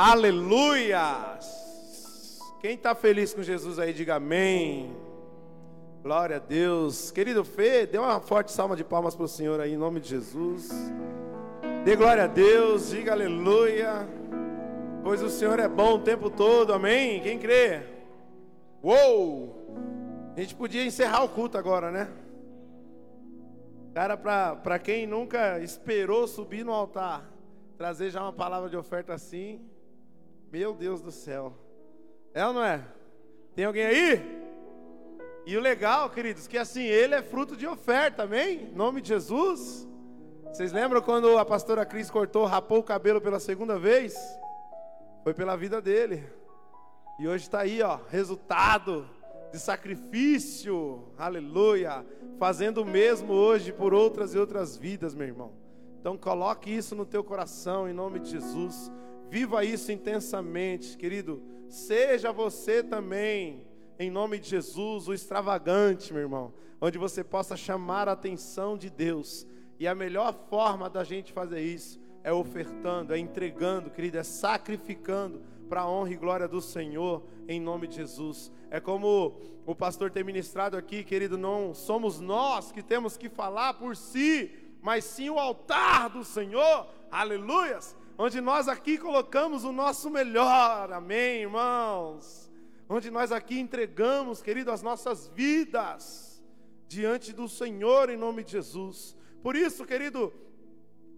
Aleluias! 0.00 1.58
Quem 2.60 2.74
está 2.74 2.94
feliz 2.94 3.34
com 3.34 3.42
Jesus 3.42 3.80
aí, 3.80 3.92
diga 3.92 4.14
amém. 4.14 4.96
Glória 6.04 6.36
a 6.36 6.38
Deus. 6.38 7.10
Querido 7.10 7.44
Fê, 7.44 7.84
dê 7.84 7.98
uma 7.98 8.20
forte 8.20 8.52
salva 8.52 8.76
de 8.76 8.84
palmas 8.84 9.16
para 9.16 9.24
o 9.24 9.28
Senhor 9.28 9.58
aí, 9.58 9.72
em 9.72 9.76
nome 9.76 9.98
de 9.98 10.10
Jesus. 10.10 10.70
Dê 11.84 11.96
glória 11.96 12.22
a 12.22 12.26
Deus, 12.28 12.90
diga 12.90 13.10
aleluia. 13.10 14.08
Pois 15.02 15.20
o 15.20 15.28
Senhor 15.28 15.58
é 15.58 15.66
bom 15.66 15.94
o 15.94 16.02
tempo 16.02 16.30
todo, 16.30 16.72
amém? 16.72 17.20
Quem 17.20 17.36
crê? 17.36 17.82
Uou! 18.80 19.66
A 20.36 20.40
gente 20.40 20.54
podia 20.54 20.84
encerrar 20.86 21.24
o 21.24 21.28
culto 21.28 21.58
agora, 21.58 21.90
né? 21.90 22.08
Cara, 23.92 24.16
para 24.16 24.78
quem 24.78 25.08
nunca 25.08 25.58
esperou 25.58 26.28
subir 26.28 26.64
no 26.64 26.72
altar, 26.72 27.28
trazer 27.76 28.10
já 28.10 28.22
uma 28.22 28.32
palavra 28.32 28.70
de 28.70 28.76
oferta 28.76 29.12
assim, 29.12 29.60
meu 30.50 30.74
Deus 30.74 31.00
do 31.00 31.10
céu. 31.10 31.52
É 32.32 32.46
ou 32.46 32.52
não 32.52 32.64
é? 32.64 32.84
Tem 33.54 33.64
alguém 33.64 33.84
aí? 33.84 34.38
E 35.44 35.56
o 35.56 35.60
legal, 35.60 36.10
queridos, 36.10 36.46
que 36.46 36.58
assim, 36.58 36.82
ele 36.82 37.14
é 37.14 37.22
fruto 37.22 37.56
de 37.56 37.66
oferta, 37.66 38.24
amém? 38.24 38.68
Em 38.70 38.74
nome 38.74 39.00
de 39.00 39.08
Jesus. 39.08 39.86
Vocês 40.52 40.72
lembram 40.72 41.02
quando 41.02 41.36
a 41.38 41.44
pastora 41.44 41.84
Cris 41.84 42.10
cortou, 42.10 42.44
rapou 42.46 42.78
o 42.78 42.82
cabelo 42.82 43.20
pela 43.20 43.40
segunda 43.40 43.78
vez? 43.78 44.14
Foi 45.22 45.34
pela 45.34 45.56
vida 45.56 45.80
dele. 45.80 46.24
E 47.18 47.26
hoje 47.26 47.44
está 47.44 47.60
aí, 47.60 47.82
ó, 47.82 47.98
resultado 48.08 49.08
de 49.50 49.58
sacrifício, 49.58 51.04
aleluia, 51.16 52.04
fazendo 52.38 52.82
o 52.82 52.86
mesmo 52.86 53.32
hoje 53.32 53.72
por 53.72 53.92
outras 53.92 54.34
e 54.34 54.38
outras 54.38 54.76
vidas, 54.76 55.14
meu 55.14 55.26
irmão. 55.26 55.52
Então 56.00 56.16
coloque 56.16 56.70
isso 56.70 56.94
no 56.94 57.04
teu 57.04 57.24
coração 57.24 57.88
em 57.88 57.92
nome 57.92 58.20
de 58.20 58.30
Jesus. 58.30 58.90
Viva 59.30 59.64
isso 59.64 59.92
intensamente, 59.92 60.96
querido. 60.96 61.42
Seja 61.68 62.32
você 62.32 62.82
também, 62.82 63.66
em 63.98 64.10
nome 64.10 64.38
de 64.38 64.48
Jesus, 64.48 65.06
o 65.06 65.12
extravagante, 65.12 66.12
meu 66.12 66.22
irmão, 66.22 66.54
onde 66.80 66.96
você 66.96 67.22
possa 67.22 67.56
chamar 67.56 68.08
a 68.08 68.12
atenção 68.12 68.76
de 68.76 68.88
Deus. 68.88 69.46
E 69.78 69.86
a 69.86 69.94
melhor 69.94 70.32
forma 70.48 70.88
da 70.88 71.04
gente 71.04 71.32
fazer 71.32 71.60
isso 71.60 72.00
é 72.24 72.32
ofertando, 72.32 73.14
é 73.14 73.18
entregando, 73.18 73.90
querido, 73.90 74.18
é 74.18 74.22
sacrificando 74.22 75.42
para 75.68 75.82
a 75.82 75.90
honra 75.90 76.10
e 76.10 76.16
glória 76.16 76.48
do 76.48 76.60
Senhor, 76.60 77.22
em 77.46 77.60
nome 77.60 77.86
de 77.86 77.96
Jesus. 77.96 78.50
É 78.70 78.80
como 78.80 79.38
o 79.66 79.74
pastor 79.74 80.10
tem 80.10 80.24
ministrado 80.24 80.76
aqui, 80.76 81.04
querido, 81.04 81.36
não 81.36 81.74
somos 81.74 82.18
nós 82.18 82.72
que 82.72 82.82
temos 82.82 83.16
que 83.16 83.28
falar 83.28 83.74
por 83.74 83.94
si, 83.94 84.50
mas 84.80 85.04
sim 85.04 85.28
o 85.28 85.38
altar 85.38 86.08
do 86.08 86.24
Senhor, 86.24 86.86
aleluias, 87.10 87.94
onde 88.18 88.40
nós 88.40 88.66
aqui 88.66 88.98
colocamos 88.98 89.62
o 89.62 89.70
nosso 89.70 90.10
melhor, 90.10 90.92
amém, 90.92 91.42
irmãos, 91.42 92.50
onde 92.88 93.12
nós 93.12 93.30
aqui 93.30 93.60
entregamos, 93.60 94.42
querido, 94.42 94.72
as 94.72 94.82
nossas 94.82 95.28
vidas 95.28 96.42
diante 96.88 97.32
do 97.32 97.48
Senhor, 97.48 98.10
em 98.10 98.16
nome 98.16 98.42
de 98.42 98.52
Jesus. 98.52 99.16
Por 99.40 99.54
isso, 99.54 99.84
querido, 99.84 100.32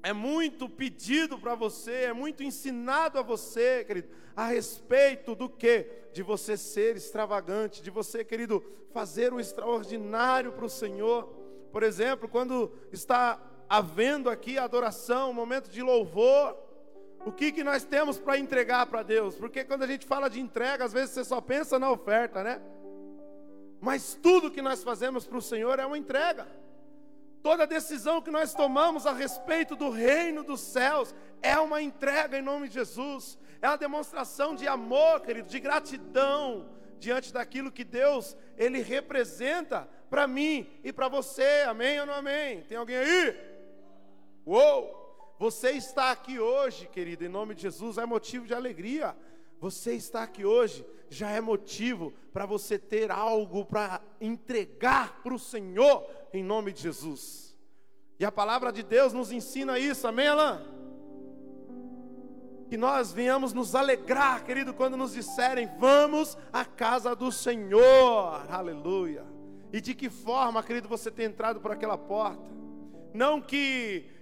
é 0.03 0.13
muito 0.13 0.69
pedido 0.69 1.39
para 1.39 1.55
você, 1.55 2.05
é 2.05 2.13
muito 2.13 2.43
ensinado 2.43 3.19
a 3.19 3.23
você, 3.23 3.83
querido, 3.83 4.09
a 4.37 4.45
respeito 4.47 5.35
do 5.35 5.49
que? 5.49 5.87
De 6.13 6.23
você 6.23 6.55
ser 6.55 6.97
extravagante, 6.97 7.83
de 7.83 7.91
você, 7.91 8.23
querido, 8.23 8.63
fazer 8.93 9.33
o 9.33 9.41
extraordinário 9.41 10.53
para 10.53 10.67
o 10.67 10.71
Senhor. 10.71 11.25
Por 11.73 11.83
exemplo, 11.83 12.29
quando 12.29 12.73
está 12.93 13.41
havendo 13.69 14.29
aqui 14.29 14.59
adoração, 14.59 15.31
um 15.31 15.35
momento 15.35 15.71
de 15.71 15.81
louvor, 15.81 16.70
o 17.25 17.31
que, 17.31 17.53
que 17.53 17.63
nós 17.63 17.85
temos 17.85 18.19
para 18.19 18.39
entregar 18.39 18.87
para 18.87 19.03
Deus? 19.03 19.35
Porque 19.37 19.65
quando 19.65 19.83
a 19.83 19.87
gente 19.87 20.07
fala 20.07 20.31
de 20.31 20.41
entrega, 20.41 20.85
às 20.85 20.93
vezes 20.93 21.11
você 21.11 21.25
só 21.25 21.41
pensa 21.41 21.79
na 21.79 21.91
oferta, 21.91 22.43
né? 22.43 22.61
Mas 23.81 24.15
tudo 24.15 24.51
que 24.51 24.63
nós 24.63 24.83
fazemos 24.83 25.27
para 25.27 25.39
o 25.39 25.43
Senhor 25.43 25.79
é 25.79 25.87
uma 25.87 25.99
entrega. 25.99 26.47
Toda 27.43 27.67
decisão 27.67 28.21
que 28.21 28.31
nós 28.31 28.55
tomamos 28.55 29.07
a 29.07 29.13
respeito 29.13 29.75
do 29.75 29.91
reino 29.91 30.43
dos 30.43 30.61
céus 30.61 31.15
é 31.41 31.59
uma 31.59 31.81
entrega 31.81 32.39
em 32.39 32.43
nome 32.43 32.69
de 32.69 32.75
Jesus, 32.75 33.39
é 33.63 33.69
uma 33.69 33.79
demonstração 33.79 34.55
de 34.55 34.69
amor, 34.69 35.21
querido, 35.21 35.49
de 35.49 35.59
gratidão 35.59 36.69
diante 36.99 37.33
daquilo 37.33 37.73
que 37.73 37.83
Deus 37.83 38.37
ele 38.59 38.83
representa 38.83 39.89
para 40.11 40.27
mim 40.27 40.69
e 40.85 40.93
para 40.93 41.09
você. 41.09 41.65
Amém 41.67 41.99
ou 42.01 42.07
não 42.07 42.15
amém? 42.15 42.63
Tem 42.65 42.77
alguém 42.77 42.97
aí? 42.97 43.37
Uou! 44.45 45.00
Você 45.41 45.71
está 45.71 46.11
aqui 46.11 46.39
hoje, 46.39 46.87
querido, 46.87 47.25
em 47.25 47.29
nome 47.29 47.55
de 47.55 47.63
Jesus, 47.63 47.97
é 47.97 48.05
motivo 48.05 48.47
de 48.47 48.53
alegria. 48.53 49.17
Você 49.59 49.95
está 49.95 50.23
aqui 50.23 50.45
hoje 50.45 50.85
já 51.09 51.31
é 51.31 51.41
motivo 51.41 52.13
para 52.31 52.45
você 52.45 52.79
ter 52.79 53.11
algo 53.11 53.65
para 53.65 54.03
entregar 54.21 55.23
para 55.23 55.33
o 55.33 55.39
Senhor 55.39 56.07
em 56.35 56.45
nome 56.45 56.75
de 56.75 56.83
Jesus. 56.83 57.57
E 58.19 58.25
a 58.27 58.31
palavra 58.31 58.71
de 58.71 58.83
Deus 58.83 59.15
nos 59.15 59.33
ensina 59.33 59.79
isso, 59.79 60.07
amém, 60.07 60.29
Alain? 60.29 60.61
Que 62.69 62.77
nós 62.77 63.11
venhamos 63.11 63.55
nos 63.55 63.75
alegrar, 63.75 64.45
querido, 64.45 64.75
quando 64.75 64.95
nos 64.95 65.15
disserem, 65.15 65.71
vamos 65.79 66.37
à 66.53 66.67
casa 66.67 67.17
do 67.17 67.33
Senhor, 67.33 68.45
aleluia. 68.51 69.25
E 69.73 69.81
de 69.81 69.95
que 69.95 70.11
forma, 70.11 70.63
querido, 70.63 70.87
você 70.87 71.11
tem 71.11 71.25
entrado 71.25 71.63
por 71.63 71.73
aquela 71.73 71.97
porta? 71.97 72.45
Não 73.15 73.41
que 73.41 74.20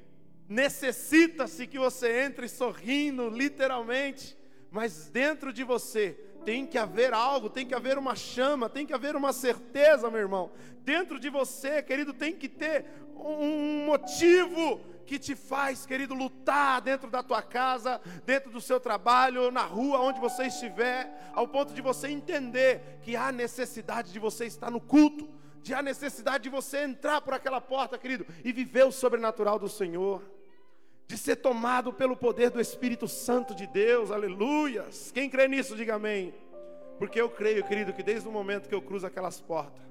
necessita-se 0.49 1.67
que 1.67 1.79
você 1.79 2.23
entre 2.23 2.49
sorrindo, 2.49 3.29
literalmente, 3.29 4.37
mas 4.71 5.09
dentro 5.09 5.53
de 5.53 5.63
você 5.63 6.19
tem 6.45 6.65
que 6.65 6.79
haver 6.79 7.13
algo, 7.13 7.51
tem 7.51 7.67
que 7.67 7.75
haver 7.75 7.99
uma 7.99 8.17
chama, 8.17 8.71
tem 8.71 8.87
que 8.87 8.95
haver 8.95 9.15
uma 9.15 9.33
certeza, 9.33 10.11
meu 10.11 10.21
irmão. 10.21 10.51
Dentro 10.81 11.21
de 11.21 11.29
você, 11.29 11.83
querido, 11.83 12.15
tem 12.15 12.35
que 12.35 12.49
ter 12.49 12.87
um 13.15 13.85
motivo 13.85 14.81
que 15.05 15.19
te 15.19 15.35
faz, 15.35 15.85
querido, 15.85 16.15
lutar 16.15 16.81
dentro 16.81 17.11
da 17.11 17.23
tua 17.23 17.43
casa, 17.43 18.01
dentro 18.25 18.51
do 18.51 18.61
seu 18.61 18.79
trabalho, 18.79 19.51
na 19.51 19.63
rua, 19.63 20.01
onde 20.01 20.21
você 20.21 20.47
estiver, 20.47 21.31
ao 21.35 21.49
ponto 21.49 21.75
de 21.75 21.83
você 21.83 22.09
entender 22.09 22.99
que 23.03 23.17
há 23.17 23.33
necessidade 23.33 24.13
de 24.13 24.19
você 24.19 24.47
estar 24.47 24.71
no 24.71 24.81
culto, 24.81 25.29
de 25.63 25.75
há 25.75 25.83
necessidade 25.83 26.45
de 26.45 26.51
você 26.51 26.85
entrar 26.85 27.21
por 27.21 27.35
aquela 27.35 27.61
porta, 27.61 27.99
querido, 27.99 28.27
e 28.45 28.53
viver 28.53 28.87
o 28.87 28.93
sobrenatural 28.93 29.59
do 29.59 29.69
Senhor 29.69 30.38
de 31.09 31.17
ser 31.17 31.37
tomado 31.37 31.91
pelo 31.91 32.15
poder 32.15 32.51
do 32.51 32.61
Espírito 32.61 33.09
Santo 33.09 33.55
de 33.55 33.67
Deus, 33.67 34.11
aleluias. 34.11 35.11
Quem 35.11 35.31
crê 35.31 35.49
nisso, 35.49 35.75
diga 35.75 35.95
amém. 35.95 36.35
Porque 36.99 37.19
eu 37.19 37.31
creio, 37.31 37.65
querido, 37.65 37.95
que 37.95 38.03
desde 38.03 38.29
o 38.29 38.33
momento 38.33 38.69
que 38.69 38.75
eu 38.75 38.83
cruzo 38.83 39.07
aquelas 39.07 39.41
portas, 39.41 39.83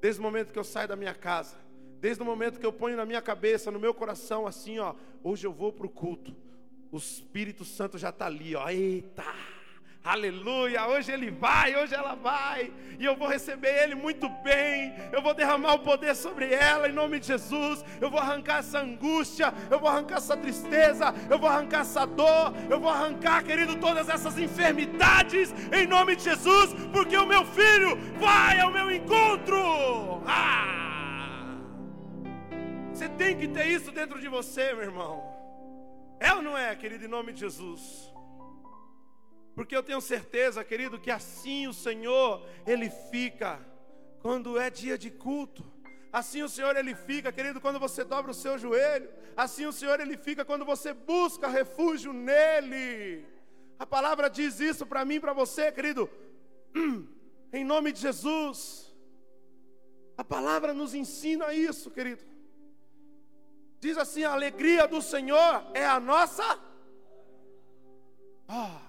desde 0.00 0.20
o 0.20 0.24
momento 0.24 0.52
que 0.52 0.58
eu 0.58 0.64
saio 0.64 0.88
da 0.88 0.96
minha 0.96 1.14
casa, 1.14 1.56
desde 2.00 2.20
o 2.20 2.26
momento 2.26 2.58
que 2.58 2.66
eu 2.66 2.72
ponho 2.72 2.96
na 2.96 3.06
minha 3.06 3.22
cabeça, 3.22 3.70
no 3.70 3.78
meu 3.78 3.94
coração, 3.94 4.44
assim, 4.44 4.80
ó, 4.80 4.94
hoje 5.22 5.46
eu 5.46 5.52
vou 5.52 5.72
para 5.72 5.86
o 5.86 5.90
culto, 5.90 6.34
o 6.90 6.96
Espírito 6.96 7.64
Santo 7.64 7.96
já 7.96 8.08
está 8.08 8.26
ali, 8.26 8.56
ó, 8.56 8.68
eita. 8.68 9.22
Aleluia, 10.02 10.86
hoje 10.86 11.12
ele 11.12 11.30
vai, 11.30 11.76
hoje 11.76 11.94
ela 11.94 12.14
vai, 12.14 12.72
e 12.98 13.04
eu 13.04 13.14
vou 13.14 13.28
receber 13.28 13.82
ele 13.82 13.94
muito 13.94 14.30
bem. 14.42 14.94
Eu 15.12 15.20
vou 15.20 15.34
derramar 15.34 15.74
o 15.74 15.80
poder 15.80 16.16
sobre 16.16 16.54
ela 16.54 16.88
em 16.88 16.92
nome 16.92 17.20
de 17.20 17.26
Jesus. 17.26 17.84
Eu 18.00 18.10
vou 18.10 18.18
arrancar 18.18 18.60
essa 18.60 18.80
angústia, 18.80 19.52
eu 19.70 19.78
vou 19.78 19.90
arrancar 19.90 20.16
essa 20.16 20.34
tristeza, 20.38 21.14
eu 21.28 21.38
vou 21.38 21.50
arrancar 21.50 21.82
essa 21.82 22.06
dor, 22.06 22.54
eu 22.70 22.80
vou 22.80 22.88
arrancar, 22.88 23.44
querido, 23.44 23.76
todas 23.76 24.08
essas 24.08 24.38
enfermidades 24.38 25.52
em 25.70 25.86
nome 25.86 26.16
de 26.16 26.24
Jesus, 26.24 26.72
porque 26.90 27.16
o 27.16 27.26
meu 27.26 27.44
filho 27.44 27.98
vai 28.18 28.58
ao 28.58 28.70
meu 28.70 28.90
encontro. 28.90 30.22
Ah! 30.26 31.56
Você 32.90 33.06
tem 33.10 33.36
que 33.36 33.48
ter 33.48 33.66
isso 33.66 33.92
dentro 33.92 34.18
de 34.18 34.28
você, 34.28 34.72
meu 34.72 34.84
irmão. 34.84 35.22
É 36.18 36.32
ou 36.32 36.40
não 36.40 36.56
é, 36.56 36.74
querido, 36.74 37.04
em 37.04 37.08
nome 37.08 37.34
de 37.34 37.40
Jesus? 37.40 38.09
Porque 39.60 39.76
eu 39.76 39.82
tenho 39.82 40.00
certeza, 40.00 40.64
querido, 40.64 40.98
que 40.98 41.10
assim 41.10 41.66
o 41.68 41.74
Senhor, 41.74 42.42
Ele 42.66 42.88
fica 43.10 43.60
quando 44.22 44.58
é 44.58 44.70
dia 44.70 44.96
de 44.96 45.10
culto. 45.10 45.62
Assim 46.10 46.42
o 46.42 46.48
Senhor 46.48 46.74
ele 46.76 46.94
fica, 46.94 47.30
querido, 47.30 47.60
quando 47.60 47.78
você 47.78 48.02
dobra 48.02 48.30
o 48.30 48.34
seu 48.34 48.56
joelho. 48.56 49.10
Assim 49.36 49.66
o 49.66 49.72
Senhor 49.72 50.00
ele 50.00 50.16
fica 50.16 50.46
quando 50.46 50.64
você 50.64 50.94
busca 50.94 51.46
refúgio 51.46 52.10
nele. 52.10 53.26
A 53.78 53.84
palavra 53.84 54.30
diz 54.30 54.60
isso 54.60 54.86
para 54.86 55.04
mim, 55.04 55.20
para 55.20 55.34
você, 55.34 55.70
querido. 55.70 56.08
Em 57.52 57.62
nome 57.62 57.92
de 57.92 58.00
Jesus. 58.00 58.90
A 60.16 60.24
palavra 60.24 60.72
nos 60.72 60.94
ensina 60.94 61.52
isso, 61.52 61.90
querido. 61.90 62.24
Diz 63.78 63.98
assim: 63.98 64.24
a 64.24 64.32
alegria 64.32 64.88
do 64.88 65.02
Senhor 65.02 65.70
é 65.74 65.84
a 65.84 66.00
nossa. 66.00 66.58
Ah. 68.48 68.86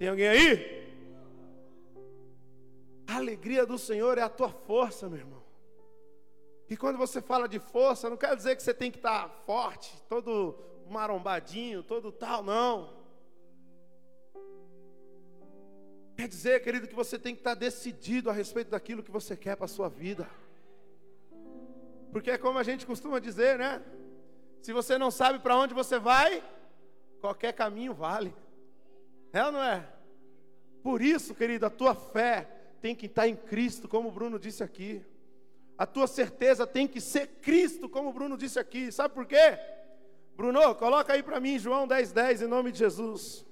Tem 0.00 0.08
alguém 0.08 0.28
aí? 0.28 0.80
A 3.06 3.16
alegria 3.16 3.66
do 3.66 3.76
Senhor 3.76 4.16
é 4.16 4.22
a 4.22 4.30
tua 4.30 4.48
força, 4.48 5.10
meu 5.10 5.18
irmão. 5.18 5.42
E 6.70 6.74
quando 6.74 6.96
você 6.96 7.20
fala 7.20 7.46
de 7.46 7.58
força, 7.58 8.08
não 8.08 8.16
quer 8.16 8.34
dizer 8.34 8.56
que 8.56 8.62
você 8.62 8.72
tem 8.72 8.90
que 8.90 8.96
estar 8.96 9.28
forte, 9.44 9.94
todo 10.08 10.58
marombadinho, 10.88 11.82
todo 11.82 12.10
tal, 12.10 12.42
não. 12.42 12.96
Quer 16.16 16.28
dizer, 16.28 16.62
querido, 16.62 16.88
que 16.88 16.94
você 16.94 17.18
tem 17.18 17.34
que 17.34 17.42
estar 17.42 17.52
decidido 17.54 18.30
a 18.30 18.32
respeito 18.32 18.70
daquilo 18.70 19.02
que 19.02 19.10
você 19.10 19.36
quer 19.36 19.54
para 19.54 19.66
a 19.66 19.68
sua 19.68 19.90
vida. 19.90 20.26
Porque 22.10 22.30
é 22.30 22.38
como 22.38 22.58
a 22.58 22.62
gente 22.62 22.86
costuma 22.86 23.18
dizer, 23.18 23.58
né? 23.58 23.84
Se 24.62 24.72
você 24.72 24.96
não 24.96 25.10
sabe 25.10 25.40
para 25.40 25.58
onde 25.58 25.74
você 25.74 25.98
vai, 25.98 26.42
qualquer 27.20 27.52
caminho 27.52 27.92
vale. 27.92 28.34
É 29.32 29.44
ou 29.44 29.52
não 29.52 29.62
é? 29.62 29.86
Por 30.82 31.02
isso, 31.02 31.34
querido, 31.34 31.66
a 31.66 31.70
tua 31.70 31.94
fé 31.94 32.48
tem 32.80 32.94
que 32.94 33.06
estar 33.06 33.28
em 33.28 33.36
Cristo, 33.36 33.88
como 33.88 34.08
o 34.08 34.12
Bruno 34.12 34.38
disse 34.38 34.62
aqui. 34.62 35.04
A 35.76 35.86
tua 35.86 36.06
certeza 36.06 36.66
tem 36.66 36.86
que 36.86 37.00
ser 37.00 37.26
Cristo, 37.40 37.88
como 37.88 38.10
o 38.10 38.12
Bruno 38.12 38.36
disse 38.36 38.58
aqui. 38.58 38.90
Sabe 38.90 39.14
por 39.14 39.26
quê? 39.26 39.58
Bruno, 40.36 40.74
coloca 40.74 41.12
aí 41.12 41.22
para 41.22 41.40
mim 41.40 41.58
João 41.58 41.86
10,10 41.86 42.12
10, 42.12 42.42
em 42.42 42.46
nome 42.46 42.72
de 42.72 42.78
Jesus. 42.78 43.44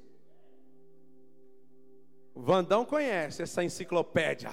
O 2.34 2.40
Vandão 2.40 2.84
conhece 2.84 3.42
essa 3.42 3.64
enciclopédia. 3.64 4.50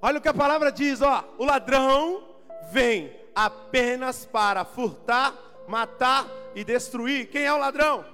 Olha 0.00 0.18
o 0.18 0.22
que 0.22 0.28
a 0.28 0.34
palavra 0.34 0.70
diz, 0.70 1.02
ó. 1.02 1.24
O 1.38 1.44
ladrão 1.44 2.36
vem 2.70 3.14
apenas 3.34 4.24
para 4.24 4.64
furtar, 4.64 5.34
matar 5.68 6.26
e 6.54 6.64
destruir. 6.64 7.28
Quem 7.28 7.44
é 7.44 7.52
o 7.52 7.58
ladrão? 7.58 8.04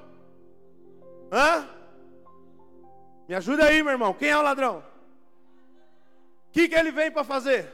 Hã? 1.31 1.69
Me 3.29 3.35
ajuda 3.35 3.67
aí, 3.67 3.83
meu 3.83 3.93
irmão. 3.93 4.13
Quem 4.13 4.29
é 4.29 4.37
o 4.37 4.43
ladrão? 4.43 4.85
O 6.49 6.53
que, 6.53 6.69
que 6.69 6.75
ele 6.75 6.93
vem 6.93 7.11
para 7.11 7.25
fazer? 7.25 7.71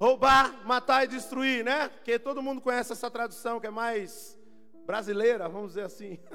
Roubar, 0.00 0.66
matar 0.66 1.04
e 1.04 1.08
destruir, 1.08 1.64
né? 1.64 1.88
Porque 1.88 2.18
todo 2.18 2.42
mundo 2.42 2.60
conhece 2.60 2.92
essa 2.92 3.10
tradução 3.10 3.60
que 3.60 3.66
é 3.66 3.70
mais 3.70 4.36
brasileira, 4.84 5.48
vamos 5.48 5.68
dizer 5.68 5.84
assim. 5.84 6.18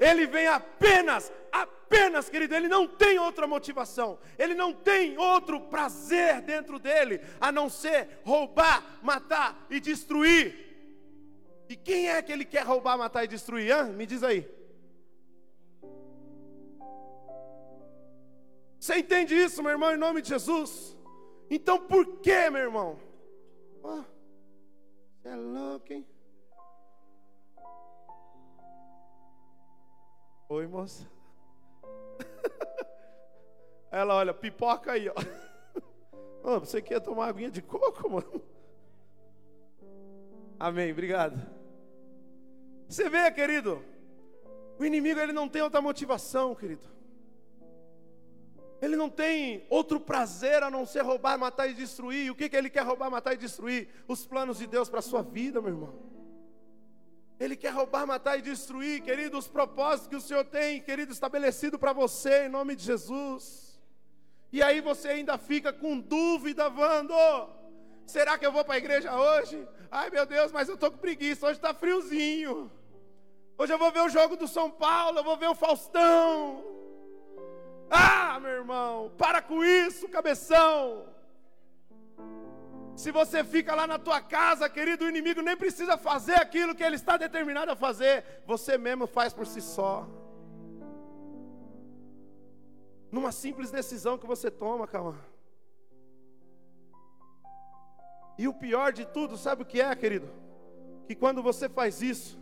Ele 0.00 0.26
vem 0.26 0.48
apenas, 0.48 1.32
apenas, 1.52 2.28
querido, 2.28 2.56
ele 2.56 2.66
não 2.66 2.88
tem 2.88 3.20
outra 3.20 3.46
motivação, 3.46 4.18
ele 4.36 4.52
não 4.52 4.72
tem 4.72 5.16
outro 5.16 5.60
prazer 5.60 6.40
dentro 6.40 6.80
dele, 6.80 7.20
a 7.40 7.52
não 7.52 7.68
ser 7.68 8.20
roubar, 8.24 8.98
matar 9.00 9.64
e 9.70 9.78
destruir. 9.78 10.72
E 11.68 11.76
quem 11.76 12.08
é 12.10 12.20
que 12.20 12.32
ele 12.32 12.44
quer 12.44 12.66
roubar, 12.66 12.98
matar 12.98 13.22
e 13.22 13.28
destruir? 13.28 13.70
Hã? 13.70 13.84
Me 13.84 14.04
diz 14.04 14.24
aí. 14.24 14.44
Você 18.82 18.96
entende 18.96 19.32
isso, 19.32 19.62
meu 19.62 19.70
irmão, 19.70 19.94
em 19.94 19.96
nome 19.96 20.20
de 20.20 20.30
Jesus? 20.30 20.98
Então 21.48 21.78
por 21.86 22.16
que, 22.16 22.50
meu 22.50 22.62
irmão? 22.62 22.98
Oh, 23.80 24.02
você 25.14 25.28
é 25.28 25.36
louco, 25.36 25.92
hein? 25.92 26.04
Oi, 30.48 30.66
moça. 30.66 31.08
Ela 33.88 34.16
olha, 34.16 34.34
pipoca 34.34 34.90
aí, 34.90 35.08
ó. 35.08 35.14
Oh, 36.44 36.58
você 36.58 36.82
quer 36.82 36.98
tomar 36.98 37.28
aguinha 37.28 37.52
de 37.52 37.62
coco, 37.62 38.10
mano? 38.10 38.42
Amém, 40.58 40.90
obrigado. 40.90 41.40
Você 42.88 43.08
vê, 43.08 43.30
querido, 43.30 43.80
o 44.76 44.84
inimigo 44.84 45.20
ele 45.20 45.32
não 45.32 45.48
tem 45.48 45.62
outra 45.62 45.80
motivação, 45.80 46.52
querido. 46.52 46.91
Ele 48.82 48.96
não 48.96 49.08
tem 49.08 49.64
outro 49.70 50.00
prazer 50.00 50.60
a 50.64 50.68
não 50.68 50.84
ser 50.84 51.02
roubar, 51.02 51.38
matar 51.38 51.68
e 51.68 51.72
destruir. 51.72 52.26
E 52.26 52.30
o 52.32 52.34
que, 52.34 52.48
que 52.48 52.56
ele 52.56 52.68
quer 52.68 52.82
roubar, 52.82 53.08
matar 53.08 53.32
e 53.32 53.36
destruir? 53.36 53.88
Os 54.08 54.26
planos 54.26 54.58
de 54.58 54.66
Deus 54.66 54.88
para 54.88 54.98
a 54.98 55.02
sua 55.02 55.22
vida, 55.22 55.60
meu 55.62 55.70
irmão. 55.70 55.94
Ele 57.38 57.54
quer 57.54 57.70
roubar, 57.70 58.04
matar 58.08 58.36
e 58.40 58.42
destruir, 58.42 59.00
querido, 59.00 59.38
os 59.38 59.46
propósitos 59.46 60.08
que 60.08 60.16
o 60.16 60.20
Senhor 60.20 60.44
tem, 60.44 60.82
querido, 60.82 61.12
estabelecido 61.12 61.78
para 61.78 61.92
você, 61.92 62.46
em 62.46 62.48
nome 62.48 62.74
de 62.74 62.82
Jesus. 62.82 63.80
E 64.52 64.60
aí 64.60 64.80
você 64.80 65.10
ainda 65.10 65.38
fica 65.38 65.72
com 65.72 66.00
dúvida, 66.00 66.68
Vando. 66.68 67.14
Será 68.04 68.36
que 68.36 68.44
eu 68.44 68.50
vou 68.50 68.64
para 68.64 68.74
a 68.74 68.78
igreja 68.78 69.14
hoje? 69.14 69.64
Ai 69.92 70.10
meu 70.10 70.26
Deus, 70.26 70.50
mas 70.50 70.68
eu 70.68 70.74
estou 70.74 70.90
com 70.90 70.98
preguiça, 70.98 71.46
hoje 71.46 71.58
está 71.58 71.72
friozinho. 71.72 72.68
Hoje 73.56 73.72
eu 73.72 73.78
vou 73.78 73.92
ver 73.92 74.00
o 74.00 74.08
jogo 74.08 74.36
do 74.36 74.48
São 74.48 74.68
Paulo, 74.68 75.20
eu 75.20 75.24
vou 75.24 75.36
ver 75.36 75.48
o 75.48 75.54
Faustão. 75.54 76.71
Ah, 77.94 78.40
meu 78.40 78.52
irmão, 78.52 79.12
para 79.18 79.42
com 79.42 79.62
isso, 79.62 80.08
cabeção. 80.08 81.04
Se 82.96 83.10
você 83.10 83.44
fica 83.44 83.74
lá 83.74 83.86
na 83.86 83.98
tua 83.98 84.18
casa, 84.20 84.66
querido, 84.68 85.04
o 85.04 85.08
inimigo 85.08 85.42
nem 85.42 85.56
precisa 85.56 85.98
fazer 85.98 86.36
aquilo 86.36 86.74
que 86.74 86.82
ele 86.82 86.96
está 86.96 87.18
determinado 87.18 87.70
a 87.70 87.76
fazer, 87.76 88.42
você 88.46 88.78
mesmo 88.78 89.06
faz 89.06 89.34
por 89.34 89.46
si 89.46 89.60
só. 89.60 90.08
Numa 93.10 93.30
simples 93.30 93.70
decisão 93.70 94.16
que 94.16 94.26
você 94.26 94.50
toma, 94.50 94.88
calma. 94.88 95.18
E 98.38 98.48
o 98.48 98.54
pior 98.54 98.90
de 98.90 99.04
tudo, 99.04 99.36
sabe 99.36 99.62
o 99.62 99.66
que 99.66 99.82
é, 99.82 99.94
querido? 99.94 100.30
Que 101.06 101.14
quando 101.14 101.42
você 101.42 101.68
faz 101.68 102.00
isso, 102.00 102.40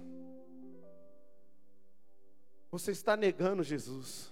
você 2.70 2.92
está 2.92 3.16
negando 3.16 3.64
Jesus. 3.64 4.29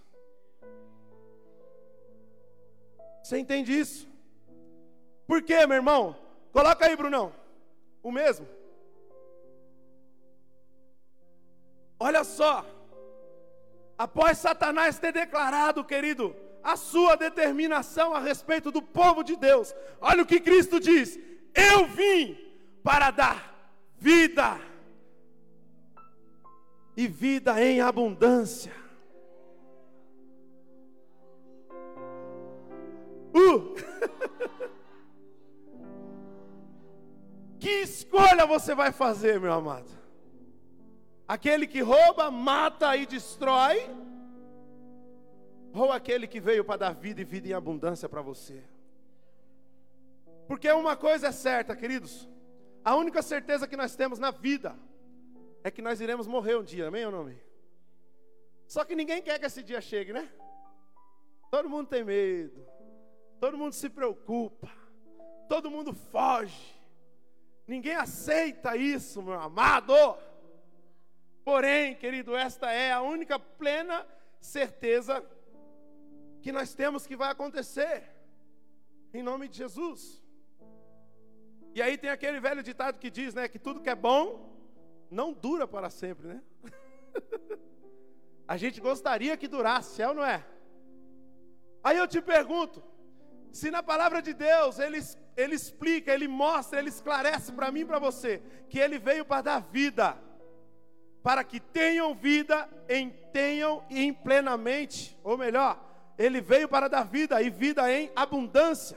Você 3.28 3.38
entende 3.38 3.78
isso? 3.78 4.08
Por 5.26 5.42
quê, 5.42 5.66
meu 5.66 5.76
irmão? 5.76 6.16
Coloca 6.50 6.86
aí, 6.86 6.96
Brunão. 6.96 7.30
O 8.02 8.10
mesmo. 8.10 8.48
Olha 12.00 12.24
só. 12.24 12.64
Após 13.98 14.38
Satanás 14.38 14.98
ter 14.98 15.12
declarado, 15.12 15.84
querido, 15.84 16.34
a 16.64 16.74
sua 16.74 17.16
determinação 17.16 18.14
a 18.14 18.18
respeito 18.18 18.70
do 18.70 18.80
povo 18.80 19.22
de 19.22 19.36
Deus, 19.36 19.74
olha 20.00 20.22
o 20.22 20.26
que 20.26 20.40
Cristo 20.40 20.80
diz: 20.80 21.18
Eu 21.54 21.86
vim 21.86 22.34
para 22.82 23.10
dar 23.10 23.74
vida 23.98 24.58
e 26.96 27.06
vida 27.06 27.62
em 27.62 27.82
abundância. 27.82 28.87
Que 37.58 37.82
escolha 37.82 38.46
você 38.46 38.74
vai 38.74 38.92
fazer, 38.92 39.40
meu 39.40 39.52
amado? 39.52 39.90
Aquele 41.26 41.66
que 41.66 41.80
rouba, 41.80 42.30
mata 42.30 42.96
e 42.96 43.04
destrói? 43.04 43.90
Ou 45.74 45.92
aquele 45.92 46.26
que 46.26 46.40
veio 46.40 46.64
para 46.64 46.78
dar 46.78 46.94
vida 46.94 47.20
e 47.20 47.24
vida 47.24 47.48
em 47.48 47.52
abundância 47.52 48.08
para 48.08 48.22
você? 48.22 48.62
Porque 50.46 50.70
uma 50.70 50.96
coisa 50.96 51.28
é 51.28 51.32
certa, 51.32 51.76
queridos: 51.76 52.28
a 52.84 52.96
única 52.96 53.20
certeza 53.22 53.66
que 53.66 53.76
nós 53.76 53.94
temos 53.94 54.18
na 54.18 54.30
vida 54.30 54.74
é 55.62 55.70
que 55.70 55.82
nós 55.82 56.00
iremos 56.00 56.26
morrer 56.26 56.56
um 56.56 56.62
dia, 56.62 56.88
amém 56.88 57.04
ou 57.04 57.12
não 57.12 57.20
amém? 57.20 57.40
Só 58.66 58.84
que 58.84 58.94
ninguém 58.94 59.20
quer 59.20 59.38
que 59.38 59.46
esse 59.46 59.62
dia 59.62 59.80
chegue, 59.80 60.12
né? 60.12 60.28
Todo 61.50 61.68
mundo 61.68 61.88
tem 61.88 62.04
medo, 62.04 62.64
todo 63.40 63.58
mundo 63.58 63.72
se 63.72 63.88
preocupa, 63.88 64.68
todo 65.48 65.70
mundo 65.70 65.92
foge. 65.92 66.76
Ninguém 67.66 67.94
aceita 67.94 68.76
isso, 68.76 69.22
meu 69.22 69.38
amado. 69.40 69.94
Porém, 71.44 71.94
querido, 71.94 72.36
esta 72.36 72.70
é 72.70 72.92
a 72.92 73.02
única 73.02 73.38
plena 73.38 74.06
certeza 74.40 75.24
que 76.42 76.52
nós 76.52 76.74
temos 76.74 77.06
que 77.06 77.16
vai 77.16 77.30
acontecer. 77.30 78.04
Em 79.12 79.22
nome 79.22 79.48
de 79.48 79.58
Jesus. 79.58 80.22
E 81.74 81.82
aí 81.82 81.96
tem 81.96 82.10
aquele 82.10 82.40
velho 82.40 82.62
ditado 82.62 82.98
que 82.98 83.10
diz, 83.10 83.34
né, 83.34 83.48
que 83.48 83.58
tudo 83.58 83.80
que 83.80 83.90
é 83.90 83.94
bom 83.94 84.56
não 85.10 85.32
dura 85.32 85.66
para 85.66 85.88
sempre, 85.88 86.28
né? 86.28 86.42
a 88.46 88.56
gente 88.56 88.80
gostaria 88.80 89.36
que 89.36 89.48
durasse, 89.48 90.02
é 90.02 90.08
ou 90.08 90.14
não 90.14 90.24
é? 90.24 90.44
Aí 91.82 91.96
eu 91.96 92.08
te 92.08 92.20
pergunto, 92.20 92.82
se 93.58 93.72
na 93.72 93.82
palavra 93.82 94.22
de 94.22 94.32
Deus 94.32 94.78
ele, 94.78 95.00
ele 95.36 95.56
explica, 95.56 96.14
ele 96.14 96.28
mostra, 96.28 96.78
ele 96.78 96.90
esclarece 96.90 97.50
para 97.50 97.72
mim 97.72 97.80
e 97.80 97.84
para 97.84 97.98
você 97.98 98.40
que 98.70 98.78
ele 98.78 99.00
veio 99.00 99.24
para 99.24 99.42
dar 99.42 99.60
vida, 99.60 100.16
para 101.24 101.42
que 101.42 101.58
tenham 101.58 102.14
vida 102.14 102.68
em 102.88 103.10
tenham 103.32 103.84
em 103.90 104.12
plenamente, 104.12 105.18
ou 105.24 105.36
melhor, 105.36 105.72
ele 106.16 106.40
veio 106.40 106.68
para 106.68 106.86
dar 106.86 107.02
vida 107.02 107.42
e 107.42 107.50
vida 107.50 107.92
em 107.92 108.12
abundância. 108.14 108.96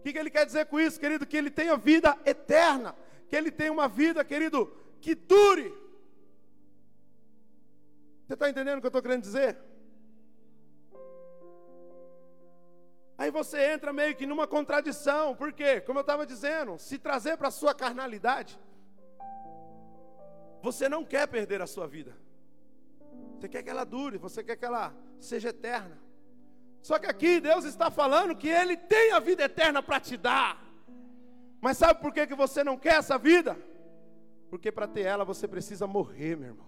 O 0.00 0.02
que, 0.02 0.12
que 0.12 0.18
ele 0.18 0.30
quer 0.30 0.44
dizer 0.44 0.66
com 0.66 0.80
isso, 0.80 0.98
querido? 0.98 1.24
Que 1.24 1.36
ele 1.36 1.50
tenha 1.50 1.76
vida 1.76 2.18
eterna, 2.24 2.92
que 3.28 3.36
ele 3.36 3.52
tenha 3.52 3.72
uma 3.72 3.86
vida, 3.86 4.24
querido, 4.24 4.66
que 5.00 5.14
dure. 5.14 5.72
Você 8.26 8.34
está 8.34 8.50
entendendo 8.50 8.78
o 8.78 8.80
que 8.80 8.86
eu 8.86 8.88
estou 8.88 9.02
querendo 9.02 9.22
dizer? 9.22 9.56
Aí 13.18 13.30
você 13.30 13.72
entra 13.72 13.92
meio 13.92 14.14
que 14.14 14.26
numa 14.26 14.46
contradição, 14.46 15.34
porque, 15.34 15.80
como 15.80 15.98
eu 15.98 16.02
estava 16.02 16.26
dizendo, 16.26 16.78
se 16.78 16.98
trazer 16.98 17.36
para 17.36 17.48
a 17.48 17.50
sua 17.50 17.74
carnalidade, 17.74 18.58
você 20.62 20.88
não 20.88 21.04
quer 21.04 21.26
perder 21.26 21.62
a 21.62 21.66
sua 21.66 21.86
vida. 21.86 22.16
Você 23.38 23.48
quer 23.48 23.62
que 23.62 23.70
ela 23.70 23.84
dure, 23.84 24.18
você 24.18 24.42
quer 24.44 24.56
que 24.56 24.64
ela 24.64 24.94
seja 25.18 25.48
eterna. 25.48 25.98
Só 26.82 26.98
que 26.98 27.06
aqui 27.06 27.40
Deus 27.40 27.64
está 27.64 27.90
falando 27.90 28.36
que 28.36 28.48
Ele 28.48 28.76
tem 28.76 29.12
a 29.12 29.18
vida 29.18 29.44
eterna 29.44 29.82
para 29.82 29.98
te 29.98 30.16
dar. 30.16 30.62
Mas 31.60 31.78
sabe 31.78 32.00
por 32.00 32.12
que, 32.12 32.26
que 32.26 32.34
você 32.34 32.62
não 32.62 32.76
quer 32.76 32.96
essa 32.96 33.16
vida? 33.16 33.56
Porque 34.50 34.70
para 34.70 34.86
ter 34.86 35.02
ela 35.02 35.24
você 35.24 35.48
precisa 35.48 35.86
morrer, 35.86 36.36
meu 36.36 36.48
irmão. 36.50 36.65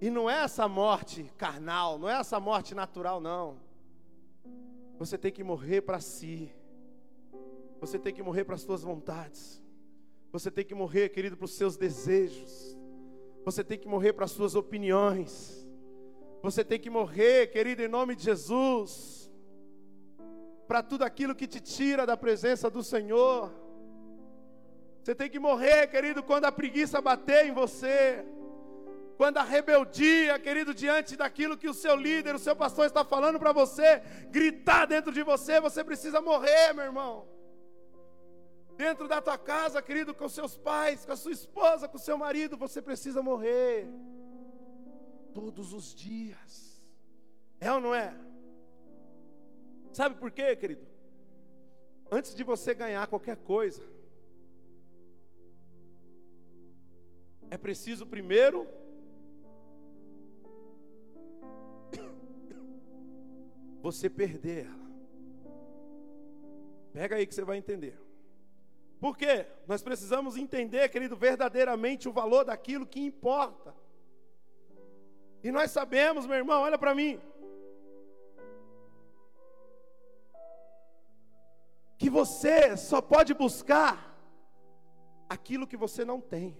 E 0.00 0.08
não 0.08 0.30
é 0.30 0.42
essa 0.42 0.66
morte 0.66 1.24
carnal, 1.36 1.98
não 1.98 2.08
é 2.08 2.14
essa 2.14 2.40
morte 2.40 2.74
natural, 2.74 3.20
não. 3.20 3.58
Você 4.98 5.18
tem 5.18 5.30
que 5.30 5.44
morrer 5.44 5.82
para 5.82 6.00
si. 6.00 6.50
Você 7.80 7.98
tem 7.98 8.12
que 8.12 8.22
morrer 8.22 8.44
para 8.44 8.54
as 8.54 8.62
suas 8.62 8.82
vontades. 8.82 9.62
Você 10.32 10.50
tem 10.50 10.64
que 10.64 10.74
morrer, 10.74 11.10
querido, 11.10 11.36
para 11.36 11.44
os 11.44 11.54
seus 11.54 11.76
desejos. 11.76 12.78
Você 13.44 13.62
tem 13.64 13.78
que 13.78 13.88
morrer 13.88 14.12
para 14.12 14.24
as 14.24 14.30
suas 14.30 14.54
opiniões. 14.54 15.66
Você 16.42 16.64
tem 16.64 16.78
que 16.78 16.88
morrer, 16.88 17.48
querido, 17.48 17.82
em 17.82 17.88
nome 17.88 18.16
de 18.16 18.24
Jesus, 18.24 19.30
para 20.66 20.82
tudo 20.82 21.02
aquilo 21.02 21.34
que 21.34 21.46
te 21.46 21.60
tira 21.60 22.06
da 22.06 22.16
presença 22.16 22.70
do 22.70 22.82
Senhor. 22.82 23.52
Você 25.02 25.14
tem 25.14 25.28
que 25.28 25.38
morrer, 25.38 25.86
querido, 25.88 26.22
quando 26.22 26.46
a 26.46 26.52
preguiça 26.52 27.00
bater 27.00 27.46
em 27.46 27.52
você. 27.52 28.24
Quando 29.20 29.36
a 29.36 29.42
rebeldia, 29.42 30.38
querido, 30.38 30.72
diante 30.72 31.14
daquilo 31.14 31.58
que 31.58 31.68
o 31.68 31.74
seu 31.74 31.94
líder, 31.94 32.34
o 32.34 32.38
seu 32.38 32.56
pastor 32.56 32.86
está 32.86 33.04
falando 33.04 33.38
para 33.38 33.52
você, 33.52 34.00
gritar 34.30 34.86
dentro 34.86 35.12
de 35.12 35.22
você, 35.22 35.60
você 35.60 35.84
precisa 35.84 36.22
morrer, 36.22 36.72
meu 36.72 36.86
irmão. 36.86 37.28
Dentro 38.78 39.06
da 39.06 39.20
tua 39.20 39.36
casa, 39.36 39.82
querido, 39.82 40.14
com 40.14 40.26
seus 40.26 40.56
pais, 40.56 41.04
com 41.04 41.12
a 41.12 41.16
sua 41.16 41.32
esposa, 41.32 41.86
com 41.86 41.98
o 41.98 42.00
seu 42.00 42.16
marido, 42.16 42.56
você 42.56 42.80
precisa 42.80 43.20
morrer. 43.20 43.86
Todos 45.34 45.74
os 45.74 45.94
dias. 45.94 46.82
É 47.60 47.70
ou 47.70 47.78
não 47.78 47.94
é? 47.94 48.18
Sabe 49.92 50.14
por 50.14 50.30
quê, 50.30 50.56
querido? 50.56 50.86
Antes 52.10 52.34
de 52.34 52.42
você 52.42 52.72
ganhar 52.72 53.06
qualquer 53.06 53.36
coisa, 53.36 53.82
é 57.50 57.58
preciso 57.58 58.06
primeiro 58.06 58.79
você 63.90 64.08
perder 64.08 64.66
ela. 64.66 64.90
Pega 66.92 67.16
aí 67.16 67.26
que 67.26 67.34
você 67.34 67.44
vai 67.44 67.56
entender. 67.56 67.98
Por 69.00 69.16
quê? 69.16 69.46
Nós 69.66 69.82
precisamos 69.82 70.36
entender, 70.36 70.88
querido, 70.88 71.16
verdadeiramente 71.16 72.08
o 72.08 72.12
valor 72.12 72.44
daquilo 72.44 72.86
que 72.86 73.00
importa. 73.00 73.74
E 75.42 75.50
nós 75.50 75.70
sabemos, 75.70 76.26
meu 76.26 76.36
irmão, 76.36 76.62
olha 76.62 76.76
para 76.76 76.94
mim. 76.94 77.18
Que 81.96 82.10
você 82.10 82.76
só 82.76 83.00
pode 83.00 83.32
buscar 83.32 84.10
aquilo 85.28 85.66
que 85.66 85.76
você 85.76 86.04
não 86.04 86.20
tem. 86.20 86.58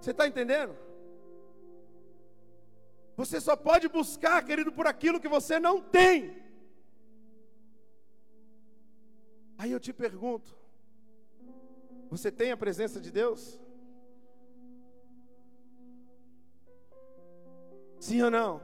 Você 0.00 0.10
está 0.10 0.26
entendendo? 0.26 0.76
Você 3.16 3.40
só 3.40 3.54
pode 3.54 3.88
buscar, 3.88 4.42
querido, 4.44 4.72
por 4.72 4.86
aquilo 4.86 5.20
que 5.20 5.28
você 5.28 5.60
não 5.60 5.80
tem. 5.80 6.42
Aí 9.58 9.70
eu 9.70 9.80
te 9.80 9.92
pergunto: 9.92 10.56
você 12.10 12.30
tem 12.30 12.50
a 12.52 12.56
presença 12.56 13.00
de 13.00 13.10
Deus? 13.10 13.60
Sim 18.00 18.22
ou 18.22 18.30
não? 18.30 18.60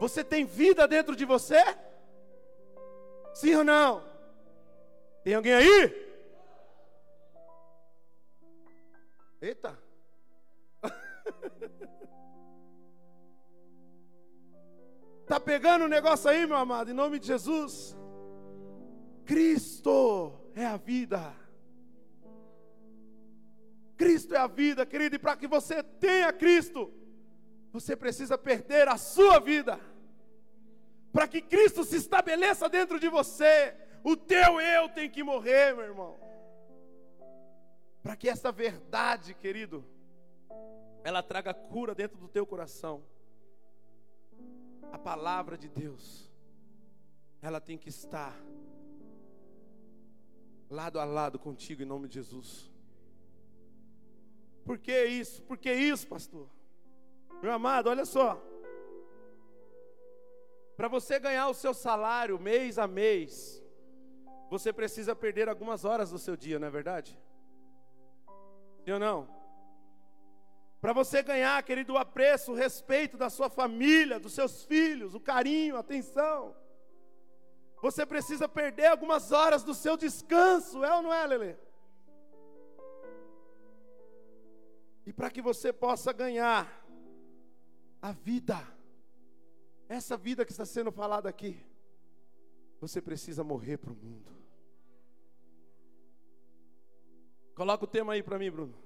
Você 0.00 0.24
tem 0.24 0.44
vida 0.44 0.88
dentro 0.88 1.14
de 1.14 1.24
você? 1.24 1.62
Sim 3.32 3.54
ou 3.54 3.64
não? 3.64 4.02
Tem 5.22 5.34
alguém 5.34 5.54
aí? 5.54 6.04
Eita! 9.40 9.83
Tá 15.26 15.40
pegando 15.40 15.86
o 15.86 15.88
negócio 15.88 16.28
aí, 16.28 16.46
meu 16.46 16.56
amado, 16.56 16.90
em 16.90 16.94
nome 16.94 17.18
de 17.18 17.26
Jesus. 17.26 17.96
Cristo 19.24 20.32
é 20.54 20.66
a 20.66 20.76
vida. 20.76 21.34
Cristo 23.96 24.34
é 24.34 24.38
a 24.38 24.46
vida, 24.46 24.84
querido, 24.84 25.16
e 25.16 25.18
para 25.18 25.36
que 25.36 25.46
você 25.46 25.82
tenha 25.82 26.32
Cristo, 26.32 26.92
você 27.72 27.96
precisa 27.96 28.36
perder 28.36 28.86
a 28.88 28.96
sua 28.96 29.38
vida. 29.38 29.80
Para 31.12 31.26
que 31.28 31.40
Cristo 31.40 31.84
se 31.84 31.96
estabeleça 31.96 32.68
dentro 32.68 32.98
de 32.98 33.08
você, 33.08 33.74
o 34.02 34.16
teu 34.16 34.60
eu 34.60 34.88
tem 34.88 35.08
que 35.08 35.22
morrer, 35.22 35.74
meu 35.74 35.84
irmão. 35.84 36.18
Para 38.02 38.16
que 38.16 38.28
essa 38.28 38.52
verdade, 38.52 39.32
querido, 39.32 39.84
ela 41.04 41.22
traga 41.22 41.54
cura 41.54 41.94
dentro 41.94 42.18
do 42.18 42.26
teu 42.26 42.44
coração 42.44 43.04
a 44.94 44.98
palavra 44.98 45.58
de 45.58 45.68
Deus, 45.68 46.30
ela 47.42 47.60
tem 47.60 47.76
que 47.76 47.88
estar 47.88 48.32
lado 50.70 51.00
a 51.00 51.04
lado 51.04 51.36
contigo 51.36 51.82
em 51.82 51.84
nome 51.84 52.06
de 52.06 52.14
Jesus. 52.14 52.72
Por 54.64 54.78
que 54.78 55.04
isso? 55.04 55.42
Por 55.42 55.58
que 55.58 55.72
isso, 55.72 56.06
pastor? 56.06 56.48
Meu 57.42 57.52
amado, 57.52 57.90
olha 57.90 58.04
só. 58.04 58.40
Para 60.76 60.86
você 60.86 61.18
ganhar 61.18 61.48
o 61.48 61.54
seu 61.54 61.74
salário 61.74 62.38
mês 62.38 62.78
a 62.78 62.86
mês, 62.86 63.62
você 64.48 64.72
precisa 64.72 65.14
perder 65.14 65.48
algumas 65.48 65.84
horas 65.84 66.10
do 66.10 66.18
seu 66.18 66.36
dia, 66.36 66.60
não 66.60 66.68
é 66.68 66.70
verdade? 66.70 67.18
Sim 68.84 68.92
ou 68.92 69.00
não? 69.00 69.33
Para 70.84 70.92
você 70.92 71.22
ganhar, 71.22 71.62
querido, 71.62 71.94
o 71.94 71.96
apreço, 71.96 72.52
o 72.52 72.54
respeito 72.54 73.16
da 73.16 73.30
sua 73.30 73.48
família, 73.48 74.20
dos 74.20 74.34
seus 74.34 74.64
filhos, 74.64 75.14
o 75.14 75.18
carinho, 75.18 75.78
a 75.78 75.80
atenção. 75.80 76.54
Você 77.80 78.04
precisa 78.04 78.46
perder 78.46 78.88
algumas 78.88 79.32
horas 79.32 79.62
do 79.64 79.72
seu 79.72 79.96
descanso, 79.96 80.84
é 80.84 80.94
ou 80.94 81.00
não 81.00 81.10
é, 81.10 81.26
Lele? 81.26 81.56
E 85.06 85.12
para 85.14 85.30
que 85.30 85.40
você 85.40 85.72
possa 85.72 86.12
ganhar 86.12 86.86
a 88.02 88.12
vida, 88.12 88.58
essa 89.88 90.18
vida 90.18 90.44
que 90.44 90.52
está 90.52 90.66
sendo 90.66 90.92
falada 90.92 91.30
aqui, 91.30 91.58
você 92.78 93.00
precisa 93.00 93.42
morrer 93.42 93.78
para 93.78 93.90
o 93.90 93.96
mundo. 93.96 94.30
Coloca 97.54 97.84
o 97.84 97.88
tema 97.88 98.12
aí 98.12 98.22
para 98.22 98.38
mim, 98.38 98.50
Bruno. 98.50 98.83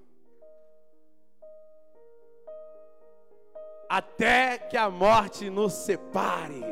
Até 3.88 4.58
que 4.58 4.76
a 4.76 4.90
morte 4.90 5.48
nos 5.48 5.72
separe. 5.72 6.62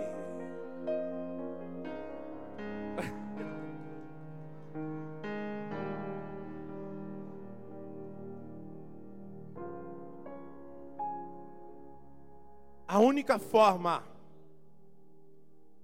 A 12.87 12.99
única 12.99 13.38
forma 13.38 14.04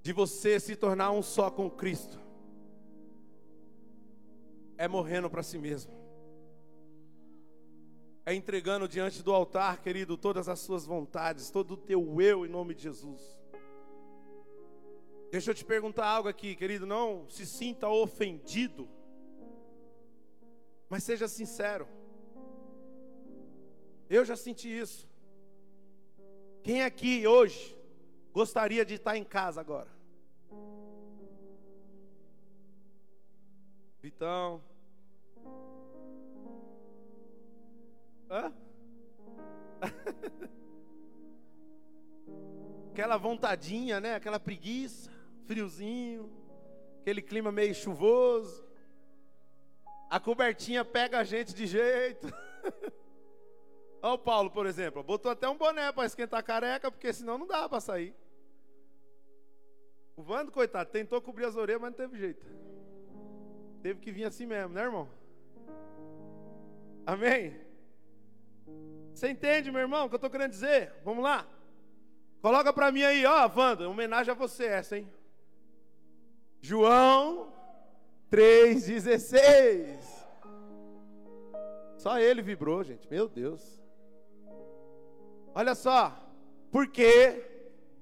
de 0.02 0.12
você 0.12 0.60
se 0.60 0.76
tornar 0.76 1.12
um 1.12 1.22
só 1.22 1.50
com 1.50 1.70
Cristo 1.70 2.20
é 4.76 4.86
morrendo 4.86 5.30
para 5.30 5.42
si 5.42 5.56
mesmo 5.58 6.01
é 8.24 8.34
entregando 8.34 8.86
diante 8.86 9.22
do 9.22 9.32
altar, 9.32 9.82
querido, 9.82 10.16
todas 10.16 10.48
as 10.48 10.60
suas 10.60 10.86
vontades, 10.86 11.50
todo 11.50 11.72
o 11.72 11.76
teu 11.76 12.20
eu 12.20 12.46
em 12.46 12.48
nome 12.48 12.74
de 12.74 12.82
Jesus. 12.82 13.36
Deixa 15.30 15.50
eu 15.50 15.54
te 15.54 15.64
perguntar 15.64 16.06
algo 16.06 16.28
aqui, 16.28 16.54
querido, 16.54 16.86
não 16.86 17.28
se 17.28 17.46
sinta 17.46 17.88
ofendido, 17.88 18.88
mas 20.88 21.02
seja 21.02 21.26
sincero. 21.26 21.88
Eu 24.08 24.24
já 24.24 24.36
senti 24.36 24.68
isso. 24.68 25.08
Quem 26.62 26.82
aqui 26.82 27.26
hoje 27.26 27.76
gostaria 28.32 28.84
de 28.84 28.94
estar 28.94 29.16
em 29.16 29.24
casa 29.24 29.60
agora? 29.60 29.90
Vitão, 34.00 34.62
Hã? 38.32 38.50
Aquela 42.90 43.18
vontadinha, 43.18 44.00
né? 44.00 44.14
Aquela 44.14 44.40
preguiça, 44.40 45.10
friozinho, 45.44 46.32
aquele 47.00 47.20
clima 47.20 47.52
meio 47.52 47.74
chuvoso. 47.74 48.64
A 50.08 50.18
cobertinha 50.18 50.82
pega 50.82 51.18
a 51.18 51.24
gente 51.24 51.54
de 51.54 51.66
jeito. 51.66 52.26
Olha 54.00 54.14
o 54.14 54.18
Paulo, 54.18 54.50
por 54.50 54.64
exemplo, 54.64 55.02
botou 55.02 55.30
até 55.30 55.46
um 55.46 55.56
boné 55.56 55.92
para 55.92 56.06
esquentar 56.06 56.40
a 56.40 56.42
careca, 56.42 56.90
porque 56.90 57.12
senão 57.12 57.36
não 57.36 57.46
dá 57.46 57.68
para 57.68 57.80
sair. 57.80 58.14
O 60.16 60.22
Vando, 60.22 60.50
coitado, 60.50 60.90
tentou 60.90 61.20
cobrir 61.20 61.44
as 61.44 61.56
orelhas, 61.56 61.82
mas 61.82 61.90
não 61.90 61.96
teve 61.98 62.18
jeito. 62.18 62.46
Teve 63.82 64.00
que 64.00 64.10
vir 64.10 64.24
assim 64.24 64.46
mesmo, 64.46 64.72
né, 64.72 64.82
irmão? 64.82 65.08
Amém? 67.04 67.71
Você 69.22 69.30
entende, 69.30 69.70
meu 69.70 69.82
irmão, 69.82 70.06
o 70.06 70.08
que 70.08 70.16
eu 70.16 70.16
estou 70.16 70.28
querendo 70.28 70.50
dizer? 70.50 70.94
Vamos 71.04 71.22
lá. 71.22 71.46
Coloca 72.40 72.72
para 72.72 72.90
mim 72.90 73.04
aí, 73.04 73.24
ó, 73.24 73.48
Wanda, 73.56 73.88
homenagem 73.88 74.32
a 74.32 74.34
você 74.34 74.64
essa, 74.64 74.98
hein? 74.98 75.08
João 76.60 77.52
3,16. 78.32 80.00
Só 81.98 82.18
ele 82.18 82.42
vibrou, 82.42 82.82
gente. 82.82 83.08
Meu 83.08 83.28
Deus. 83.28 83.80
Olha 85.54 85.76
só. 85.76 86.20
Porque 86.72 87.44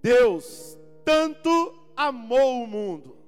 Deus 0.01 0.79
tanto 1.05 1.51
amou 1.95 2.65
o 2.65 2.67
mundo 2.67 3.19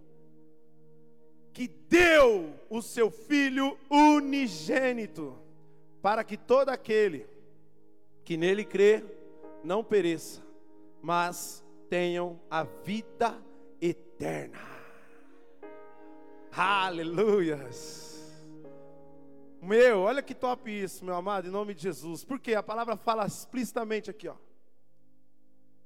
que 1.53 1.69
deu 1.69 2.59
o 2.71 2.81
seu 2.81 3.11
Filho 3.11 3.79
unigênito 3.91 5.39
para 6.01 6.25
que 6.25 6.39
todo 6.39 6.71
aquele 6.71 7.31
que 8.25 8.37
nele 8.37 8.65
crê 8.65 9.05
não 9.63 9.83
pereça, 9.83 10.43
mas 11.01 11.65
tenham 11.89 12.41
a 12.51 12.63
vida 12.63 13.37
eterna. 13.81 14.59
Aleluias. 16.51 18.13
Meu, 19.61 20.01
olha 20.01 20.23
que 20.23 20.35
top 20.35 20.71
isso, 20.71 21.05
meu 21.05 21.15
amado, 21.15 21.47
em 21.47 21.51
nome 21.51 21.73
de 21.73 21.83
Jesus. 21.83 22.25
Porque 22.25 22.55
a 22.55 22.63
palavra 22.63 22.97
fala 22.97 23.27
explicitamente 23.27 24.11
aqui, 24.11 24.29
ó. 24.29 24.35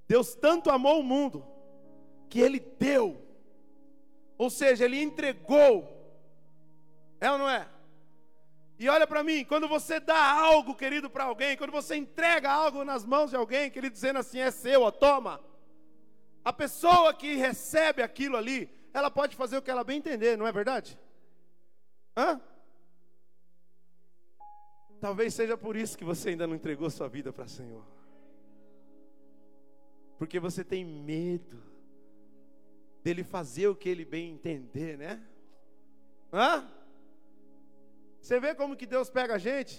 Deus 0.08 0.34
tanto 0.34 0.70
amou 0.70 1.00
o 1.00 1.04
mundo 1.04 1.44
que 2.28 2.40
ele 2.40 2.58
deu. 2.58 3.20
Ou 4.38 4.48
seja, 4.48 4.84
ele 4.84 5.00
entregou. 5.02 5.92
É 7.20 7.30
ou 7.30 7.38
não 7.38 7.48
é? 7.48 7.68
E 8.78 8.88
olha 8.88 9.06
para 9.06 9.22
mim, 9.22 9.44
quando 9.44 9.66
você 9.66 9.98
dá 9.98 10.32
algo, 10.32 10.74
querido, 10.74 11.08
para 11.08 11.24
alguém, 11.24 11.56
quando 11.56 11.72
você 11.72 11.96
entrega 11.96 12.50
algo 12.50 12.84
nas 12.84 13.04
mãos 13.04 13.30
de 13.30 13.36
alguém, 13.36 13.70
querido, 13.70 13.92
dizendo 13.92 14.18
assim, 14.18 14.38
é 14.38 14.50
seu, 14.50 14.82
ó, 14.82 14.90
toma. 14.90 15.40
A 16.44 16.52
pessoa 16.52 17.14
que 17.14 17.34
recebe 17.36 18.02
aquilo 18.02 18.36
ali, 18.36 18.70
ela 18.92 19.10
pode 19.10 19.34
fazer 19.34 19.56
o 19.56 19.62
que 19.62 19.70
ela 19.70 19.82
bem 19.82 19.98
entender, 19.98 20.36
não 20.36 20.46
é 20.46 20.52
verdade? 20.52 20.98
Hã? 22.16 22.40
Talvez 25.00 25.34
seja 25.34 25.56
por 25.56 25.74
isso 25.76 25.96
que 25.96 26.04
você 26.04 26.30
ainda 26.30 26.46
não 26.46 26.54
entregou 26.54 26.90
sua 26.90 27.08
vida 27.08 27.32
para 27.32 27.44
o 27.44 27.48
Senhor. 27.48 27.84
Porque 30.18 30.38
você 30.38 30.64
tem 30.64 30.84
medo 30.84 31.62
dele 33.02 33.22
fazer 33.22 33.68
o 33.68 33.76
que 33.76 33.88
ele 33.88 34.04
bem 34.04 34.32
entender, 34.32 34.98
né? 34.98 35.22
Hã? 36.32 36.68
Você 38.26 38.40
vê 38.40 38.56
como 38.56 38.76
que 38.78 38.86
Deus 38.86 39.08
pega 39.08 39.34
a 39.36 39.38
gente? 39.38 39.74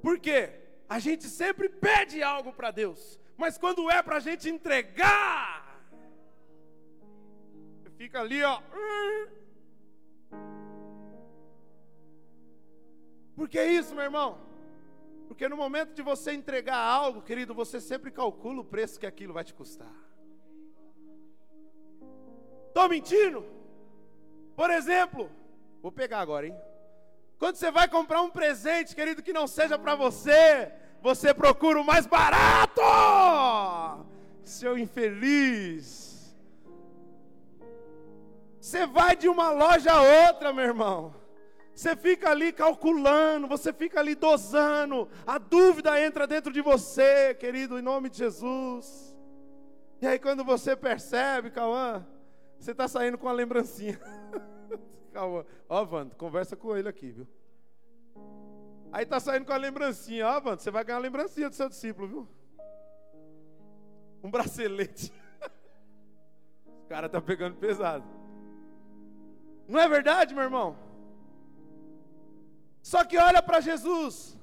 Por 0.00 0.20
quê? 0.20 0.40
A 0.88 1.00
gente 1.00 1.24
sempre 1.24 1.68
pede 1.68 2.22
algo 2.22 2.52
para 2.52 2.70
Deus, 2.70 3.18
mas 3.36 3.58
quando 3.58 3.90
é 3.90 4.00
para 4.04 4.18
a 4.18 4.20
gente 4.20 4.48
entregar, 4.48 5.82
fica 7.96 8.20
ali, 8.20 8.40
ó. 8.44 8.62
Por 13.34 13.48
que 13.48 13.60
isso, 13.64 13.92
meu 13.96 14.04
irmão? 14.04 14.38
Porque 15.26 15.48
no 15.48 15.56
momento 15.56 15.92
de 15.92 16.02
você 16.02 16.30
entregar 16.32 16.78
algo, 16.78 17.20
querido, 17.20 17.52
você 17.52 17.80
sempre 17.80 18.12
calcula 18.12 18.60
o 18.60 18.64
preço 18.64 19.00
que 19.00 19.06
aquilo 19.08 19.32
vai 19.32 19.42
te 19.42 19.52
custar. 19.52 19.92
Estou 22.68 22.88
mentindo? 22.88 23.44
Por 24.54 24.70
exemplo, 24.70 25.28
Vou 25.82 25.92
pegar 25.92 26.20
agora, 26.20 26.46
hein? 26.46 26.56
Quando 27.38 27.56
você 27.56 27.70
vai 27.70 27.88
comprar 27.88 28.22
um 28.22 28.30
presente, 28.30 28.96
querido, 28.96 29.22
que 29.22 29.32
não 29.32 29.46
seja 29.46 29.78
para 29.78 29.94
você, 29.94 30.72
você 31.00 31.32
procura 31.32 31.80
o 31.80 31.84
mais 31.84 32.06
barato. 32.06 32.82
Seu 34.42 34.76
infeliz. 34.76 36.36
Você 38.60 38.86
vai 38.86 39.16
de 39.16 39.28
uma 39.28 39.50
loja 39.50 39.92
a 39.92 40.26
outra, 40.26 40.52
meu 40.52 40.64
irmão. 40.64 41.14
Você 41.74 41.94
fica 41.94 42.30
ali 42.30 42.52
calculando, 42.52 43.46
você 43.46 43.72
fica 43.72 44.00
ali 44.00 44.16
dosando. 44.16 45.08
A 45.24 45.38
dúvida 45.38 46.00
entra 46.00 46.26
dentro 46.26 46.52
de 46.52 46.60
você, 46.60 47.34
querido, 47.34 47.78
em 47.78 47.82
nome 47.82 48.10
de 48.10 48.18
Jesus. 48.18 49.16
E 50.02 50.06
aí, 50.08 50.18
quando 50.18 50.44
você 50.44 50.74
percebe, 50.74 51.52
Cauã, 51.52 52.04
você 52.58 52.72
está 52.72 52.88
saindo 52.88 53.16
com 53.16 53.28
a 53.28 53.32
lembrancinha. 53.32 53.98
Calma. 55.12 55.44
Ó, 55.68 55.84
Wanda, 55.84 56.14
conversa 56.14 56.56
com 56.56 56.76
ele 56.76 56.88
aqui, 56.88 57.10
viu? 57.10 57.26
Aí 58.92 59.04
tá 59.04 59.20
saindo 59.20 59.44
com 59.44 59.52
a 59.52 59.56
lembrancinha. 59.56 60.26
Ó, 60.26 60.34
Wanda, 60.34 60.58
você 60.58 60.70
vai 60.70 60.84
ganhar 60.84 60.98
a 60.98 61.02
lembrancinha 61.02 61.48
do 61.48 61.54
seu 61.54 61.68
discípulo, 61.68 62.08
viu? 62.08 62.28
Um 64.22 64.30
bracelete. 64.30 65.12
o 66.84 66.88
cara 66.88 67.08
tá 67.08 67.20
pegando 67.20 67.56
pesado. 67.56 68.04
Não 69.66 69.78
é 69.78 69.88
verdade, 69.88 70.34
meu 70.34 70.44
irmão? 70.44 70.76
Só 72.82 73.04
que 73.04 73.18
olha 73.18 73.42
para 73.42 73.60
Jesus. 73.60 74.36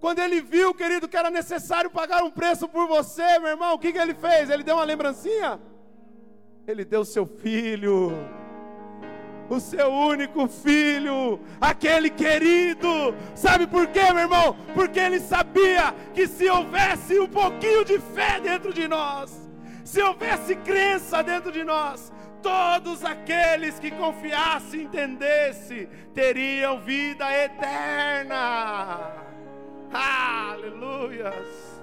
Quando 0.00 0.20
ele 0.20 0.40
viu, 0.40 0.74
querido, 0.74 1.08
que 1.08 1.16
era 1.16 1.30
necessário 1.30 1.90
pagar 1.90 2.22
um 2.22 2.30
preço 2.30 2.68
por 2.68 2.86
você, 2.86 3.38
meu 3.40 3.48
irmão, 3.48 3.74
o 3.74 3.78
que, 3.78 3.92
que 3.92 3.98
ele 3.98 4.14
fez? 4.14 4.48
Ele 4.48 4.62
deu 4.62 4.76
uma 4.76 4.84
lembrancinha? 4.84 5.60
Ele 6.66 6.84
deu 6.84 7.04
seu 7.04 7.26
filho 7.26 8.12
o 9.48 9.58
seu 9.58 9.90
único 9.90 10.46
filho, 10.46 11.40
aquele 11.60 12.10
querido. 12.10 13.14
Sabe 13.34 13.66
por 13.66 13.86
quê, 13.88 14.12
meu 14.12 14.22
irmão? 14.22 14.56
Porque 14.74 14.98
ele 14.98 15.20
sabia 15.20 15.94
que 16.14 16.26
se 16.26 16.48
houvesse 16.48 17.18
um 17.18 17.28
pouquinho 17.28 17.84
de 17.84 17.98
fé 17.98 18.40
dentro 18.40 18.72
de 18.72 18.86
nós, 18.86 19.48
se 19.84 20.02
houvesse 20.02 20.54
crença 20.56 21.22
dentro 21.22 21.50
de 21.50 21.64
nós, 21.64 22.12
todos 22.42 23.04
aqueles 23.04 23.78
que 23.78 23.90
confiassem 23.90 24.80
e 24.80 24.84
entendessem 24.84 25.88
teriam 26.14 26.80
vida 26.80 27.26
eterna. 27.32 29.00
Aleluias! 29.92 31.78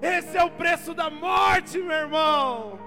Esse 0.00 0.36
é 0.36 0.44
o 0.44 0.50
preço 0.50 0.94
da 0.94 1.08
morte, 1.08 1.78
meu 1.78 1.96
irmão. 1.96 2.85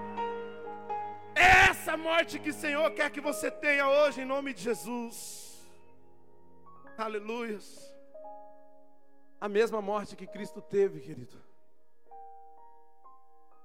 Essa 1.40 1.96
morte 1.96 2.38
que 2.38 2.50
o 2.50 2.54
Senhor 2.54 2.90
quer 2.90 3.10
que 3.10 3.20
você 3.20 3.50
tenha 3.50 3.88
hoje, 3.88 4.20
em 4.20 4.26
nome 4.26 4.52
de 4.52 4.62
Jesus. 4.62 5.58
Aleluias. 6.98 7.66
A 9.40 9.48
mesma 9.48 9.80
morte 9.80 10.14
que 10.14 10.26
Cristo 10.26 10.60
teve, 10.60 11.00
querido. 11.00 11.42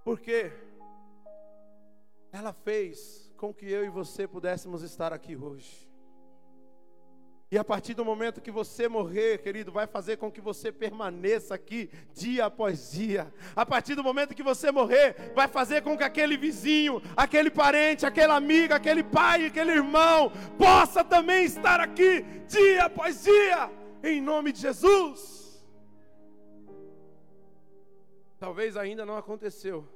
Porque 0.06 0.54
ela 2.32 2.54
fez 2.54 3.34
com 3.36 3.54
que 3.54 3.70
eu 3.70 3.84
e 3.84 3.90
você 3.90 4.26
pudéssemos 4.26 4.82
estar 4.82 5.12
aqui 5.12 5.36
hoje. 5.36 5.85
E 7.52 7.60
a 7.60 7.64
partir 7.64 7.94
do 7.94 8.04
momento 8.04 8.42
que 8.42 8.50
você 8.50 8.88
morrer, 8.88 9.38
querido, 9.38 9.72
vai 9.72 9.86
fazer 9.86 10.18
com 10.18 10.32
que 10.32 10.42
você 10.42 10.72
permaneça 10.72 11.54
aqui 11.54 11.92
dia 12.12 12.46
após 12.46 12.92
dia. 12.92 13.32
A 13.56 13.64
partir 13.64 13.94
do 13.94 14.04
momento 14.04 14.34
que 14.34 14.42
você 14.42 14.72
morrer, 14.72 15.32
vai 15.36 15.48
fazer 15.48 15.84
com 15.84 15.96
que 15.96 16.04
aquele 16.04 16.38
vizinho, 16.38 17.02
aquele 17.16 17.52
parente, 17.52 18.06
aquele 18.06 18.32
amigo, 18.32 18.74
aquele 18.74 19.04
pai, 19.04 19.46
aquele 19.46 19.72
irmão 19.72 20.32
possa 20.58 21.04
também 21.04 21.46
estar 21.46 21.80
aqui 21.80 22.24
dia 22.48 22.86
após 22.86 23.24
dia, 23.24 23.72
em 24.04 24.20
nome 24.20 24.52
de 24.52 24.62
Jesus. 24.62 25.64
Talvez 28.40 28.76
ainda 28.76 29.06
não 29.06 29.18
aconteceu, 29.18 29.88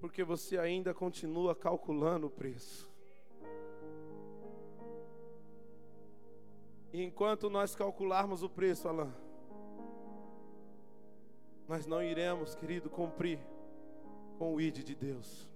porque 0.00 0.24
você 0.24 0.56
ainda 0.56 0.94
continua 0.94 1.54
calculando 1.54 2.28
o 2.28 2.30
preço. 2.30 2.93
Enquanto 7.02 7.50
nós 7.50 7.74
calcularmos 7.74 8.42
o 8.42 8.48
preço, 8.48 8.88
Alain, 8.88 9.12
nós 11.66 11.86
não 11.86 12.02
iremos, 12.02 12.54
querido, 12.54 12.90
cumprir 12.90 13.38
com 14.38 14.54
o 14.54 14.60
ID 14.60 14.84
de 14.84 14.94
Deus. 14.94 15.48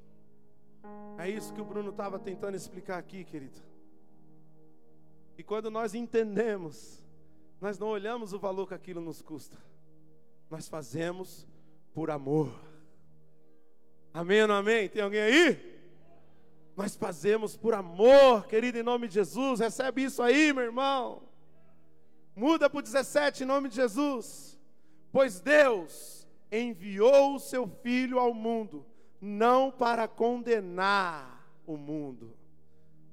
É 1.19 1.29
isso 1.29 1.53
que 1.53 1.61
o 1.61 1.65
Bruno 1.65 1.91
estava 1.91 2.19
tentando 2.19 2.57
explicar 2.57 2.99
aqui, 2.99 3.25
querido. 3.25 3.61
E 5.37 5.43
quando 5.43 5.71
nós 5.71 5.95
entendemos, 5.95 7.05
nós 7.61 7.79
não 7.79 7.89
olhamos 7.89 8.33
o 8.33 8.39
valor 8.39 8.67
que 8.67 8.75
aquilo 8.75 9.01
nos 9.01 9.21
custa, 9.21 9.59
nós 10.51 10.69
fazemos 10.69 11.47
por 11.93 12.11
amor. 12.11 12.53
Amém 14.13 14.43
ou 14.43 14.53
amém? 14.53 14.89
Tem 14.89 15.03
alguém 15.03 15.21
aí? 15.21 15.79
nós 16.79 16.95
fazemos 16.95 17.57
por 17.57 17.75
amor, 17.75 18.47
querido, 18.47 18.79
em 18.79 18.85
nome 18.85 19.09
de 19.09 19.15
Jesus. 19.15 19.59
Recebe 19.59 20.05
isso 20.05 20.23
aí, 20.23 20.53
meu 20.53 20.63
irmão. 20.63 21.28
Muda 22.39 22.71
para 22.71 22.79
o 22.79 22.83
17, 22.83 23.43
em 23.43 23.47
nome 23.47 23.69
de 23.69 23.75
Jesus. 23.75 24.57
Pois 25.11 25.41
Deus 25.41 26.25
enviou 26.53 27.35
o 27.35 27.41
seu 27.41 27.67
Filho 27.67 28.21
ao 28.21 28.33
mundo, 28.33 28.87
não 29.21 29.73
para 29.73 30.07
condenar 30.07 31.53
o 31.67 31.77
mundo. 31.77 32.33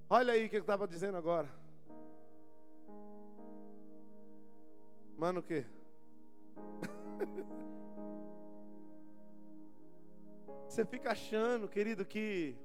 Olha 0.08 0.34
aí 0.34 0.46
o 0.46 0.50
que 0.50 0.58
eu 0.58 0.62
estava 0.62 0.88
dizendo 0.88 1.18
agora. 1.18 1.52
Mano, 5.18 5.40
o 5.40 5.44
quê? 5.44 5.66
Você 10.70 10.86
fica 10.86 11.14
achando, 11.14 11.68
querido, 11.68 12.06
que 12.06 12.56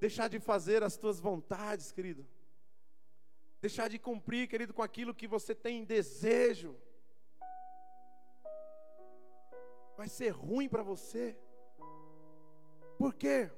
deixar 0.00 0.26
de 0.26 0.40
fazer 0.40 0.82
as 0.82 0.96
tuas 0.96 1.20
vontades, 1.20 1.92
querido, 1.92 2.26
deixar 3.60 3.88
de 3.88 3.98
cumprir, 3.98 4.48
querido, 4.48 4.74
com 4.74 4.82
aquilo 4.82 5.14
que 5.14 5.26
você 5.26 5.54
tem 5.54 5.84
desejo, 5.84 6.76
vai 9.96 10.08
ser 10.08 10.30
ruim 10.30 10.68
para 10.68 10.82
você. 10.82 11.36
Por 12.98 13.14
quê? 13.14 13.50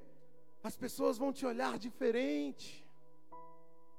As 0.62 0.76
pessoas 0.76 1.18
vão 1.18 1.32
te 1.32 1.44
olhar 1.46 1.78
diferente. 1.78 2.86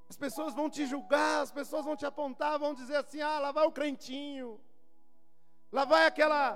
As 0.10 0.18
pessoas 0.18 0.54
vão 0.54 0.70
te 0.70 0.86
julgar, 0.86 1.42
as 1.42 1.52
pessoas 1.52 1.86
vão 1.86 1.96
te 1.96 2.06
apontar, 2.06 2.58
vão 2.58 2.74
dizer 2.74 2.96
assim: 2.96 3.22
"Ah, 3.22 3.40
lá 3.40 3.52
vai 3.52 3.66
o 3.68 3.72
crentinho. 3.72 4.60
Lá 5.72 5.86
vai 5.86 6.08
aquela, 6.08 6.56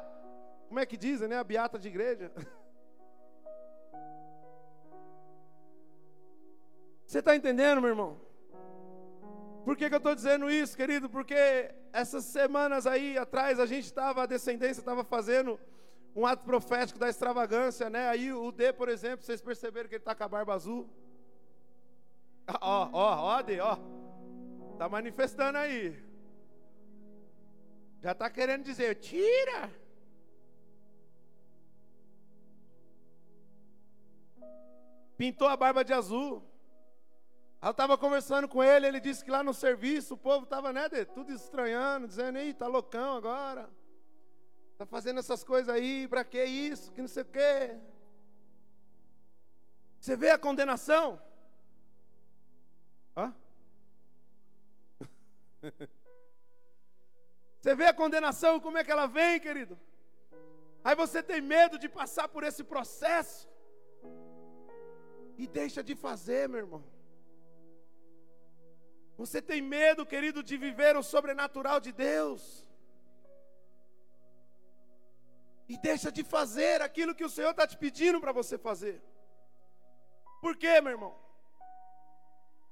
como 0.68 0.80
é 0.80 0.86
que 0.86 0.98
dizem, 0.98 1.28
né, 1.28 1.38
a 1.38 1.44
beata 1.44 1.78
de 1.78 1.88
igreja?" 1.88 2.32
Você 7.06 7.20
está 7.20 7.36
entendendo, 7.36 7.80
meu 7.80 7.92
irmão? 7.92 8.20
Por 9.64 9.78
que, 9.78 9.88
que 9.88 9.96
eu 9.96 9.98
estou 9.98 10.14
dizendo 10.14 10.50
isso, 10.50 10.76
querido? 10.76 11.10
Porque 11.10 11.74
essas 11.94 12.26
semanas 12.26 12.86
aí 12.86 13.18
atrás 13.18 13.60
a 13.60 13.66
gente 13.66 13.86
estava, 13.86 14.24
a 14.24 14.26
descendência 14.26 14.82
estava 14.82 15.04
fazendo 15.04 15.60
um 16.16 16.26
ato 16.26 16.44
profético 16.44 17.00
da 17.00 17.10
extravagância, 17.10 17.90
né? 17.90 18.10
Aí 18.10 18.34
o 18.34 18.52
D, 18.52 18.74
por 18.74 18.90
exemplo, 18.90 19.26
vocês 19.26 19.42
perceberam 19.42 19.88
que 19.88 19.96
ele 19.96 20.02
está 20.02 20.14
com 20.14 20.24
a 20.24 20.28
barba 20.28 20.54
azul? 20.54 20.90
Ó, 22.62 22.90
ó, 22.92 23.38
ó, 23.38 23.42
D, 23.42 23.60
ó. 23.62 23.78
Está 24.74 24.90
manifestando 24.90 25.58
aí. 25.58 25.98
Já 28.02 28.12
está 28.12 28.30
querendo 28.30 28.64
dizer, 28.64 28.96
tira. 28.96 29.72
Pintou 35.16 35.48
a 35.48 35.56
barba 35.56 35.86
de 35.86 35.94
azul. 35.94 36.44
Eu 37.64 37.72
estava 37.72 37.98
conversando 37.98 38.46
com 38.46 38.62
ele, 38.62 38.86
ele 38.86 39.00
disse 39.00 39.24
que 39.24 39.32
lá 39.32 39.42
no 39.42 39.54
serviço 39.54 40.16
o 40.16 40.18
povo 40.18 40.44
estava, 40.44 40.74
né, 40.74 40.90
tudo 41.06 41.32
estranhando, 41.32 42.10
dizendo, 42.10 42.38
ei, 42.38 42.54
tá 42.54 42.68
loucão 42.68 43.16
agora. 43.16 43.70
Tá 44.78 44.86
fazendo 44.86 45.22
essas 45.22 45.46
coisas 45.46 45.74
aí, 45.74 46.06
para 46.10 46.26
que 46.26 46.44
isso, 46.44 46.92
que 46.92 47.00
não 47.00 47.08
sei 47.08 47.24
o 47.24 47.26
quê. 47.26 47.80
Você 49.98 50.18
vê 50.18 50.32
a 50.32 50.38
condenação? 50.38 51.22
Hã? 53.16 53.34
Você 57.62 57.74
vê 57.76 57.86
a 57.86 57.94
condenação, 57.94 58.60
como 58.60 58.78
é 58.78 58.84
que 58.84 58.92
ela 58.92 59.08
vem, 59.08 59.40
querido? 59.40 59.80
Aí 60.84 60.94
você 60.98 61.24
tem 61.24 61.40
medo 61.40 61.80
de 61.80 61.88
passar 61.88 62.28
por 62.28 62.44
esse 62.44 62.62
processo. 62.62 63.50
E 65.38 65.48
deixa 65.48 65.82
de 65.82 65.96
fazer, 65.96 66.50
meu 66.50 66.60
irmão. 66.60 66.93
Você 69.18 69.42
tem 69.42 69.62
medo, 69.62 70.06
querido, 70.06 70.42
de 70.42 70.58
viver 70.58 70.96
o 70.98 71.04
sobrenatural 71.04 71.80
de 71.80 71.92
Deus. 71.92 72.68
E 75.68 75.78
deixa 75.78 76.12
de 76.12 76.24
fazer 76.24 76.82
aquilo 76.82 77.16
que 77.16 77.24
o 77.24 77.30
Senhor 77.30 77.52
está 77.52 77.66
te 77.66 77.78
pedindo 77.78 78.20
para 78.20 78.32
você 78.32 78.58
fazer. 78.58 79.02
Por 80.42 80.58
quê, 80.58 80.82
meu 80.82 80.92
irmão? 80.92 81.16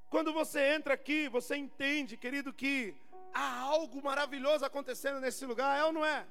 Quando 0.09 0.33
você 0.33 0.73
entra 0.75 0.93
aqui, 0.95 1.29
você 1.29 1.55
entende, 1.55 2.17
querido, 2.17 2.51
que 2.51 2.93
há 3.33 3.59
algo 3.61 4.03
maravilhoso 4.03 4.65
acontecendo 4.65 5.21
nesse 5.21 5.45
lugar, 5.45 5.79
é 5.79 5.85
ou 5.85 5.93
não 5.93 6.05
é? 6.05 6.27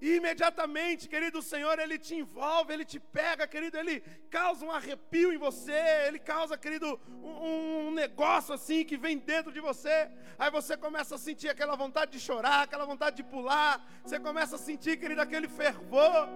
E 0.00 0.16
imediatamente, 0.16 1.08
querido, 1.08 1.42
Senhor, 1.42 1.78
Ele 1.78 1.98
te 1.98 2.14
envolve, 2.14 2.72
Ele 2.72 2.84
te 2.84 3.00
pega, 3.00 3.48
querido, 3.48 3.76
Ele 3.76 4.00
causa 4.30 4.64
um 4.64 4.70
arrepio 4.70 5.32
em 5.32 5.38
você, 5.38 5.80
Ele 6.06 6.20
causa, 6.20 6.56
querido, 6.56 7.00
um, 7.08 7.88
um, 7.88 7.90
negócio 7.90 8.54
assim 8.54 8.84
que 8.84 8.96
vem 8.96 9.18
dentro 9.18 9.52
de 9.52 9.60
você. 9.60 10.08
Aí 10.38 10.50
você 10.50 10.76
começa 10.76 11.16
a 11.16 11.18
sentir 11.18 11.48
aquela 11.48 11.74
vontade 11.74 12.12
de 12.12 12.20
chorar, 12.20 12.62
aquela 12.62 12.86
vontade 12.86 13.16
de 13.16 13.24
pular, 13.24 13.84
você 14.04 14.20
começa 14.20 14.54
a 14.54 14.58
sentir, 14.58 14.98
querido, 14.98 15.20
aquele 15.20 15.48
fervor. 15.48 16.28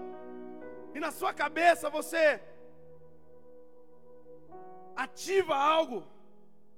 E 0.94 0.98
na 0.98 1.12
sua 1.12 1.32
cabeça 1.32 1.88
você 1.88 2.40
ativa 4.96 5.54
algo 5.54 6.06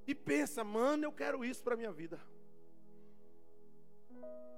e 0.07 0.15
pensa, 0.15 0.63
mano, 0.63 1.05
eu 1.05 1.13
quero 1.13 1.45
isso 1.45 1.63
para 1.63 1.77
minha 1.77 1.93
vida. 1.93 2.21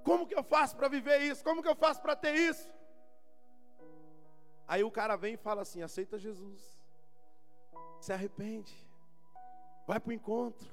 Como 0.07 0.25
que 0.25 0.33
eu 0.33 0.43
faço 0.43 0.73
para 0.77 0.87
viver 0.87 1.17
isso? 1.29 1.43
Como 1.43 1.61
que 1.61 1.67
eu 1.67 1.75
faço 1.75 2.01
para 2.01 2.15
ter 2.15 2.33
isso? 2.33 2.65
Aí 4.65 4.81
o 4.81 4.89
cara 4.89 5.17
vem 5.17 5.33
e 5.33 5.43
fala 5.47 5.63
assim: 5.63 5.81
aceita 5.81 6.17
Jesus, 6.17 6.61
se 7.99 8.13
arrepende, 8.13 8.73
vai 9.85 9.99
para 9.99 10.09
o 10.09 10.13
encontro, 10.13 10.69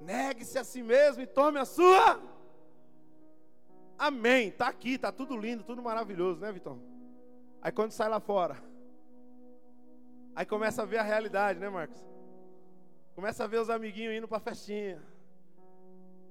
negue-se 0.00 0.58
a 0.58 0.64
si 0.64 0.82
mesmo 0.82 1.22
e 1.22 1.28
tome 1.28 1.60
a 1.60 1.64
sua. 1.64 2.20
Amém. 3.96 4.50
Tá 4.50 4.66
aqui, 4.66 4.98
tá 4.98 5.12
tudo 5.12 5.36
lindo, 5.36 5.62
tudo 5.62 5.80
maravilhoso, 5.80 6.40
né, 6.40 6.50
Vitão? 6.50 6.82
Aí 7.60 7.70
quando 7.70 7.92
sai 7.92 8.08
lá 8.08 8.18
fora, 8.18 8.56
aí 10.34 10.44
começa 10.44 10.82
a 10.82 10.86
ver 10.86 10.98
a 10.98 11.04
realidade, 11.04 11.60
né, 11.60 11.68
Marcos? 11.68 12.04
Começa 13.14 13.44
a 13.44 13.46
ver 13.46 13.60
os 13.60 13.70
amiguinhos 13.70 14.12
indo 14.12 14.26
para 14.26 14.40
festinha. 14.40 15.11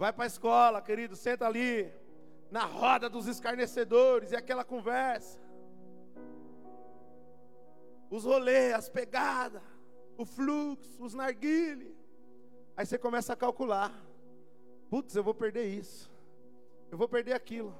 Vai 0.01 0.11
para 0.11 0.23
a 0.23 0.27
escola, 0.33 0.81
querido, 0.81 1.15
senta 1.15 1.45
ali, 1.45 1.93
na 2.49 2.65
roda 2.65 3.07
dos 3.07 3.27
escarnecedores, 3.27 4.31
e 4.31 4.35
aquela 4.35 4.63
conversa. 4.63 5.39
Os 8.09 8.23
rolês, 8.23 8.73
as 8.73 8.89
pegadas, 8.89 9.61
o 10.17 10.25
fluxo, 10.25 11.03
os 11.03 11.13
narguile. 11.13 11.95
Aí 12.75 12.83
você 12.83 12.97
começa 12.97 13.33
a 13.33 13.35
calcular. 13.35 13.93
Putz, 14.89 15.15
eu 15.15 15.23
vou 15.23 15.35
perder 15.35 15.67
isso. 15.67 16.11
Eu 16.89 16.97
vou 16.97 17.07
perder 17.07 17.33
aquilo. 17.33 17.71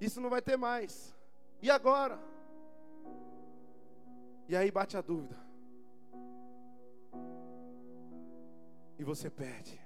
Isso 0.00 0.20
não 0.20 0.30
vai 0.30 0.42
ter 0.42 0.56
mais. 0.56 1.16
E 1.62 1.70
agora? 1.70 2.18
E 4.48 4.56
aí 4.56 4.72
bate 4.72 4.96
a 4.96 5.00
dúvida. 5.00 5.38
E 8.98 9.04
você 9.04 9.30
perde. 9.30 9.83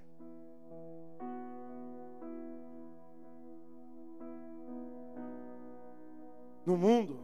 No 6.69 6.77
mundo. 6.77 7.19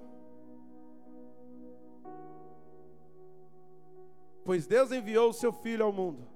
Pois 4.42 4.66
Deus 4.66 4.90
enviou 4.90 5.30
o 5.30 5.34
seu 5.34 5.52
Filho 5.52 5.84
ao 5.84 5.92
mundo, 5.92 6.26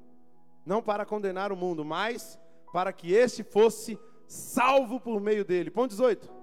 não 0.64 0.83
para 0.83 1.07
condenar 1.07 1.51
o 1.51 1.57
mundo, 1.57 1.85
mas 1.85 2.38
para 2.73 2.92
que 2.92 3.12
este 3.12 3.42
fosse 3.42 3.99
salvo 4.27 5.01
por 5.01 5.21
meio 5.21 5.44
dele. 5.44 5.71
Ponto 5.71 5.90
18. 5.90 6.38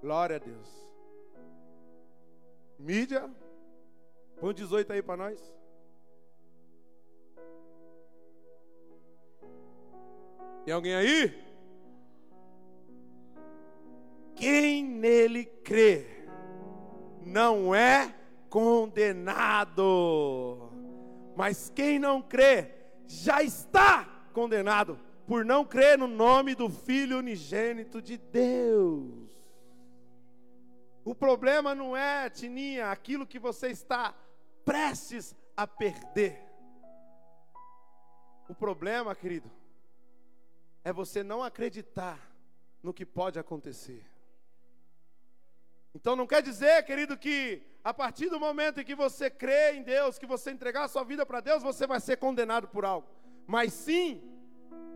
Glória 0.00 0.36
a 0.36 0.38
Deus. 0.38 0.68
Mídia, 2.78 3.30
põe 4.40 4.54
18 4.54 4.92
aí 4.92 5.02
para 5.02 5.16
nós. 5.16 5.61
Tem 10.64 10.72
alguém 10.72 10.94
aí? 10.94 11.42
Quem 14.36 14.84
nele 14.84 15.44
crê 15.44 16.06
não 17.20 17.74
é 17.74 18.14
condenado, 18.48 19.80
mas 21.36 21.70
quem 21.74 21.98
não 21.98 22.22
crê 22.22 22.70
já 23.06 23.42
está 23.42 24.04
condenado 24.32 24.98
por 25.26 25.44
não 25.44 25.64
crer 25.64 25.98
no 25.98 26.06
nome 26.06 26.54
do 26.54 26.68
Filho 26.68 27.18
unigênito 27.18 28.00
de 28.02 28.16
Deus. 28.18 29.30
O 31.04 31.14
problema 31.14 31.74
não 31.74 31.96
é, 31.96 32.30
Tininha, 32.30 32.90
aquilo 32.90 33.26
que 33.26 33.38
você 33.38 33.68
está 33.68 34.14
prestes 34.64 35.34
a 35.56 35.66
perder. 35.66 36.40
O 38.48 38.54
problema, 38.54 39.14
querido, 39.14 39.50
é 40.84 40.92
você 40.92 41.22
não 41.22 41.42
acreditar 41.42 42.18
no 42.82 42.92
que 42.92 43.06
pode 43.06 43.38
acontecer. 43.38 44.04
Então 45.94 46.16
não 46.16 46.26
quer 46.26 46.42
dizer, 46.42 46.84
querido, 46.84 47.16
que 47.16 47.62
a 47.84 47.92
partir 47.92 48.28
do 48.28 48.40
momento 48.40 48.80
em 48.80 48.84
que 48.84 48.94
você 48.94 49.30
crê 49.30 49.74
em 49.74 49.82
Deus, 49.82 50.18
que 50.18 50.26
você 50.26 50.50
entregar 50.50 50.84
a 50.84 50.88
sua 50.88 51.04
vida 51.04 51.26
para 51.26 51.40
Deus, 51.40 51.62
você 51.62 51.86
vai 51.86 52.00
ser 52.00 52.16
condenado 52.16 52.68
por 52.68 52.84
algo. 52.84 53.08
Mas 53.46 53.72
sim 53.72 54.22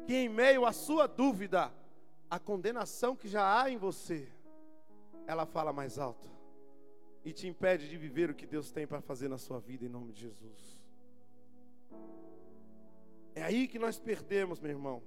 que 0.07 0.14
em 0.14 0.29
meio 0.29 0.64
à 0.64 0.72
sua 0.72 1.07
dúvida, 1.07 1.72
a 2.31 2.38
condenação 2.38 3.16
que 3.16 3.29
já 3.29 3.61
há 3.61 3.70
em 3.70 3.77
você, 3.77 4.29
ela 5.27 5.44
fala 5.44 5.72
mais 5.72 5.99
alto 5.99 6.31
e 7.25 7.33
te 7.33 7.49
impede 7.49 7.88
de 7.88 7.96
viver 7.96 8.31
o 8.31 8.35
que 8.35 8.46
Deus 8.46 8.70
tem 8.70 8.87
para 8.87 9.01
fazer 9.01 9.29
na 9.29 9.37
sua 9.37 9.59
vida 9.59 9.85
em 9.85 9.88
nome 9.88 10.12
de 10.12 10.20
Jesus. 10.20 10.81
É 13.35 13.42
aí 13.42 13.66
que 13.66 13.79
nós 13.79 13.99
perdemos, 13.99 14.61
meu 14.61 14.70
irmão. 14.70 15.03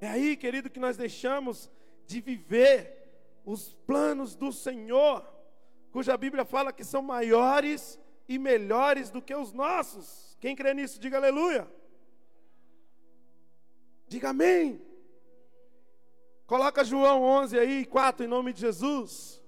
É 0.00 0.08
aí, 0.08 0.36
querido, 0.36 0.70
que 0.70 0.80
nós 0.80 0.96
deixamos 0.96 1.70
de 2.06 2.20
viver 2.20 3.00
os 3.44 3.74
planos 3.86 4.34
do 4.34 4.50
Senhor, 4.52 5.26
cuja 5.92 6.16
Bíblia 6.16 6.44
fala 6.44 6.72
que 6.72 6.84
são 6.84 7.02
maiores 7.02 8.00
e 8.28 8.38
melhores 8.38 9.10
do 9.10 9.20
que 9.20 9.34
os 9.34 9.52
nossos. 9.52 10.36
Quem 10.40 10.56
crê 10.56 10.72
nisso, 10.72 10.98
diga 10.98 11.18
aleluia. 11.18 11.70
Diga 14.08 14.30
amém. 14.30 14.80
Coloca 16.46 16.82
João 16.82 17.22
11 17.22 17.58
aí, 17.58 17.84
4, 17.84 18.24
em 18.24 18.28
nome 18.28 18.52
de 18.52 18.60
Jesus. 18.60 19.40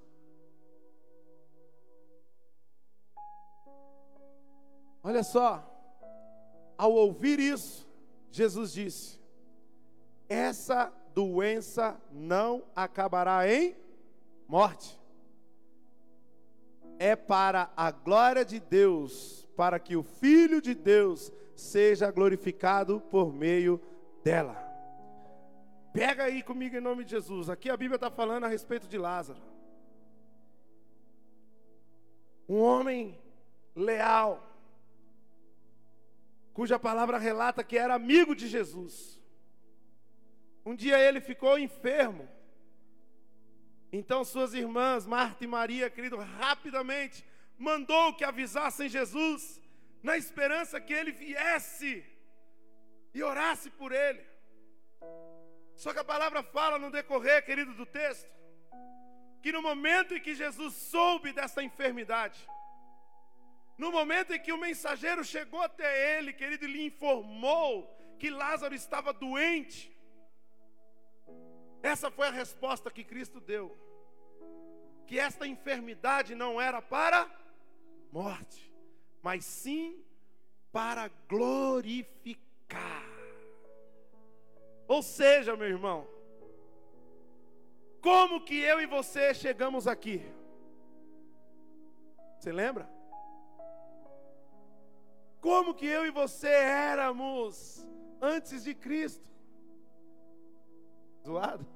Olha 5.02 5.24
só, 5.24 5.68
ao 6.76 6.92
ouvir 6.92 7.40
isso, 7.40 7.88
Jesus 8.30 8.72
disse: 8.72 9.21
Essa 10.32 10.90
doença 11.14 12.00
não 12.10 12.64
acabará 12.74 13.46
em 13.46 13.76
morte. 14.48 14.98
É 16.98 17.14
para 17.14 17.70
a 17.76 17.90
glória 17.90 18.42
de 18.42 18.58
Deus, 18.58 19.46
para 19.54 19.78
que 19.78 19.94
o 19.94 20.02
Filho 20.02 20.62
de 20.62 20.74
Deus 20.74 21.30
seja 21.54 22.10
glorificado 22.10 22.98
por 22.98 23.30
meio 23.30 23.78
dela. 24.24 24.56
Pega 25.92 26.24
aí 26.24 26.42
comigo 26.42 26.74
em 26.74 26.80
nome 26.80 27.04
de 27.04 27.10
Jesus. 27.10 27.50
Aqui 27.50 27.68
a 27.68 27.76
Bíblia 27.76 27.96
está 27.96 28.10
falando 28.10 28.44
a 28.44 28.48
respeito 28.48 28.88
de 28.88 28.96
Lázaro. 28.96 29.42
Um 32.48 32.58
homem 32.58 33.20
leal, 33.76 34.50
cuja 36.54 36.78
palavra 36.78 37.18
relata 37.18 37.62
que 37.62 37.76
era 37.76 37.94
amigo 37.94 38.34
de 38.34 38.48
Jesus. 38.48 39.21
Um 40.64 40.74
dia 40.74 40.98
ele 40.98 41.20
ficou 41.20 41.58
enfermo. 41.58 42.28
Então 43.92 44.24
suas 44.24 44.54
irmãs, 44.54 45.06
Marta 45.06 45.44
e 45.44 45.46
Maria, 45.46 45.90
querido, 45.90 46.16
rapidamente 46.16 47.24
mandou 47.58 48.14
que 48.14 48.24
avisassem 48.24 48.88
Jesus, 48.88 49.60
na 50.02 50.16
esperança 50.16 50.80
que 50.80 50.92
ele 50.92 51.12
viesse 51.12 52.04
e 53.14 53.22
orasse 53.22 53.70
por 53.70 53.92
ele. 53.92 54.24
Só 55.76 55.92
que 55.92 55.98
a 55.98 56.04
palavra 56.04 56.42
fala 56.42 56.78
no 56.78 56.90
decorrer, 56.90 57.44
querido, 57.44 57.74
do 57.74 57.86
texto, 57.86 58.30
que 59.42 59.52
no 59.52 59.62
momento 59.62 60.14
em 60.14 60.20
que 60.20 60.34
Jesus 60.34 60.74
soube 60.74 61.32
dessa 61.32 61.62
enfermidade, 61.62 62.40
no 63.78 63.90
momento 63.90 64.32
em 64.32 64.40
que 64.40 64.52
o 64.52 64.58
mensageiro 64.58 65.24
chegou 65.24 65.60
até 65.60 66.18
ele, 66.18 66.32
querido, 66.32 66.64
e 66.64 66.72
lhe 66.72 66.84
informou 66.84 67.88
que 68.18 68.30
Lázaro 68.30 68.74
estava 68.74 69.12
doente, 69.12 69.91
essa 71.82 72.10
foi 72.10 72.28
a 72.28 72.30
resposta 72.30 72.90
que 72.90 73.02
Cristo 73.02 73.40
deu. 73.40 73.76
Que 75.06 75.18
esta 75.18 75.46
enfermidade 75.46 76.34
não 76.34 76.60
era 76.60 76.80
para 76.80 77.28
morte, 78.10 78.72
mas 79.22 79.44
sim 79.44 80.02
para 80.70 81.10
glorificar. 81.28 83.02
Ou 84.86 85.02
seja, 85.02 85.56
meu 85.56 85.68
irmão, 85.68 86.06
como 88.00 88.44
que 88.44 88.58
eu 88.58 88.80
e 88.80 88.86
você 88.86 89.32
chegamos 89.34 89.86
aqui? 89.86 90.22
Você 92.38 92.52
lembra? 92.52 92.90
Como 95.40 95.74
que 95.74 95.86
eu 95.86 96.06
e 96.06 96.10
você 96.10 96.48
éramos 96.48 97.86
antes 98.20 98.64
de 98.64 98.74
Cristo? 98.74 99.31
Zoado? 101.24 101.66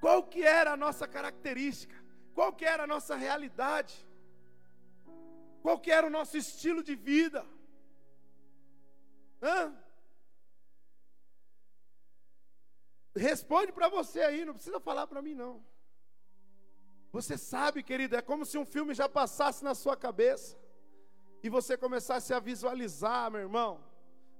Qual 0.00 0.24
que 0.24 0.42
era 0.42 0.72
a 0.72 0.76
nossa 0.76 1.06
característica? 1.06 1.94
Qual 2.34 2.52
que 2.52 2.64
era 2.64 2.84
a 2.84 2.86
nossa 2.86 3.14
realidade? 3.14 3.94
Qual 5.62 5.78
que 5.78 5.90
era 5.90 6.06
o 6.06 6.10
nosso 6.10 6.36
estilo 6.36 6.82
de 6.82 6.96
vida? 6.96 7.46
Hã? 9.40 9.76
Responde 13.14 13.72
para 13.72 13.88
você 13.88 14.22
aí, 14.22 14.44
não 14.44 14.54
precisa 14.54 14.80
falar 14.80 15.06
para 15.06 15.22
mim 15.22 15.34
não. 15.34 15.64
Você 17.12 17.36
sabe, 17.36 17.82
querido, 17.82 18.16
é 18.16 18.22
como 18.22 18.46
se 18.46 18.56
um 18.56 18.64
filme 18.64 18.94
já 18.94 19.08
passasse 19.08 19.62
na 19.62 19.74
sua 19.74 19.96
cabeça 19.96 20.58
e 21.42 21.50
você 21.50 21.76
começasse 21.76 22.32
a 22.32 22.40
visualizar, 22.40 23.30
meu 23.30 23.40
irmão. 23.40 23.84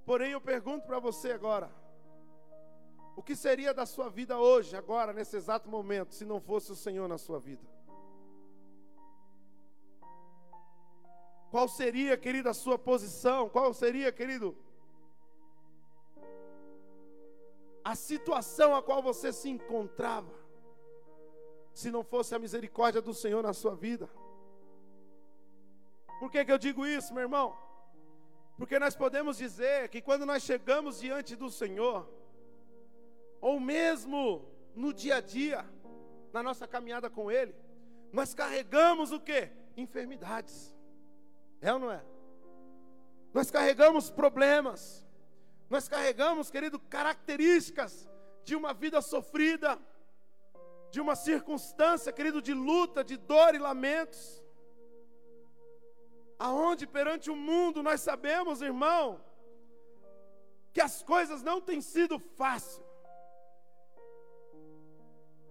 Porém, 0.03 0.31
eu 0.31 0.41
pergunto 0.41 0.87
para 0.87 0.99
você 0.99 1.31
agora: 1.31 1.71
o 3.15 3.21
que 3.21 3.35
seria 3.35 3.73
da 3.73 3.85
sua 3.85 4.09
vida 4.09 4.37
hoje, 4.37 4.75
agora, 4.75 5.13
nesse 5.13 5.35
exato 5.35 5.69
momento, 5.69 6.13
se 6.13 6.25
não 6.25 6.39
fosse 6.41 6.71
o 6.71 6.75
Senhor 6.75 7.07
na 7.07 7.17
sua 7.17 7.39
vida? 7.39 7.63
Qual 11.51 11.67
seria, 11.67 12.17
querido, 12.17 12.49
a 12.49 12.53
sua 12.53 12.79
posição? 12.79 13.47
Qual 13.47 13.71
seria, 13.73 14.11
querido, 14.11 14.57
a 17.83 17.95
situação 17.95 18.75
a 18.75 18.81
qual 18.81 19.03
você 19.03 19.31
se 19.31 19.49
encontrava, 19.49 20.33
se 21.71 21.91
não 21.91 22.03
fosse 22.03 22.33
a 22.33 22.39
misericórdia 22.39 23.01
do 23.01 23.13
Senhor 23.13 23.43
na 23.43 23.53
sua 23.53 23.75
vida? 23.75 24.09
Por 26.19 26.31
que, 26.31 26.43
que 26.43 26.51
eu 26.51 26.57
digo 26.57 26.87
isso, 26.87 27.13
meu 27.13 27.21
irmão? 27.21 27.55
Porque 28.57 28.79
nós 28.79 28.95
podemos 28.95 29.37
dizer 29.37 29.89
que 29.89 30.01
quando 30.01 30.25
nós 30.25 30.41
chegamos 30.41 30.99
diante 30.99 31.35
do 31.35 31.49
Senhor, 31.49 32.07
ou 33.43 33.59
mesmo 33.59 34.47
no 34.73 34.93
dia 34.93 35.17
a 35.17 35.21
dia, 35.21 35.65
na 36.31 36.41
nossa 36.41 36.65
caminhada 36.65 37.09
com 37.09 37.29
Ele, 37.29 37.53
nós 38.09 38.33
carregamos 38.33 39.11
o 39.11 39.19
que? 39.19 39.49
Enfermidades. 39.75 40.73
É 41.59 41.73
ou 41.73 41.77
não 41.77 41.91
é? 41.91 42.01
Nós 43.33 43.51
carregamos 43.51 44.09
problemas. 44.09 45.05
Nós 45.69 45.89
carregamos, 45.89 46.49
querido, 46.49 46.79
características 46.79 48.09
de 48.45 48.55
uma 48.55 48.73
vida 48.73 49.01
sofrida, 49.01 49.77
de 50.89 51.01
uma 51.01 51.13
circunstância, 51.13 52.13
querido, 52.13 52.41
de 52.41 52.53
luta, 52.53 53.03
de 53.03 53.17
dor 53.17 53.53
e 53.55 53.57
lamentos. 53.57 54.41
Aonde 56.39 56.87
perante 56.87 57.29
o 57.29 57.35
mundo 57.35 57.83
nós 57.83 57.99
sabemos, 57.99 58.61
irmão, 58.61 59.21
que 60.71 60.79
as 60.79 61.03
coisas 61.03 61.43
não 61.43 61.59
têm 61.59 61.81
sido 61.81 62.17
fáceis. 62.19 62.92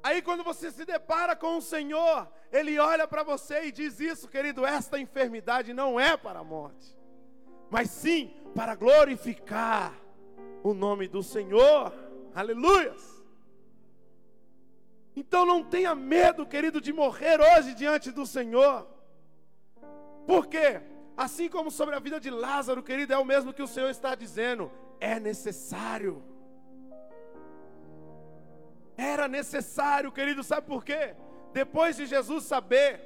Aí 0.02 0.20
quando 0.20 0.42
você 0.42 0.70
se 0.70 0.84
depara 0.84 1.36
com 1.36 1.58
o 1.58 1.62
Senhor, 1.62 2.28
Ele 2.50 2.78
olha 2.78 3.06
para 3.06 3.22
você 3.22 3.66
e 3.66 3.72
diz 3.72 4.00
isso, 4.00 4.28
querido, 4.28 4.66
esta 4.66 4.98
enfermidade 4.98 5.72
não 5.72 5.98
é 5.98 6.16
para 6.16 6.40
a 6.40 6.44
morte, 6.44 6.96
mas 7.70 7.88
sim 7.90 8.34
para 8.54 8.74
glorificar 8.74 9.94
o 10.62 10.74
nome 10.74 11.06
do 11.06 11.22
Senhor. 11.22 11.92
Aleluias! 12.34 13.22
Então 15.14 15.46
não 15.46 15.62
tenha 15.62 15.94
medo, 15.94 16.46
querido, 16.46 16.80
de 16.80 16.92
morrer 16.92 17.38
hoje 17.40 17.74
diante 17.74 18.10
do 18.10 18.26
Senhor. 18.26 18.88
Por 20.26 20.46
quê? 20.46 20.80
Assim 21.16 21.48
como 21.48 21.70
sobre 21.70 21.94
a 21.94 22.00
vida 22.00 22.18
de 22.18 22.30
Lázaro, 22.30 22.82
querido, 22.82 23.12
é 23.12 23.18
o 23.18 23.24
mesmo 23.24 23.52
que 23.52 23.62
o 23.62 23.66
Senhor 23.68 23.90
está 23.90 24.14
dizendo, 24.14 24.72
é 24.98 25.20
necessário 25.20 26.22
era 29.02 29.26
necessário, 29.28 30.12
querido, 30.12 30.42
sabe 30.42 30.66
por 30.66 30.84
quê? 30.84 31.14
Depois 31.52 31.96
de 31.96 32.06
Jesus 32.06 32.44
saber 32.44 33.00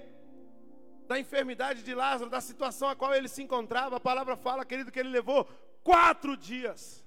da 1.08 1.18
enfermidade 1.18 1.82
de 1.82 1.94
Lázaro, 1.94 2.28
da 2.28 2.40
situação 2.40 2.88
a 2.88 2.96
qual 2.96 3.14
ele 3.14 3.28
se 3.28 3.42
encontrava, 3.42 3.96
a 3.96 4.00
palavra 4.00 4.36
fala, 4.36 4.64
querido, 4.64 4.92
que 4.92 5.00
ele 5.00 5.08
levou 5.08 5.44
quatro 5.82 6.36
dias 6.36 7.04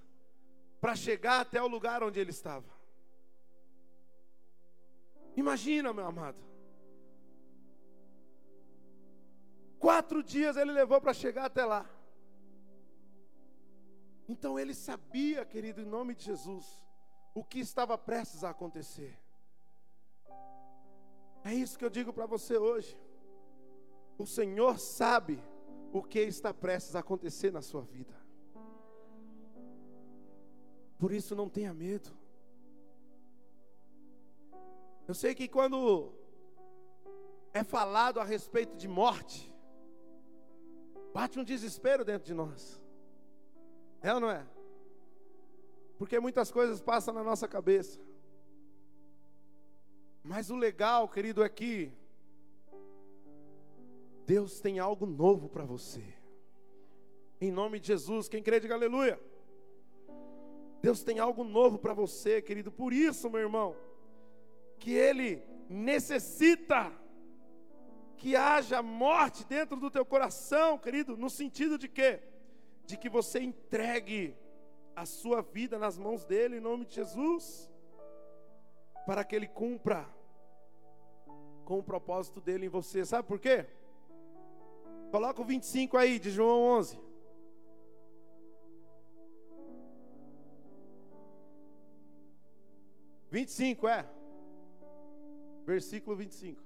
para 0.82 0.96
chegar 0.96 1.42
até 1.42 1.62
o 1.62 1.68
lugar 1.68 2.02
onde 2.04 2.20
ele 2.20 2.32
estava. 2.32 2.80
Imagina, 5.36 5.94
meu 5.94 6.06
amado. 6.06 6.38
Quatro 9.78 10.22
dias 10.22 10.58
ele 10.58 10.72
levou 10.72 11.00
para 11.00 11.14
chegar 11.14 11.46
até 11.46 11.64
lá. 11.64 11.86
Então 14.28 14.60
ele 14.60 14.74
sabia, 14.74 15.46
querido, 15.46 15.82
em 15.82 15.86
nome 15.86 16.14
de 16.16 16.24
Jesus, 16.26 16.66
o 17.34 17.44
que 17.44 17.60
estava 17.60 17.98
prestes 17.98 18.44
a 18.44 18.50
acontecer. 18.50 19.18
É 21.44 21.54
isso 21.54 21.78
que 21.78 21.86
eu 21.86 21.90
digo 21.90 22.12
para 22.12 22.26
você 22.26 22.58
hoje. 22.58 23.00
O 24.18 24.26
Senhor 24.26 24.80
sabe 24.80 25.42
o 25.94 26.04
que 26.04 26.20
está 26.20 26.54
prestes 26.54 26.96
a 26.96 27.00
acontecer 27.00 27.52
na 27.52 27.62
sua 27.62 27.82
vida. 27.82 28.14
Por 30.98 31.14
isso 31.14 31.36
não 31.36 31.48
tenha 31.48 31.74
medo. 31.74 32.10
Eu 35.08 35.14
sei 35.14 35.34
que 35.34 35.48
quando 35.48 36.14
é 37.54 37.64
falado 37.64 38.20
a 38.20 38.24
respeito 38.24 38.76
de 38.76 38.88
morte, 38.88 39.52
bate 41.14 41.40
um 41.40 41.44
desespero 41.44 42.04
dentro 42.04 42.26
de 42.26 42.34
nós. 42.34 42.80
É 44.02 44.14
ou 44.14 44.20
não 44.20 44.30
é? 44.30 44.46
Porque 46.00 46.18
muitas 46.18 46.50
coisas 46.50 46.80
passam 46.80 47.14
na 47.14 47.22
nossa 47.22 47.46
cabeça. 47.46 48.00
Mas 50.24 50.50
o 50.50 50.56
legal, 50.56 51.10
querido, 51.10 51.44
é 51.44 51.50
que 51.50 51.92
Deus 54.26 54.62
tem 54.62 54.80
algo 54.80 55.06
novo 55.06 55.50
para 55.50 55.66
você. 55.66 56.02
Em 57.42 57.52
nome 57.52 57.82
de 57.82 57.88
Jesus, 57.88 58.30
quem 58.30 58.42
crê, 58.42 58.62
diga 58.62 58.76
aleluia. 58.76 59.20
Deus 60.82 61.04
tem 61.04 61.20
algo 61.20 61.44
novo 61.44 61.78
para 61.78 61.94
você, 61.94 62.42
querido. 62.42 62.72
Por 62.72 62.94
isso, 62.94 63.30
meu 63.30 63.42
irmão, 63.42 63.76
que 64.80 64.94
Ele 64.94 65.44
necessita 65.68 66.94
que 68.16 68.38
haja 68.38 68.82
morte 68.82 69.46
dentro 69.46 69.76
do 69.76 69.92
teu 69.92 70.06
coração, 70.06 70.78
querido, 70.78 71.18
no 71.18 71.30
sentido 71.30 71.78
de 71.78 71.90
quê? 71.90 72.22
De 72.86 72.98
que 72.98 73.10
você 73.10 73.42
entregue 73.42 74.38
a 75.00 75.06
sua 75.06 75.42
vida 75.42 75.80
nas 75.80 75.98
mãos 75.98 76.26
dele, 76.26 76.58
em 76.58 76.60
nome 76.60 76.84
de 76.84 76.96
Jesus, 76.96 77.72
para 79.06 79.24
que 79.24 79.34
Ele 79.34 79.48
cumpra 79.48 80.06
com 81.64 81.80
o 81.80 81.84
propósito 81.84 82.42
dele 82.42 82.66
em 82.66 82.70
você. 82.70 83.06
Sabe 83.06 83.26
por 83.26 83.40
quê? 83.40 83.66
Coloca 85.10 85.42
o 85.42 85.46
25 85.46 85.96
aí, 85.96 86.20
de 86.20 86.30
João 86.30 86.80
11. 86.80 87.00
Vinte 93.32 93.48
e 93.48 93.52
cinco, 93.52 93.88
é. 93.88 94.06
Versículo 95.66 96.18
25. 96.18 96.62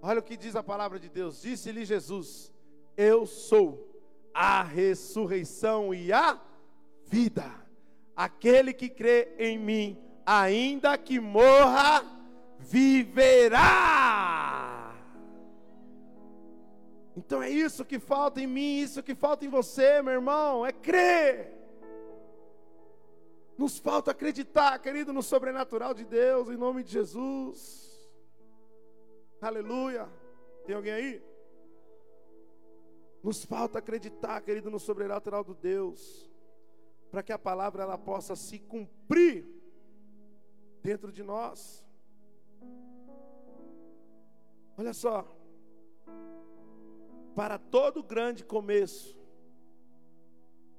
Olha 0.00 0.20
o 0.20 0.22
que 0.22 0.36
diz 0.36 0.54
a 0.54 0.62
palavra 0.62 1.00
de 1.00 1.08
Deus. 1.08 1.42
Disse-lhe 1.42 1.84
Jesus: 1.84 2.52
Eu 2.96 3.26
sou 3.26 4.00
a 4.32 4.62
ressurreição 4.62 5.92
e 5.92 6.12
a 6.12 6.40
vida. 7.12 7.44
Aquele 8.16 8.72
que 8.72 8.88
crê 8.88 9.34
em 9.38 9.58
mim, 9.58 9.98
ainda 10.24 10.96
que 10.96 11.20
morra, 11.20 12.02
viverá. 12.58 13.60
Então 17.14 17.42
é 17.42 17.50
isso 17.50 17.84
que 17.84 17.98
falta 17.98 18.40
em 18.40 18.46
mim, 18.46 18.78
isso 18.78 19.02
que 19.02 19.14
falta 19.14 19.44
em 19.44 19.50
você, 19.50 20.00
meu 20.00 20.14
irmão, 20.14 20.64
é 20.64 20.72
crer. 20.72 21.52
Nos 23.58 23.78
falta 23.78 24.12
acreditar, 24.12 24.78
querido, 24.78 25.12
no 25.12 25.22
sobrenatural 25.22 25.92
de 25.92 26.06
Deus, 26.06 26.48
em 26.48 26.56
nome 26.56 26.82
de 26.82 26.92
Jesus. 26.92 27.92
Aleluia. 29.38 30.08
Tem 30.64 30.74
alguém 30.74 30.92
aí? 30.92 31.22
Nos 33.22 33.44
falta 33.44 33.78
acreditar, 33.80 34.40
querido, 34.40 34.70
no 34.70 34.80
sobrenatural 34.80 35.44
do 35.44 35.54
Deus, 35.54 36.31
para 37.12 37.22
que 37.22 37.30
a 37.30 37.38
palavra 37.38 37.82
ela 37.82 37.98
possa 37.98 38.34
se 38.34 38.58
cumprir 38.58 39.46
dentro 40.82 41.12
de 41.12 41.22
nós. 41.22 41.86
Olha 44.78 44.94
só, 44.94 45.30
para 47.34 47.58
todo 47.58 48.02
grande 48.02 48.42
começo, 48.42 49.14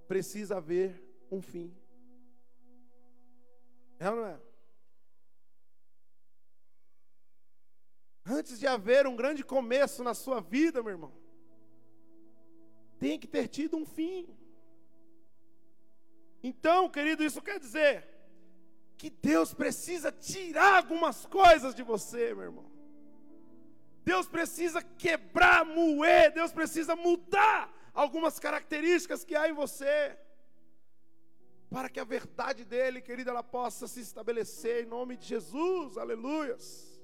precisa 0.07 0.57
haver 0.57 0.99
um 1.29 1.39
fim. 1.39 1.71
É 3.99 4.09
ou 4.09 4.15
não 4.15 4.25
é? 4.25 4.41
Antes 8.25 8.59
de 8.59 8.65
haver 8.65 9.05
um 9.05 9.15
grande 9.15 9.43
começo 9.43 10.03
na 10.03 10.15
sua 10.15 10.41
vida, 10.41 10.81
meu 10.81 10.93
irmão, 10.93 11.13
tem 12.97 13.19
que 13.19 13.27
ter 13.27 13.47
tido 13.47 13.77
um 13.77 13.85
fim. 13.85 14.35
Então, 16.43 16.89
querido, 16.89 17.23
isso 17.23 17.41
quer 17.41 17.58
dizer 17.58 18.06
que 18.97 19.10
Deus 19.10 19.53
precisa 19.53 20.12
tirar 20.12 20.75
algumas 20.77 21.25
coisas 21.25 21.73
de 21.73 21.84
você, 21.84 22.34
meu 22.34 22.43
irmão. 22.43 22.71
Deus 24.03 24.27
precisa 24.27 24.82
quebrar, 24.82 25.65
moer, 25.65 26.34
Deus 26.34 26.51
precisa 26.51 26.95
mudar 26.95 27.73
algumas 27.93 28.39
características 28.39 29.23
que 29.23 29.36
há 29.36 29.47
em 29.47 29.53
você, 29.53 30.17
para 31.69 31.89
que 31.89 31.99
a 31.99 32.03
verdade 32.03 32.65
dele, 32.65 33.01
querida, 33.01 33.32
ela 33.32 33.43
possa 33.43 33.88
se 33.88 34.01
estabelecer 34.01 34.84
em 34.84 34.88
nome 34.88 35.15
de 35.15 35.27
Jesus, 35.27 35.97
aleluias. 35.97 37.01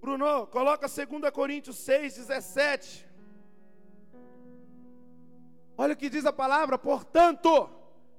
Bruno, 0.00 0.46
coloca 0.46 0.86
2 0.86 1.30
Coríntios 1.32 1.76
6, 1.78 2.14
17. 2.14 3.05
Olha 5.76 5.94
o 5.94 5.96
que 5.96 6.08
diz 6.08 6.24
a 6.24 6.32
palavra, 6.32 6.78
portanto, 6.78 7.68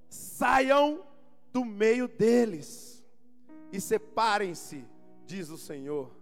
saiam 0.10 1.04
do 1.52 1.66
meio 1.66 2.08
deles 2.08 3.04
e 3.72 3.82
separem-se, 3.82 4.86
diz 5.26 5.50
o 5.50 5.58
Senhor 5.58 6.18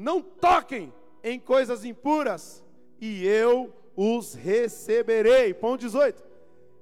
não 0.00 0.20
toquem 0.22 0.92
em 1.22 1.38
coisas 1.38 1.84
impuras, 1.84 2.64
e 2.98 3.26
eu 3.26 3.70
os 3.94 4.32
receberei. 4.32 5.52
Pão 5.52 5.76
18. 5.76 6.24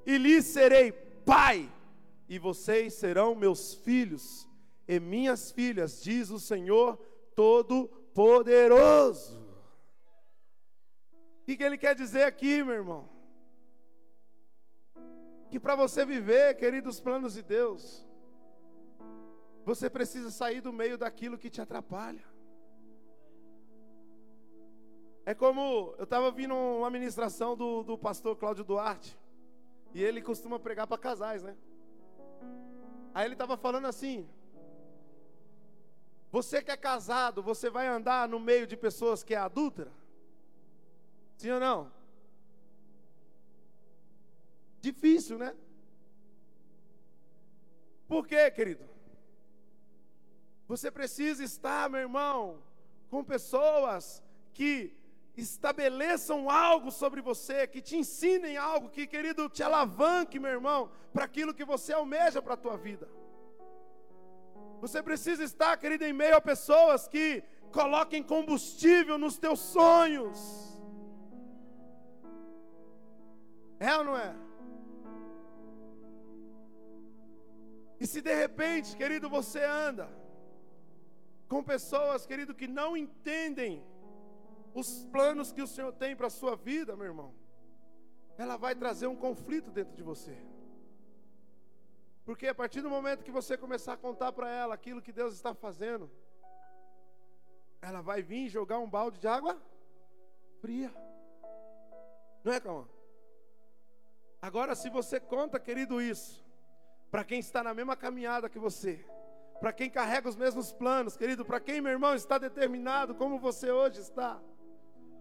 E 0.06 0.16
lhes 0.16 0.44
serei 0.44 0.92
pai, 0.92 1.68
e 2.28 2.38
vocês 2.38 2.94
serão 2.94 3.34
meus 3.34 3.74
filhos 3.74 4.48
e 4.86 5.00
minhas 5.00 5.50
filhas, 5.50 6.00
diz 6.00 6.30
o 6.30 6.38
Senhor 6.38 6.96
Todo-Poderoso. 7.34 9.36
O 11.42 11.44
que, 11.44 11.60
ele 11.62 11.76
quer 11.76 11.96
dizer 11.96 12.22
aqui, 12.22 12.62
meu 12.62 12.74
irmão? 12.74 13.08
Que 15.50 15.58
para 15.58 15.74
você 15.74 16.04
viver, 16.04 16.54
queridos 16.56 17.00
planos 17.00 17.34
de 17.34 17.42
Deus, 17.42 18.06
você 19.64 19.88
precisa 19.88 20.30
sair 20.30 20.60
do 20.60 20.72
meio 20.72 20.98
daquilo 20.98 21.38
que 21.38 21.50
te 21.50 21.60
atrapalha. 21.60 22.24
É 25.24 25.34
como 25.34 25.94
eu 25.98 26.04
estava 26.04 26.30
vindo 26.30 26.54
uma 26.54 26.88
ministração 26.88 27.54
do, 27.54 27.82
do 27.82 27.98
pastor 27.98 28.34
Cláudio 28.36 28.64
Duarte. 28.64 29.18
E 29.92 30.02
ele 30.02 30.22
costuma 30.22 30.58
pregar 30.58 30.86
para 30.86 30.96
casais, 30.96 31.42
né? 31.42 31.56
Aí 33.14 33.26
ele 33.26 33.34
estava 33.34 33.56
falando 33.56 33.86
assim: 33.86 34.28
Você 36.30 36.62
que 36.62 36.70
é 36.70 36.76
casado, 36.76 37.42
você 37.42 37.68
vai 37.68 37.86
andar 37.86 38.28
no 38.28 38.40
meio 38.40 38.66
de 38.66 38.76
pessoas 38.76 39.22
que 39.22 39.34
é 39.34 39.38
adúltera? 39.38 39.92
Sim 41.36 41.52
ou 41.52 41.60
não? 41.60 41.97
Difícil, 44.80 45.38
né? 45.38 45.54
Por 48.06 48.26
quê, 48.26 48.50
querido? 48.50 48.84
Você 50.66 50.90
precisa 50.90 51.42
estar, 51.42 51.88
meu 51.90 52.00
irmão, 52.00 52.62
com 53.10 53.24
pessoas 53.24 54.22
que 54.52 54.96
estabeleçam 55.36 56.50
algo 56.50 56.90
sobre 56.90 57.20
você, 57.20 57.66
que 57.66 57.80
te 57.80 57.96
ensinem 57.96 58.56
algo, 58.56 58.90
que, 58.90 59.06
querido, 59.06 59.48
te 59.48 59.62
alavanque, 59.62 60.38
meu 60.38 60.50
irmão, 60.50 60.90
para 61.12 61.24
aquilo 61.24 61.54
que 61.54 61.64
você 61.64 61.92
almeja 61.92 62.42
para 62.42 62.54
a 62.54 62.56
tua 62.56 62.76
vida. 62.76 63.08
Você 64.80 65.02
precisa 65.02 65.42
estar, 65.44 65.76
querido, 65.76 66.04
em 66.04 66.12
meio 66.12 66.36
a 66.36 66.40
pessoas 66.40 67.06
que 67.08 67.42
coloquem 67.72 68.22
combustível 68.22 69.16
nos 69.18 69.38
teus 69.38 69.60
sonhos. 69.60 70.38
É 73.78 73.96
ou 73.96 74.04
não 74.04 74.16
é? 74.16 74.47
Se 78.08 78.20
de 78.20 78.34
repente, 78.34 78.96
querido, 78.96 79.28
você 79.28 79.62
anda 79.62 80.08
com 81.48 81.62
pessoas, 81.62 82.26
querido, 82.26 82.54
que 82.54 82.66
não 82.66 82.96
entendem 82.96 83.84
os 84.74 85.04
planos 85.06 85.52
que 85.52 85.62
o 85.62 85.66
Senhor 85.66 85.92
tem 85.92 86.16
para 86.16 86.28
a 86.28 86.30
sua 86.30 86.56
vida, 86.56 86.96
meu 86.96 87.06
irmão, 87.06 87.34
ela 88.36 88.56
vai 88.56 88.74
trazer 88.74 89.06
um 89.06 89.16
conflito 89.16 89.70
dentro 89.70 89.94
de 89.94 90.02
você. 90.02 90.36
Porque 92.24 92.46
a 92.46 92.54
partir 92.54 92.80
do 92.80 92.90
momento 92.90 93.24
que 93.24 93.30
você 93.30 93.56
começar 93.56 93.94
a 93.94 93.96
contar 93.96 94.32
para 94.32 94.50
ela 94.50 94.74
aquilo 94.74 95.02
que 95.02 95.12
Deus 95.12 95.34
está 95.34 95.54
fazendo, 95.54 96.10
ela 97.80 98.00
vai 98.00 98.22
vir 98.22 98.48
jogar 98.48 98.78
um 98.78 98.88
balde 98.88 99.18
de 99.18 99.28
água 99.28 99.60
fria. 100.60 100.92
Não 102.44 102.52
é, 102.52 102.60
calma? 102.60 102.88
Agora, 104.40 104.74
se 104.74 104.88
você 104.88 105.18
conta, 105.18 105.58
querido, 105.58 106.00
isso, 106.00 106.47
para 107.10 107.24
quem 107.24 107.38
está 107.38 107.62
na 107.62 107.72
mesma 107.72 107.96
caminhada 107.96 108.48
que 108.48 108.58
você, 108.58 109.04
para 109.60 109.72
quem 109.72 109.90
carrega 109.90 110.28
os 110.28 110.36
mesmos 110.36 110.72
planos, 110.72 111.16
querido, 111.16 111.44
para 111.44 111.60
quem, 111.60 111.80
meu 111.80 111.92
irmão, 111.92 112.14
está 112.14 112.38
determinado 112.38 113.14
como 113.14 113.38
você 113.38 113.70
hoje 113.70 114.00
está. 114.00 114.40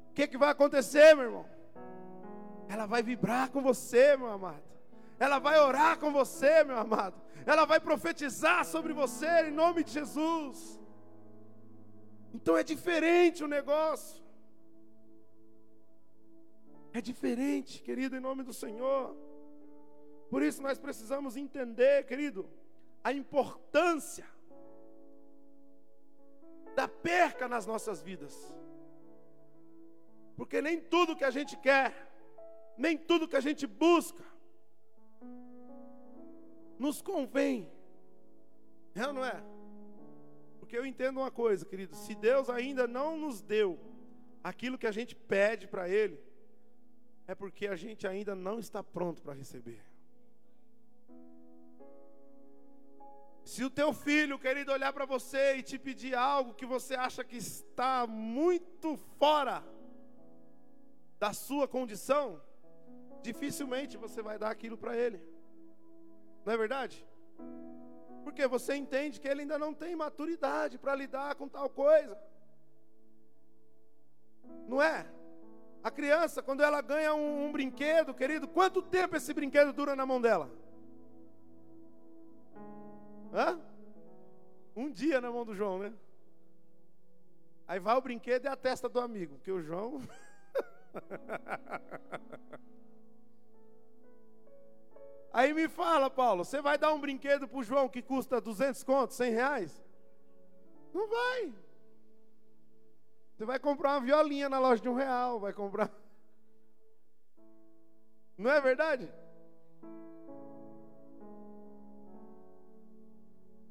O 0.10 0.14
que, 0.14 0.28
que 0.28 0.38
vai 0.38 0.50
acontecer, 0.50 1.16
meu 1.16 1.26
irmão? 1.26 1.46
Ela 2.70 2.86
vai 2.86 3.02
vibrar 3.02 3.50
com 3.50 3.62
você, 3.62 4.18
meu 4.18 4.30
amado. 4.30 4.64
Ela 5.20 5.40
vai 5.40 5.60
orar 5.60 5.98
com 6.00 6.12
você, 6.12 6.64
meu 6.64 6.78
amado. 6.78 7.16
Ela 7.46 7.66
vai 7.66 7.80
profetizar 7.80 8.66
sobre 8.66 8.94
você 8.94 9.48
em 9.48 9.52
nome 9.52 9.84
de 9.84 9.92
Jesus. 9.92 10.80
Então 12.34 12.58
é 12.58 12.64
diferente 12.64 13.44
o 13.44 13.48
negócio. 13.48 14.24
É 16.94 17.02
diferente, 17.02 17.82
querido, 17.82 18.16
em 18.16 18.20
nome 18.20 18.44
do 18.44 18.54
Senhor. 18.54 19.16
Por 20.30 20.42
isso 20.42 20.62
nós 20.62 20.78
precisamos 20.78 21.38
entender, 21.38 22.06
querido, 22.06 22.50
a 23.04 23.14
importância 23.14 24.28
da 26.76 26.88
perca 26.88 27.48
nas 27.48 27.66
nossas 27.66 28.02
vidas. 28.02 28.54
Porque 30.36 30.62
nem 30.62 30.80
tudo 30.80 31.16
que 31.16 31.24
a 31.24 31.32
gente 31.32 31.58
quer, 31.58 32.12
nem 32.78 32.98
tudo 32.98 33.28
que 33.28 33.36
a 33.36 33.42
gente 33.42 33.66
busca, 33.66 34.24
nos 36.78 37.02
convém. 37.02 37.72
É 38.94 39.08
ou 39.08 39.14
não 39.14 39.26
é? 39.26 39.42
Porque 40.60 40.78
eu 40.78 40.86
entendo 40.86 41.18
uma 41.22 41.32
coisa, 41.32 41.66
querido: 41.66 41.96
se 41.96 42.14
Deus 42.14 42.50
ainda 42.50 42.88
não 42.88 43.18
nos 43.18 43.42
deu 43.42 43.80
aquilo 44.44 44.78
que 44.78 44.86
a 44.86 44.92
gente 44.92 45.16
pede 45.16 45.68
para 45.68 45.90
Ele, 45.90 46.20
é 47.26 47.34
porque 47.34 47.68
a 47.68 47.76
gente 47.76 48.06
ainda 48.06 48.36
não 48.36 48.60
está 48.60 48.84
pronto 48.84 49.22
para 49.22 49.34
receber. 49.34 49.82
Se 53.52 53.64
o 53.64 53.70
teu 53.70 53.94
filho, 53.94 54.38
querido, 54.38 54.74
olhar 54.74 54.92
para 54.92 55.06
você 55.06 55.56
e 55.56 55.64
te 55.64 55.80
pedir 55.80 56.14
algo 56.14 56.54
que 56.54 56.66
você 56.66 56.96
acha 56.96 57.24
que 57.24 57.38
está 57.38 58.06
muito 58.06 58.98
fora 59.18 59.64
da 61.18 61.32
sua 61.32 61.66
condição, 61.66 62.42
dificilmente 63.22 63.96
você 63.96 64.22
vai 64.22 64.38
dar 64.38 64.52
aquilo 64.52 64.78
para 64.78 64.98
ele. 64.98 65.22
Não 66.44 66.52
é 66.52 66.58
verdade? 66.58 67.08
Porque 68.26 68.46
você 68.46 68.76
entende 68.76 69.18
que 69.22 69.30
ele 69.30 69.44
ainda 69.44 69.58
não 69.58 69.74
tem 69.74 69.96
maturidade 69.96 70.78
para 70.78 70.94
lidar 70.94 71.36
com 71.36 71.48
tal 71.48 71.70
coisa. 71.70 72.22
Não 74.68 74.82
é? 74.82 75.10
A 75.82 75.90
criança, 75.90 76.44
quando 76.44 76.64
ela 76.64 76.82
ganha 76.82 77.16
um, 77.16 77.46
um 77.46 77.52
brinquedo, 77.54 78.14
querido, 78.14 78.46
quanto 78.46 78.82
tempo 78.82 79.16
esse 79.16 79.34
brinquedo 79.34 79.72
dura 79.72 79.96
na 79.96 80.06
mão 80.06 80.20
dela? 80.20 80.67
Hã? 83.34 83.60
Um 84.76 84.92
dia 84.92 85.20
na 85.20 85.32
mão 85.32 85.46
do 85.46 85.56
João, 85.56 85.80
né? 85.80 85.94
Aí 87.68 87.80
vai 87.80 87.96
o 87.98 88.02
brinquedo 88.02 88.46
e 88.46 88.48
a 88.48 88.56
testa 88.56 88.88
do 88.88 89.00
amigo, 89.00 89.36
porque 89.36 89.52
o 89.52 89.62
João. 89.62 90.02
Aí 95.34 95.54
me 95.54 95.68
fala, 95.68 96.10
Paulo, 96.10 96.44
você 96.44 96.62
vai 96.62 96.78
dar 96.78 96.94
um 96.94 97.00
brinquedo 97.00 97.48
pro 97.48 97.62
João 97.62 97.88
que 97.88 98.02
custa 98.02 98.42
200 98.42 98.84
contos, 98.84 99.18
100 99.18 99.32
reais? 99.34 99.84
Não 100.94 101.08
vai. 101.08 101.54
Você 103.36 103.46
vai 103.46 103.60
comprar 103.60 103.92
uma 103.92 104.02
violinha 104.02 104.50
na 104.50 104.58
loja 104.58 104.82
de 104.82 104.90
um 104.90 104.96
real, 104.96 105.40
vai 105.40 105.54
comprar. 105.54 105.92
Não 108.36 108.50
é 108.50 108.60
verdade? 108.60 109.14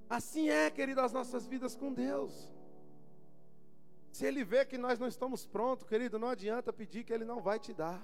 Assim 0.08 0.48
é, 0.48 0.70
querido, 0.70 1.00
as 1.00 1.12
nossas 1.12 1.46
vidas 1.46 1.74
com 1.74 1.92
Deus. 1.92 2.52
Se 4.12 4.24
Ele 4.24 4.44
vê 4.44 4.64
que 4.64 4.78
nós 4.78 4.98
não 4.98 5.08
estamos 5.08 5.44
prontos, 5.46 5.86
querido, 5.86 6.18
não 6.18 6.28
adianta 6.28 6.72
pedir 6.72 7.04
que 7.04 7.12
Ele 7.12 7.24
não 7.24 7.40
vai 7.40 7.58
te 7.58 7.74
dar. 7.74 8.00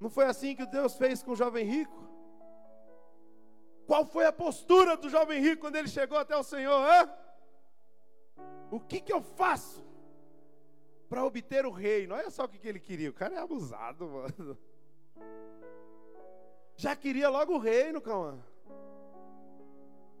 Não 0.00 0.08
foi 0.08 0.24
assim 0.24 0.56
que 0.56 0.64
Deus 0.64 0.96
fez 0.96 1.22
com 1.22 1.32
o 1.32 1.36
jovem 1.36 1.64
rico? 1.64 2.08
Qual 3.86 4.06
foi 4.06 4.24
a 4.24 4.32
postura 4.32 4.96
do 4.96 5.10
jovem 5.10 5.42
rico 5.42 5.60
quando 5.60 5.76
ele 5.76 5.88
chegou 5.88 6.16
até 6.16 6.36
o 6.36 6.42
Senhor? 6.42 6.72
Hã? 6.72 7.12
O 8.70 8.80
que, 8.80 9.00
que 9.00 9.12
eu 9.12 9.20
faço 9.20 9.84
para 11.08 11.24
obter 11.24 11.66
o 11.66 11.70
reino? 11.70 12.14
Olha 12.14 12.30
só 12.30 12.44
o 12.44 12.48
que, 12.48 12.56
que 12.56 12.68
ele 12.68 12.80
queria. 12.80 13.10
O 13.10 13.12
cara 13.12 13.34
é 13.34 13.38
abusado, 13.38 14.06
mano. 14.08 14.56
Já 16.76 16.96
queria 16.96 17.28
logo 17.28 17.54
o 17.54 17.58
reino, 17.58 18.00
calma. 18.00 18.49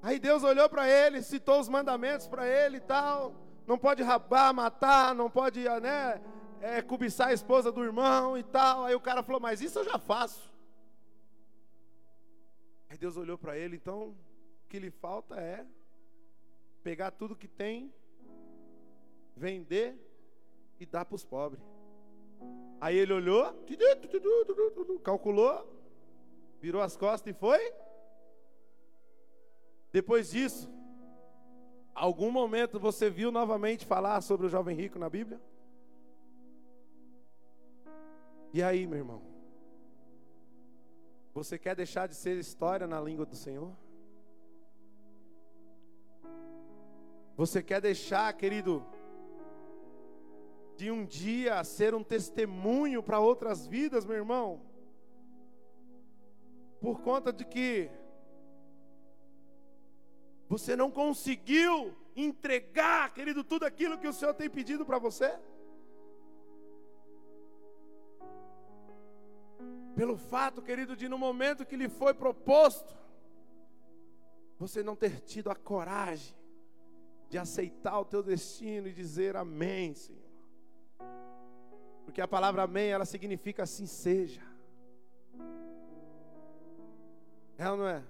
Aí 0.02 0.18
Deus 0.18 0.42
olhou 0.42 0.68
para 0.68 0.88
ele, 0.88 1.22
citou 1.22 1.60
os 1.60 1.68
mandamentos 1.68 2.26
para 2.26 2.46
ele 2.46 2.78
e 2.78 2.80
tal. 2.80 3.34
Não 3.66 3.78
pode 3.78 4.02
rabar, 4.02 4.52
matar, 4.54 5.14
não 5.14 5.30
pode, 5.30 5.62
né, 5.80 6.20
é, 6.60 6.82
cobiçar 6.82 7.28
a 7.28 7.32
esposa 7.32 7.70
do 7.70 7.84
irmão 7.84 8.36
e 8.36 8.42
tal. 8.42 8.84
Aí 8.84 8.94
o 8.94 9.00
cara 9.00 9.22
falou, 9.22 9.40
mas 9.40 9.60
isso 9.60 9.78
eu 9.78 9.84
já 9.84 9.98
faço. 9.98 10.50
Aí 12.88 12.98
Deus 12.98 13.16
olhou 13.16 13.38
para 13.38 13.56
ele, 13.56 13.76
então 13.76 14.08
o 14.08 14.16
que 14.68 14.78
lhe 14.78 14.90
falta 14.90 15.36
é 15.36 15.64
pegar 16.82 17.10
tudo 17.10 17.36
que 17.36 17.46
tem 17.46 17.92
vender 19.36 19.96
e 20.78 20.86
dar 20.86 21.04
para 21.04 21.14
os 21.14 21.24
pobres. 21.24 21.62
Aí 22.80 22.96
ele 22.96 23.12
olhou, 23.12 23.54
calculou, 25.02 25.82
virou 26.60 26.80
as 26.80 26.96
costas 26.96 27.34
e 27.34 27.38
foi. 27.38 27.60
Depois 29.92 30.30
disso, 30.30 30.70
algum 31.94 32.30
momento 32.30 32.78
você 32.78 33.10
viu 33.10 33.30
novamente 33.30 33.84
falar 33.84 34.20
sobre 34.20 34.46
o 34.46 34.50
jovem 34.50 34.76
rico 34.76 34.98
na 34.98 35.10
Bíblia? 35.10 35.40
E 38.52 38.62
aí, 38.62 38.86
meu 38.86 38.98
irmão? 38.98 39.22
Você 41.32 41.58
quer 41.58 41.76
deixar 41.76 42.06
de 42.08 42.14
ser 42.14 42.36
história 42.36 42.86
na 42.86 43.00
língua 43.00 43.24
do 43.24 43.36
Senhor? 43.36 43.72
Você 47.36 47.62
quer 47.62 47.80
deixar, 47.80 48.32
querido, 48.34 48.84
de 50.76 50.90
um 50.90 51.04
dia 51.04 51.62
ser 51.64 51.94
um 51.94 52.02
testemunho 52.02 53.02
para 53.02 53.20
outras 53.20 53.66
vidas, 53.66 54.04
meu 54.04 54.16
irmão, 54.16 54.60
por 56.80 57.00
conta 57.00 57.32
de 57.32 57.44
que 57.44 57.90
você 60.50 60.74
não 60.74 60.90
conseguiu 60.90 61.96
entregar, 62.16 63.14
querido, 63.14 63.44
tudo 63.44 63.64
aquilo 63.64 63.96
que 63.96 64.08
o 64.08 64.12
Senhor 64.12 64.34
tem 64.34 64.50
pedido 64.50 64.84
para 64.84 64.98
você? 64.98 65.38
Pelo 69.94 70.16
fato, 70.16 70.60
querido, 70.60 70.96
de 70.96 71.08
no 71.08 71.16
momento 71.16 71.64
que 71.64 71.76
lhe 71.76 71.88
foi 71.88 72.12
proposto, 72.12 72.98
você 74.58 74.82
não 74.82 74.96
ter 74.96 75.20
tido 75.20 75.52
a 75.52 75.54
coragem 75.54 76.34
de 77.28 77.38
aceitar 77.38 78.00
o 78.00 78.04
teu 78.04 78.20
destino 78.20 78.88
e 78.88 78.92
dizer 78.92 79.36
amém, 79.36 79.94
Senhor. 79.94 80.20
Porque 82.04 82.20
a 82.20 82.26
palavra 82.26 82.64
amém, 82.64 82.90
ela 82.90 83.04
significa 83.04 83.62
assim 83.62 83.86
seja. 83.86 84.42
É 87.56 87.70
ou 87.70 87.76
não 87.76 87.86
é? 87.86 88.02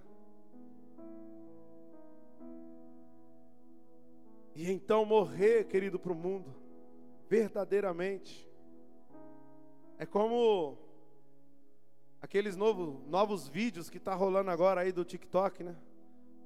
E 4.55 4.71
então 4.71 5.05
morrer, 5.05 5.65
querido, 5.65 5.99
para 5.99 6.13
o 6.13 6.17
mundo, 6.17 6.55
verdadeiramente, 7.29 8.49
é 9.99 10.05
como 10.05 10.79
aqueles 12.21 12.57
novo, 12.57 13.03
novos 13.07 13.49
vídeos 13.49 13.89
que 13.89 13.99
está 13.99 14.15
rolando 14.15 14.51
agora 14.51 14.81
aí 14.81 14.93
do 14.93 15.05
TikTok, 15.05 15.63
né? 15.63 15.77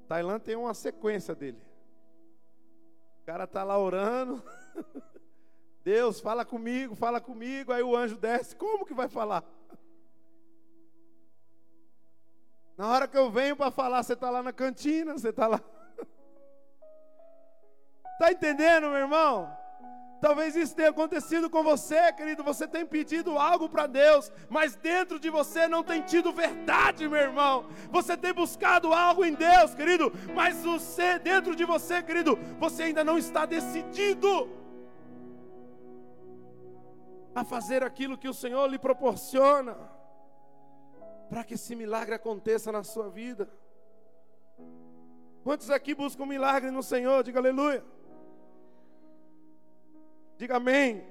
Tailândia 0.06 0.40
tem 0.40 0.56
uma 0.56 0.74
sequência 0.74 1.34
dele. 1.34 1.60
O 3.22 3.24
cara 3.24 3.46
tá 3.46 3.64
lá 3.64 3.78
orando. 3.78 4.42
Deus, 5.82 6.20
fala 6.20 6.44
comigo, 6.44 6.94
fala 6.94 7.20
comigo. 7.20 7.72
Aí 7.72 7.82
o 7.82 7.96
anjo 7.96 8.16
desce. 8.16 8.54
Como 8.54 8.84
que 8.84 8.92
vai 8.92 9.08
falar? 9.08 9.44
Na 12.76 12.88
hora 12.88 13.08
que 13.08 13.16
eu 13.16 13.30
venho 13.30 13.56
para 13.56 13.70
falar, 13.70 14.02
você 14.02 14.14
está 14.14 14.30
lá 14.30 14.42
na 14.42 14.52
cantina, 14.52 15.12
você 15.12 15.28
está 15.28 15.46
lá. 15.46 15.62
Está 18.14 18.32
entendendo, 18.32 18.88
meu 18.88 18.96
irmão? 18.96 19.54
Talvez 20.20 20.56
isso 20.56 20.74
tenha 20.74 20.88
acontecido 20.88 21.50
com 21.50 21.62
você, 21.62 22.10
querido. 22.12 22.42
Você 22.42 22.66
tem 22.66 22.86
pedido 22.86 23.38
algo 23.38 23.68
para 23.68 23.86
Deus, 23.86 24.32
mas 24.48 24.74
dentro 24.74 25.18
de 25.20 25.28
você 25.28 25.68
não 25.68 25.82
tem 25.82 26.00
tido 26.00 26.32
verdade, 26.32 27.06
meu 27.06 27.20
irmão. 27.20 27.66
Você 27.90 28.16
tem 28.16 28.32
buscado 28.32 28.92
algo 28.94 29.22
em 29.22 29.34
Deus, 29.34 29.74
querido, 29.74 30.10
mas 30.34 30.64
você, 30.64 31.18
dentro 31.18 31.54
de 31.54 31.64
você, 31.66 32.02
querido, 32.02 32.38
você 32.58 32.84
ainda 32.84 33.04
não 33.04 33.18
está 33.18 33.44
decidido 33.44 34.48
a 37.34 37.44
fazer 37.44 37.82
aquilo 37.82 38.16
que 38.16 38.28
o 38.28 38.32
Senhor 38.34 38.66
lhe 38.66 38.78
proporciona. 38.78 39.76
para 41.28 41.42
que 41.42 41.54
esse 41.54 41.74
milagre 41.74 42.14
aconteça 42.14 42.70
na 42.70 42.84
sua 42.84 43.08
vida. 43.08 43.48
Quantos 45.42 45.68
aqui 45.68 45.94
buscam 45.94 46.22
um 46.22 46.26
milagre 46.26 46.70
no 46.70 46.82
Senhor? 46.82 47.22
Diga 47.24 47.40
aleluia. 47.40 47.84
Diga 50.36 50.56
amém. 50.56 51.04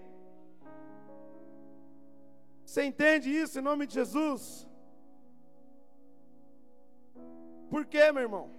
Você 2.66 2.84
entende 2.84 3.30
isso 3.30 3.60
em 3.60 3.62
nome 3.62 3.86
de 3.86 3.94
Jesus? 3.94 4.68
Por 7.70 7.86
quê, 7.86 8.12
meu 8.12 8.24
irmão? 8.24 8.52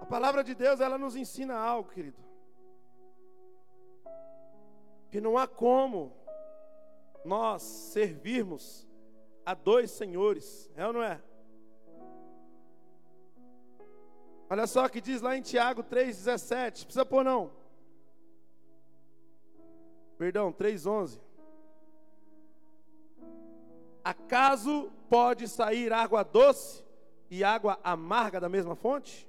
A 0.00 0.06
palavra 0.06 0.42
de 0.42 0.54
Deus, 0.54 0.80
ela 0.80 0.96
nos 0.96 1.16
ensina 1.16 1.54
algo, 1.56 1.90
querido. 1.90 2.20
Que 5.10 5.20
não 5.20 5.36
há 5.36 5.46
como 5.46 6.16
nós 7.24 7.62
servirmos 7.62 8.88
a 9.44 9.54
dois 9.54 9.90
senhores, 9.90 10.70
é 10.74 10.86
ou 10.86 10.92
não 10.92 11.02
é? 11.02 11.20
Olha 14.48 14.66
só 14.66 14.84
o 14.84 14.90
que 14.90 15.00
diz 15.00 15.20
lá 15.20 15.36
em 15.36 15.42
Tiago 15.42 15.84
3,17. 15.84 16.84
Precisa 16.84 17.06
pôr 17.06 17.24
não. 17.24 17.59
Perdão, 20.20 20.52
3,11. 20.52 21.18
Acaso 24.04 24.92
pode 25.08 25.48
sair 25.48 25.94
água 25.94 26.22
doce 26.22 26.84
e 27.30 27.42
água 27.42 27.80
amarga 27.82 28.38
da 28.38 28.46
mesma 28.46 28.76
fonte? 28.76 29.26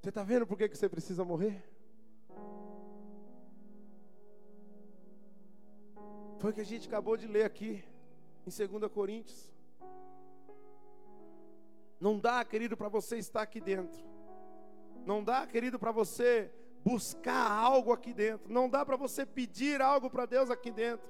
Você 0.00 0.08
está 0.08 0.22
vendo 0.22 0.46
por 0.46 0.56
que, 0.56 0.66
que 0.70 0.78
você 0.78 0.88
precisa 0.88 1.22
morrer? 1.22 1.62
Foi 6.38 6.50
o 6.50 6.54
que 6.54 6.62
a 6.62 6.64
gente 6.64 6.88
acabou 6.88 7.18
de 7.18 7.26
ler 7.26 7.44
aqui, 7.44 7.84
em 8.46 8.78
2 8.80 8.90
Coríntios. 8.90 9.52
Não 12.00 12.18
dá, 12.18 12.42
querido, 12.42 12.74
para 12.74 12.88
você 12.88 13.18
estar 13.18 13.42
aqui 13.42 13.60
dentro. 13.60 14.13
Não 15.06 15.22
dá, 15.22 15.46
querido, 15.46 15.78
para 15.78 15.92
você 15.92 16.50
buscar 16.84 17.50
algo 17.50 17.92
aqui 17.92 18.12
dentro. 18.12 18.52
Não 18.52 18.68
dá 18.68 18.84
para 18.84 18.96
você 18.96 19.24
pedir 19.24 19.80
algo 19.80 20.10
para 20.10 20.26
Deus 20.26 20.50
aqui 20.50 20.70
dentro. 20.70 21.08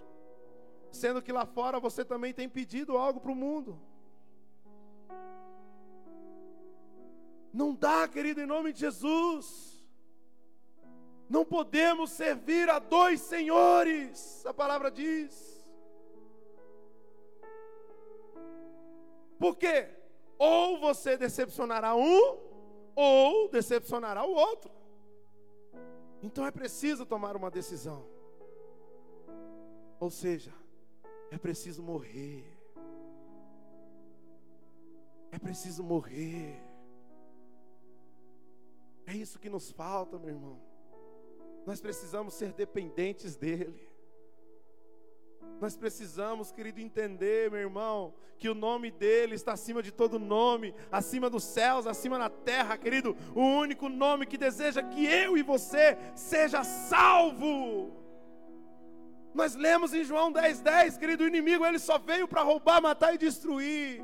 Sendo 0.90 1.22
que 1.22 1.32
lá 1.32 1.44
fora 1.44 1.80
você 1.80 2.04
também 2.04 2.32
tem 2.32 2.48
pedido 2.48 2.96
algo 2.96 3.20
para 3.20 3.32
o 3.32 3.36
mundo. 3.36 3.80
Não 7.52 7.74
dá, 7.74 8.06
querido, 8.08 8.40
em 8.40 8.46
nome 8.46 8.72
de 8.72 8.80
Jesus. 8.80 9.74
Não 11.28 11.44
podemos 11.44 12.10
servir 12.10 12.68
a 12.68 12.78
dois 12.78 13.20
senhores, 13.20 14.44
a 14.44 14.52
palavra 14.52 14.90
diz. 14.90 15.54
Por 19.38 19.56
quê? 19.56 19.88
Ou 20.38 20.78
você 20.78 21.16
decepcionará 21.16 21.94
um, 21.94 22.38
ou 22.94 23.48
decepcionará 23.48 24.24
o 24.24 24.34
outro. 24.34 24.70
Então 26.22 26.46
é 26.46 26.50
preciso 26.50 27.04
tomar 27.04 27.36
uma 27.36 27.50
decisão. 27.50 28.06
Ou 30.00 30.10
seja, 30.10 30.52
é 31.30 31.38
preciso 31.38 31.82
morrer. 31.82 32.44
É 35.30 35.38
preciso 35.38 35.82
morrer. 35.82 36.62
É 39.06 39.14
isso 39.14 39.38
que 39.38 39.50
nos 39.50 39.70
falta, 39.70 40.18
meu 40.18 40.30
irmão. 40.30 40.60
Nós 41.66 41.80
precisamos 41.80 42.34
ser 42.34 42.52
dependentes 42.52 43.36
dEle. 43.36 43.93
Nós 45.60 45.76
precisamos, 45.76 46.50
querido, 46.52 46.80
entender, 46.80 47.50
meu 47.50 47.60
irmão, 47.60 48.14
que 48.38 48.48
o 48.48 48.54
nome 48.54 48.90
dele 48.90 49.34
está 49.34 49.52
acima 49.52 49.82
de 49.82 49.92
todo 49.92 50.18
nome, 50.18 50.74
acima 50.90 51.30
dos 51.30 51.44
céus, 51.44 51.86
acima 51.86 52.18
da 52.18 52.28
terra, 52.28 52.76
querido. 52.76 53.16
O 53.34 53.40
único 53.40 53.88
nome 53.88 54.26
que 54.26 54.36
deseja 54.36 54.82
que 54.82 55.06
eu 55.06 55.36
e 55.36 55.42
você 55.42 55.96
seja 56.14 56.64
salvo. 56.64 57.92
Nós 59.32 59.54
lemos 59.54 59.92
em 59.94 60.04
João 60.04 60.32
10:10, 60.32 60.62
10, 60.62 60.98
querido, 60.98 61.24
o 61.24 61.26
inimigo 61.26 61.64
ele 61.64 61.78
só 61.78 61.98
veio 61.98 62.28
para 62.28 62.42
roubar, 62.42 62.80
matar 62.80 63.14
e 63.14 63.18
destruir. 63.18 64.02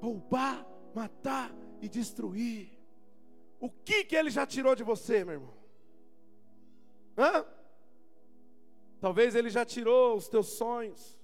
Roubar, 0.00 0.66
matar 0.94 1.52
e 1.80 1.88
destruir. 1.88 2.70
O 3.58 3.70
que 3.70 4.04
que 4.04 4.16
ele 4.16 4.30
já 4.30 4.44
tirou 4.44 4.74
de 4.74 4.82
você, 4.82 5.24
meu 5.24 5.34
irmão? 5.34 5.54
Hã? 7.16 7.44
Talvez 9.02 9.34
ele 9.34 9.50
já 9.50 9.64
tirou 9.64 10.16
os 10.16 10.28
teus 10.28 10.46
sonhos. 10.50 11.20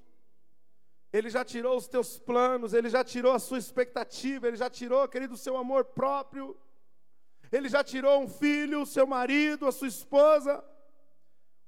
Ele 1.13 1.31
já 1.31 1.45
tirou 1.45 1.77
os 1.77 1.87
teus 1.87 2.19
planos, 2.19 2.75
ele 2.75 2.89
já 2.89 3.05
tirou 3.05 3.33
a 3.33 3.39
sua 3.39 3.57
expectativa, 3.57 4.49
ele 4.49 4.57
já 4.57 4.69
tirou, 4.69 5.07
querido, 5.07 5.35
o 5.35 5.43
seu 5.47 5.57
amor 5.57 5.85
próprio. 5.85 6.61
Ele 7.53 7.69
já 7.69 7.85
tirou 7.85 8.21
um 8.21 8.29
filho, 8.29 8.83
o 8.83 8.87
seu 8.95 9.07
marido, 9.07 9.65
a 9.65 9.71
sua 9.71 9.87
esposa, 9.87 10.53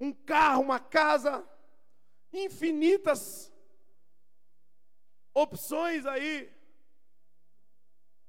um 0.00 0.12
carro, 0.12 0.62
uma 0.62 0.80
casa, 0.80 1.48
infinitas 2.32 3.52
opções 5.32 6.04
aí. 6.06 6.52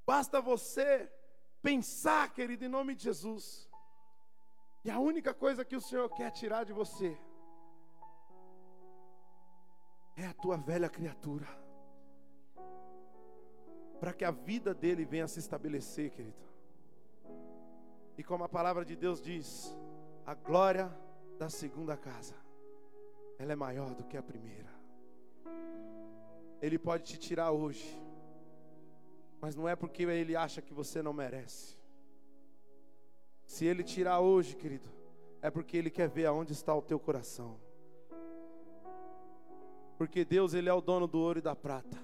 Basta 0.06 0.40
você 0.40 1.12
pensar, 1.64 2.32
querido, 2.32 2.64
em 2.64 2.76
nome 2.78 2.94
de 2.94 3.06
Jesus. 3.06 3.68
E 4.86 4.92
a 4.92 5.00
única 5.00 5.34
coisa 5.34 5.66
que 5.66 5.76
o 5.76 5.82
Senhor 5.82 6.08
quer 6.12 6.30
tirar 6.30 6.64
de 6.64 6.74
você 6.74 7.18
é 10.24 10.28
a 10.28 10.34
tua 10.34 10.58
velha 10.58 10.90
criatura. 10.90 11.48
Para 14.00 14.14
que 14.14 14.26
a 14.26 14.32
vida 14.32 14.74
dele 14.74 15.06
venha 15.06 15.28
se 15.28 15.40
estabelecer, 15.40 16.10
querido. 16.12 16.44
E 18.18 18.24
como 18.24 18.44
a 18.44 18.50
palavra 18.50 18.84
de 18.84 18.96
Deus 18.96 19.22
diz, 19.22 19.76
a 20.26 20.34
glória 20.34 20.92
da 21.38 21.50
segunda 21.50 21.96
casa, 21.96 22.36
ela 23.38 23.54
é 23.54 23.56
maior 23.56 23.94
do 23.96 24.04
que 24.04 24.18
a 24.18 24.24
primeira. 24.24 24.70
Ele 26.62 26.78
pode 26.78 27.04
te 27.04 27.18
tirar 27.18 27.52
hoje 27.52 28.02
mas 29.42 29.56
não 29.56 29.68
é 29.68 29.76
porque 29.76 30.04
ele 30.04 30.36
acha 30.36 30.62
que 30.62 30.72
você 30.72 31.02
não 31.02 31.12
merece. 31.12 31.76
Se 33.44 33.66
ele 33.66 33.84
tirar 33.84 34.20
hoje, 34.20 34.56
querido, 34.56 34.88
é 35.42 35.50
porque 35.50 35.76
ele 35.76 35.90
quer 35.90 36.08
ver 36.08 36.28
aonde 36.28 36.54
está 36.54 36.74
o 36.76 36.82
teu 36.82 37.00
coração. 37.00 37.60
Porque 40.02 40.26
Deus, 40.26 40.56
ele 40.56 40.68
é 40.68 40.74
o 40.74 40.82
dono 40.82 41.06
do 41.06 41.20
ouro 41.20 41.38
e 41.38 41.44
da 41.44 41.56
prata. 41.56 41.96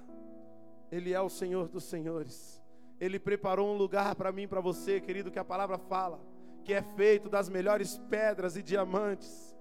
Ele 0.91 1.13
é 1.13 1.19
o 1.19 1.31
Senhor 1.31 1.67
dos 1.67 1.83
senhores. 1.83 2.61
Ele 2.99 3.17
preparou 3.17 3.73
um 3.73 3.75
lugar 3.75 4.13
para 4.13 4.31
mim, 4.31 4.47
para 4.47 4.61
você, 4.61 5.01
querido, 5.01 5.31
que 5.31 5.39
a 5.39 5.43
palavra 5.43 5.79
fala, 5.79 6.21
que 6.63 6.75
é 6.75 6.83
feito 6.95 7.27
das 7.27 7.49
melhores 7.49 7.97
pedras 8.07 8.55
e 8.55 8.61
diamantes. 8.61 9.57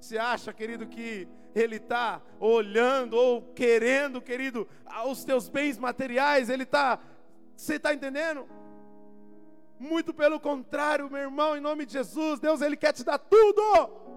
Você 0.00 0.16
acha, 0.16 0.50
querido, 0.50 0.86
que 0.86 1.28
ele 1.54 1.76
está 1.76 2.22
olhando 2.40 3.18
ou 3.18 3.42
querendo, 3.52 4.22
querido, 4.22 4.66
os 5.06 5.22
teus 5.22 5.50
bens 5.50 5.76
materiais, 5.76 6.48
ele 6.48 6.62
está, 6.62 6.98
você 7.54 7.74
está 7.74 7.92
entendendo? 7.92 8.48
Muito 9.78 10.14
pelo 10.14 10.40
contrário, 10.40 11.10
meu 11.10 11.20
irmão, 11.20 11.54
em 11.54 11.60
nome 11.60 11.84
de 11.84 11.92
Jesus, 11.92 12.40
Deus 12.40 12.62
ele 12.62 12.78
quer 12.78 12.94
te 12.94 13.04
dar 13.04 13.18
tudo, 13.18 14.07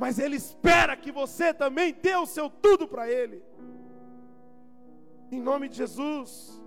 mas 0.00 0.18
Ele 0.18 0.36
espera 0.36 0.96
que 0.96 1.12
você 1.12 1.52
também 1.52 1.92
dê 1.92 2.16
o 2.16 2.24
seu 2.24 2.48
tudo 2.48 2.88
para 2.88 3.10
Ele, 3.10 3.44
em 5.30 5.38
nome 5.38 5.68
de 5.68 5.76
Jesus. 5.76 6.58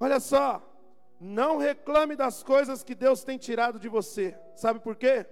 Olha 0.00 0.18
só, 0.18 0.60
não 1.20 1.58
reclame 1.58 2.16
das 2.16 2.42
coisas 2.42 2.82
que 2.82 2.94
Deus 2.94 3.22
tem 3.22 3.38
tirado 3.38 3.78
de 3.78 3.88
você, 3.88 4.36
sabe 4.56 4.80
por 4.80 4.96
quê? 4.96 5.24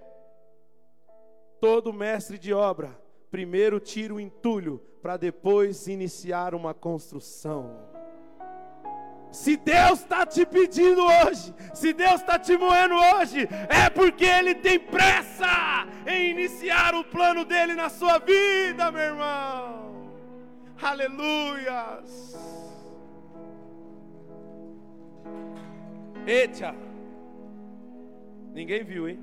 Todo 1.59 1.91
mestre 1.91 2.39
de 2.39 2.53
obra 2.53 2.97
primeiro 3.29 3.81
tira 3.81 4.13
o 4.13 4.19
entulho 4.19 4.77
para 5.01 5.17
depois 5.17 5.89
iniciar 5.89 6.55
uma 6.55 6.73
construção. 6.73 7.94
Se 9.31 9.57
Deus 9.57 9.99
está 9.99 10.25
te 10.25 10.45
pedindo 10.45 11.01
hoje, 11.03 11.53
se 11.73 11.91
Deus 11.91 12.21
está 12.21 12.39
te 12.39 12.57
moendo 12.57 12.95
hoje, 12.95 13.47
é 13.69 13.89
porque 13.89 14.23
Ele 14.25 14.55
tem 14.55 14.79
pressa 14.79 15.85
em 16.07 16.31
iniciar 16.31 16.95
o 16.95 17.03
plano 17.03 17.43
dele 17.43 17.75
na 17.75 17.89
sua 17.89 18.17
vida, 18.19 18.91
meu 18.91 19.01
irmão. 19.01 20.09
Aleluias. 20.81 22.35
Eita. 26.25 26.73
Ninguém 28.53 28.83
viu, 28.83 29.09
hein? 29.09 29.19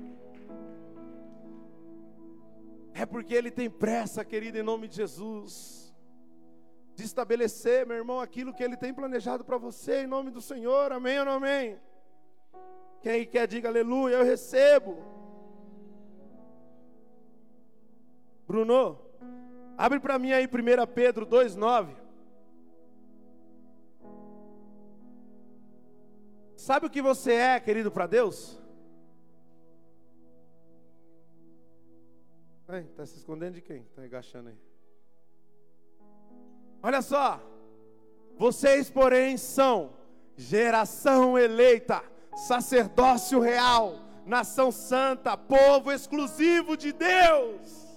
É 2.93 3.05
porque 3.05 3.33
Ele 3.33 3.49
tem 3.49 3.69
pressa, 3.69 4.23
querido, 4.23 4.57
em 4.59 4.63
nome 4.63 4.87
de 4.87 4.97
Jesus, 4.97 5.82
de 6.95 7.03
estabelecer, 7.03 7.85
meu 7.85 7.97
irmão, 7.97 8.19
aquilo 8.19 8.53
que 8.53 8.63
Ele 8.63 8.77
tem 8.77 8.93
planejado 8.93 9.43
para 9.43 9.57
você, 9.57 10.03
em 10.03 10.07
nome 10.07 10.29
do 10.29 10.41
Senhor, 10.41 10.91
amém 10.91 11.19
ou 11.19 11.25
não 11.25 11.33
amém? 11.33 11.79
Quem 13.01 13.25
quer, 13.25 13.47
diga 13.47 13.67
aleluia, 13.67 14.15
eu 14.15 14.23
recebo. 14.23 14.97
Bruno, 18.47 18.99
abre 19.77 19.99
para 19.99 20.19
mim 20.19 20.31
aí 20.31 20.45
1 20.45 20.93
Pedro 20.93 21.25
2,9. 21.25 21.95
Sabe 26.55 26.85
o 26.85 26.89
que 26.89 27.01
você 27.01 27.33
é, 27.33 27.59
querido, 27.59 27.91
para 27.91 28.07
Deus? 28.07 28.57
Está 32.69 33.05
se 33.05 33.17
escondendo 33.17 33.55
de 33.55 33.61
quem? 33.61 33.81
Está 33.81 34.01
agachando 34.01 34.49
aí. 34.49 34.72
Olha 36.83 37.01
só. 37.01 37.41
Vocês, 38.37 38.89
porém, 38.89 39.37
são 39.37 39.91
geração 40.35 41.37
eleita, 41.37 42.03
sacerdócio 42.35 43.39
real, 43.39 43.95
nação 44.25 44.69
santa, 44.69 45.37
povo 45.37 45.93
exclusivo 45.93 46.75
de 46.75 46.91
Deus, 46.91 47.87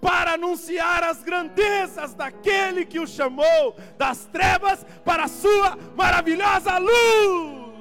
para 0.00 0.34
anunciar 0.34 1.02
as 1.02 1.24
grandezas 1.24 2.14
daquele 2.14 2.84
que 2.84 3.00
o 3.00 3.08
chamou 3.08 3.74
das 3.98 4.26
trevas 4.26 4.86
para 5.04 5.24
a 5.24 5.28
sua 5.28 5.76
maravilhosa 5.96 6.78
luz. 6.78 7.72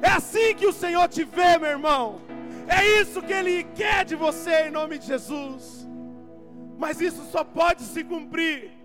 É 0.00 0.10
assim 0.10 0.54
que 0.54 0.66
o 0.66 0.72
Senhor 0.72 1.08
te 1.08 1.24
vê, 1.24 1.58
meu 1.58 1.70
irmão. 1.70 2.22
É 2.66 3.00
isso 3.00 3.20
que 3.20 3.32
Ele 3.34 3.64
quer 3.74 4.06
de 4.06 4.14
você, 4.14 4.68
em 4.68 4.70
nome 4.70 4.98
de 4.98 5.06
Jesus. 5.08 5.86
Mas 6.78 7.00
isso 7.00 7.24
só 7.32 7.42
pode 7.42 7.82
se 7.82 8.04
cumprir 8.04 8.77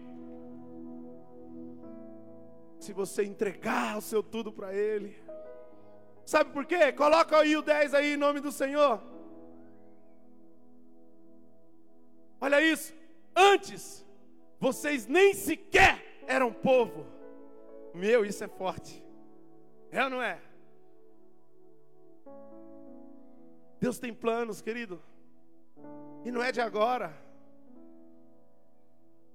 se 2.84 2.92
você 2.92 3.24
entregar 3.24 3.98
o 3.98 4.02
seu 4.02 4.22
tudo 4.22 4.52
para 4.52 4.74
Ele. 4.74 5.18
Sabe 6.26 6.52
por 6.52 6.66
quê? 6.66 6.92
Coloca 6.92 7.38
aí 7.38 7.56
o 7.56 7.62
10 7.62 7.94
aí 7.94 8.14
em 8.14 8.18
nome 8.18 8.40
do 8.40 8.52
Senhor. 8.52 9.02
Olha 12.40 12.62
isso. 12.62 12.94
Antes, 13.36 14.06
vocês 14.60 15.08
nem 15.08 15.34
sequer 15.34 16.24
eram 16.28 16.52
povo. 16.52 17.06
Meu, 17.94 18.26
isso 18.26 18.44
é 18.44 18.48
forte. 18.48 19.04
É 19.90 20.04
ou 20.04 20.10
não 20.10 20.22
é? 20.22 20.40
Deus 23.80 23.98
tem 23.98 24.14
planos, 24.14 24.62
querido. 24.62 25.02
E 26.26 26.32
não 26.32 26.44
é 26.44 26.52
de 26.52 26.60
agora. 26.60 27.14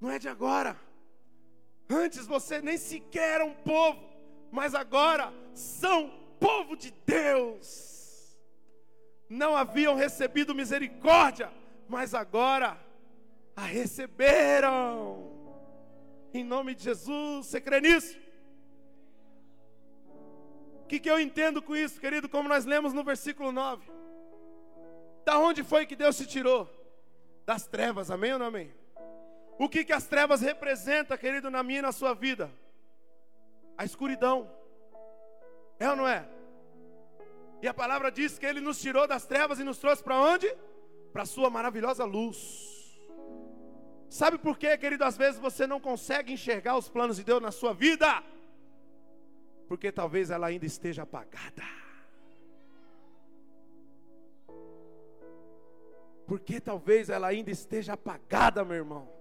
Não 0.01 0.11
é 0.11 0.19
de 0.19 0.29
agora. 0.29 0.88
Antes 1.89 2.26
você 2.26 2.61
nem 2.61 2.76
sequer 2.76 3.36
era 3.36 3.45
um 3.45 3.55
povo, 3.55 3.99
mas 4.51 4.74
agora 4.74 5.32
são 5.55 6.11
povo 6.39 6.76
de 6.76 6.91
Deus. 7.07 8.36
Não 9.28 9.57
haviam 9.57 9.95
recebido 9.95 10.55
misericórdia, 10.55 11.51
mas 11.89 12.14
agora 12.14 12.78
a 13.57 13.62
receberam. 13.62 15.36
Em 16.32 16.45
nome 16.45 16.74
de 16.74 16.84
Jesus, 16.84 17.47
você 17.47 17.61
crê 17.61 17.80
nisso? 17.80 18.18
O 20.84 20.86
que, 20.86 21.01
que 21.01 21.11
eu 21.11 21.18
entendo 21.20 21.61
com 21.61 21.74
isso, 21.74 22.01
querido? 22.01 22.28
Como 22.28 22.49
nós 22.49 22.64
lemos 22.64 22.93
no 22.93 23.03
versículo 23.03 23.51
9. 23.51 23.91
Da 25.24 25.39
onde 25.39 25.62
foi 25.62 25.84
que 25.84 25.97
Deus 25.97 26.16
te 26.16 26.26
tirou? 26.26 26.68
Das 27.45 27.66
trevas, 27.66 28.11
amém 28.11 28.32
ou 28.32 28.39
não 28.39 28.47
amém? 28.47 28.78
O 29.59 29.69
que, 29.69 29.85
que 29.85 29.93
as 29.93 30.07
trevas 30.07 30.41
representam, 30.41 31.19
querido, 31.19 31.51
na 31.51 31.63
minha 31.65 31.81
e 31.81 31.83
na 31.83 31.91
sua 31.91 32.15
vida? 32.15 32.51
A 33.77 33.85
escuridão. 33.85 34.49
É 35.81 35.91
ou 35.91 35.97
não 35.97 36.07
é? 36.07 36.29
E 37.61 37.67
a 37.67 37.75
palavra 37.75 38.11
diz 38.11 38.39
que 38.39 38.47
Ele 38.47 38.61
nos 38.61 38.81
tirou 38.81 39.07
das 39.09 39.27
trevas 39.27 39.59
e 39.59 39.65
nos 39.65 39.79
trouxe 39.79 40.03
para 40.03 40.17
onde? 40.17 40.49
Para 41.13 41.23
a 41.23 41.27
Sua 41.27 41.51
maravilhosa 41.51 42.05
luz. 42.05 42.39
Sabe 44.09 44.39
por 44.39 44.57
quê, 44.57 44.79
querido? 44.79 45.05
Às 45.05 45.17
vezes 45.17 45.41
você 45.41 45.67
não 45.67 45.81
consegue 45.81 46.33
enxergar 46.33 46.77
os 46.77 46.89
planos 46.89 47.17
de 47.17 47.25
Deus 47.25 47.43
na 47.43 47.51
sua 47.51 47.75
vida, 47.75 48.23
porque 49.67 49.93
talvez 49.93 50.31
ela 50.31 50.47
ainda 50.47 50.65
esteja 50.65 51.03
apagada. 51.03 51.65
Porque 56.27 56.61
talvez 56.61 57.11
ela 57.11 57.27
ainda 57.27 57.51
esteja 57.51 57.95
apagada, 57.95 58.65
meu 58.65 58.77
irmão. 58.77 59.18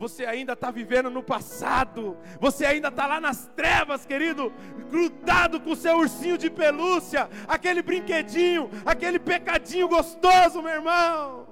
Você 0.00 0.24
ainda 0.24 0.54
está 0.54 0.70
vivendo 0.70 1.10
no 1.10 1.22
passado. 1.22 2.16
Você 2.40 2.64
ainda 2.64 2.88
está 2.88 3.06
lá 3.06 3.20
nas 3.20 3.46
trevas, 3.48 4.06
querido, 4.06 4.50
grudado 4.90 5.60
com 5.60 5.72
o 5.72 5.76
seu 5.76 5.98
ursinho 5.98 6.38
de 6.38 6.48
pelúcia, 6.48 7.28
aquele 7.46 7.82
brinquedinho, 7.82 8.70
aquele 8.86 9.18
pecadinho 9.18 9.86
gostoso, 9.88 10.62
meu 10.62 10.72
irmão. 10.72 11.46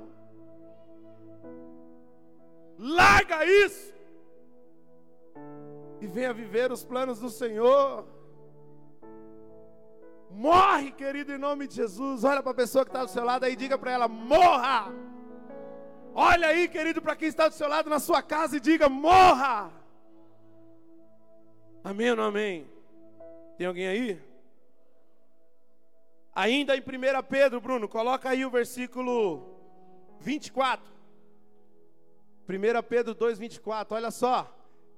Larga 2.79 3.45
isso 3.45 3.93
e 6.01 6.07
venha 6.07 6.33
viver 6.33 6.73
os 6.73 6.83
planos 6.83 7.21
do 7.21 7.29
Senhor. 7.29 8.07
Morre, 10.31 10.91
querido, 10.93 11.33
em 11.33 11.39
nome 11.39 11.67
de 11.67 11.75
Jesus. 11.75 12.25
Olha 12.25 12.43
para 12.43 12.53
a 12.53 12.55
pessoa 12.63 12.85
que 12.85 12.91
está 12.91 13.05
do 13.05 13.11
seu 13.11 13.25
lado 13.25 13.45
aí 13.45 13.53
e 13.53 13.57
diga 13.57 13.77
para 13.77 13.93
ela: 13.93 14.09
morra. 14.09 14.91
Olha 16.21 16.49
aí, 16.49 16.67
querido, 16.67 17.01
para 17.01 17.15
quem 17.15 17.29
está 17.29 17.47
do 17.47 17.55
seu 17.55 17.69
lado 17.69 17.89
na 17.89 18.01
sua 18.01 18.21
casa 18.21 18.57
e 18.57 18.61
diga: 18.61 18.89
morra. 18.89 19.71
Amém 21.85 22.11
ou 22.11 22.17
não 22.17 22.25
amém? 22.25 22.67
Tem 23.57 23.69
alguém 23.69 23.87
aí? 23.87 24.21
Ainda 26.35 26.77
em 26.77 26.81
1 26.81 26.83
Pedro, 27.23 27.61
Bruno, 27.61 27.89
coloca 27.89 28.29
aí 28.29 28.45
o 28.45 28.51
versículo 28.51 29.61
24. 30.19 30.85
1 32.49 32.83
Pedro 32.89 33.15
2, 33.15 33.39
24, 33.39 33.95
olha 33.95 34.11
só. 34.11 34.53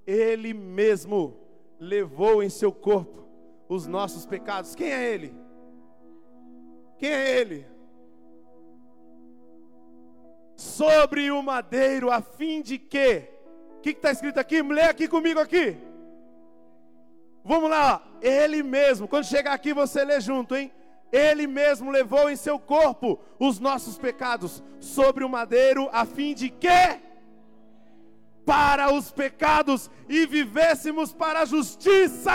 Ele 0.06 0.54
mesmo 0.54 1.38
levou 1.78 2.42
em 2.42 2.48
seu 2.48 2.72
corpo 2.72 3.28
os 3.68 3.86
nossos 3.86 4.24
pecados. 4.24 4.74
Quem 4.74 4.90
é 4.90 5.12
Ele? 5.12 5.34
Quem 6.96 7.10
é 7.12 7.38
Ele? 7.38 7.66
Sobre 10.80 11.30
o 11.30 11.42
madeiro, 11.42 12.10
a 12.10 12.22
fim 12.22 12.62
de 12.62 12.78
que? 12.78 13.28
O 13.76 13.80
que 13.82 13.90
está 13.90 14.10
escrito 14.10 14.38
aqui? 14.40 14.62
Lê 14.62 14.84
aqui 14.84 15.06
comigo 15.06 15.38
aqui. 15.38 15.76
Vamos 17.44 17.68
lá, 17.68 18.02
Ele 18.22 18.62
mesmo. 18.62 19.06
Quando 19.06 19.24
chegar 19.26 19.52
aqui, 19.52 19.74
você 19.74 20.02
lê 20.06 20.18
junto, 20.22 20.56
hein? 20.56 20.72
Ele 21.12 21.46
mesmo 21.46 21.90
levou 21.90 22.30
em 22.30 22.36
seu 22.36 22.58
corpo 22.58 23.20
os 23.38 23.58
nossos 23.58 23.98
pecados 23.98 24.62
sobre 24.80 25.22
o 25.22 25.28
madeiro, 25.28 25.86
a 25.92 26.06
fim 26.06 26.32
de 26.32 26.48
que? 26.48 26.98
Para 28.46 28.90
os 28.90 29.12
pecados 29.12 29.90
e 30.08 30.24
vivêssemos 30.24 31.12
para 31.12 31.40
a 31.40 31.44
justiça 31.44 32.32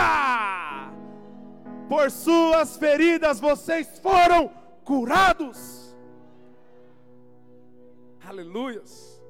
por 1.88 2.12
suas 2.12 2.76
feridas 2.76 3.40
vocês 3.40 3.98
foram 3.98 4.50
curados. 4.84 5.85
Aleluias. 8.26 9.22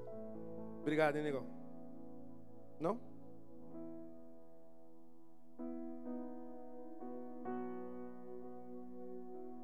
Obrigado, 0.80 1.16
hein, 1.16 1.22
negão? 1.22 1.46
Não? 2.80 2.98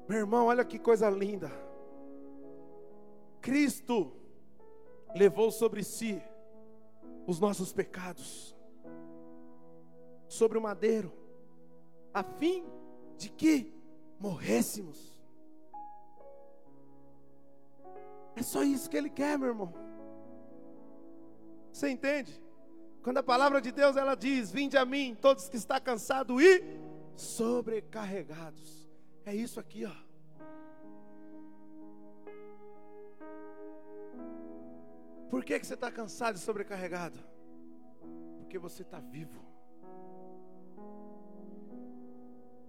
Meu 0.07 0.19
irmão, 0.19 0.45
olha 0.45 0.63
que 0.63 0.77
coisa 0.77 1.09
linda. 1.09 1.51
Cristo 3.41 4.13
levou 5.15 5.49
sobre 5.49 5.83
si 5.83 6.21
os 7.25 7.39
nossos 7.39 7.73
pecados, 7.73 8.55
sobre 10.27 10.59
o 10.59 10.61
madeiro, 10.61 11.11
a 12.13 12.23
fim 12.23 12.63
de 13.17 13.29
que 13.29 13.73
morrêssemos. 14.19 15.12
É 18.35 18.41
só 18.41 18.63
isso 18.63 18.89
que 18.89 18.97
Ele 18.97 19.09
quer, 19.09 19.37
meu 19.37 19.49
irmão. 19.49 19.73
Você 21.71 21.89
entende? 21.89 22.41
Quando 23.01 23.17
a 23.17 23.23
palavra 23.23 23.59
de 23.59 23.71
Deus 23.71 23.97
ela 23.97 24.15
diz: 24.15 24.51
Vinde 24.51 24.77
a 24.77 24.85
mim, 24.85 25.15
todos 25.19 25.49
que 25.49 25.57
estão 25.57 25.79
cansados 25.79 26.41
e 26.41 26.63
sobrecarregados. 27.15 28.89
É 29.25 29.35
isso 29.35 29.59
aqui, 29.59 29.85
ó. 29.85 30.03
Por 35.29 35.43
que, 35.43 35.59
que 35.59 35.65
você 35.65 35.73
está 35.73 35.91
cansado 35.91 36.35
e 36.35 36.39
sobrecarregado? 36.39 37.17
Porque 38.37 38.59
você 38.59 38.83
está 38.83 38.99
vivo. 38.99 39.43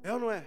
É 0.02 0.12
ou 0.12 0.18
não 0.18 0.30
é? 0.30 0.46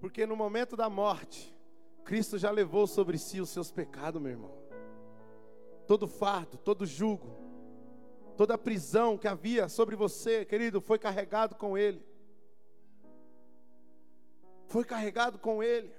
Porque 0.00 0.26
no 0.26 0.36
momento 0.36 0.76
da 0.76 0.90
morte, 0.90 1.56
Cristo 2.04 2.36
já 2.36 2.50
levou 2.50 2.86
sobre 2.86 3.16
si 3.16 3.40
os 3.40 3.48
seus 3.48 3.72
pecados, 3.72 4.20
meu 4.20 4.30
irmão. 4.30 4.52
Todo 5.86 6.06
fardo, 6.06 6.58
todo 6.58 6.84
jugo, 6.84 7.34
toda 8.36 8.58
prisão 8.58 9.16
que 9.16 9.26
havia 9.26 9.68
sobre 9.68 9.96
você, 9.96 10.44
querido, 10.44 10.80
foi 10.80 10.98
carregado 10.98 11.56
com 11.56 11.76
Ele. 11.78 12.04
Foi 14.66 14.84
carregado 14.84 15.38
com 15.38 15.62
Ele. 15.62 15.92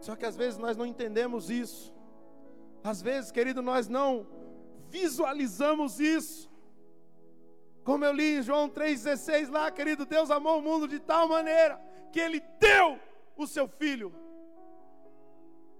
Só 0.00 0.14
que 0.14 0.24
às 0.24 0.36
vezes 0.36 0.56
nós 0.56 0.76
não 0.76 0.86
entendemos 0.86 1.50
isso. 1.50 1.92
Às 2.84 3.02
vezes, 3.02 3.32
querido, 3.32 3.60
nós 3.60 3.88
não 3.88 4.26
visualizamos 4.88 5.98
isso. 5.98 6.48
Como 7.82 8.04
eu 8.04 8.12
li 8.12 8.38
em 8.38 8.42
João 8.42 8.68
3,16 8.68 9.50
lá, 9.50 9.70
querido, 9.70 10.06
Deus 10.06 10.30
amou 10.30 10.58
o 10.58 10.62
mundo 10.62 10.86
de 10.86 11.00
tal 11.00 11.28
maneira 11.28 11.85
que 12.06 12.20
Ele 12.20 12.40
deu 12.58 12.98
o 13.36 13.46
seu 13.46 13.68
Filho. 13.68 14.12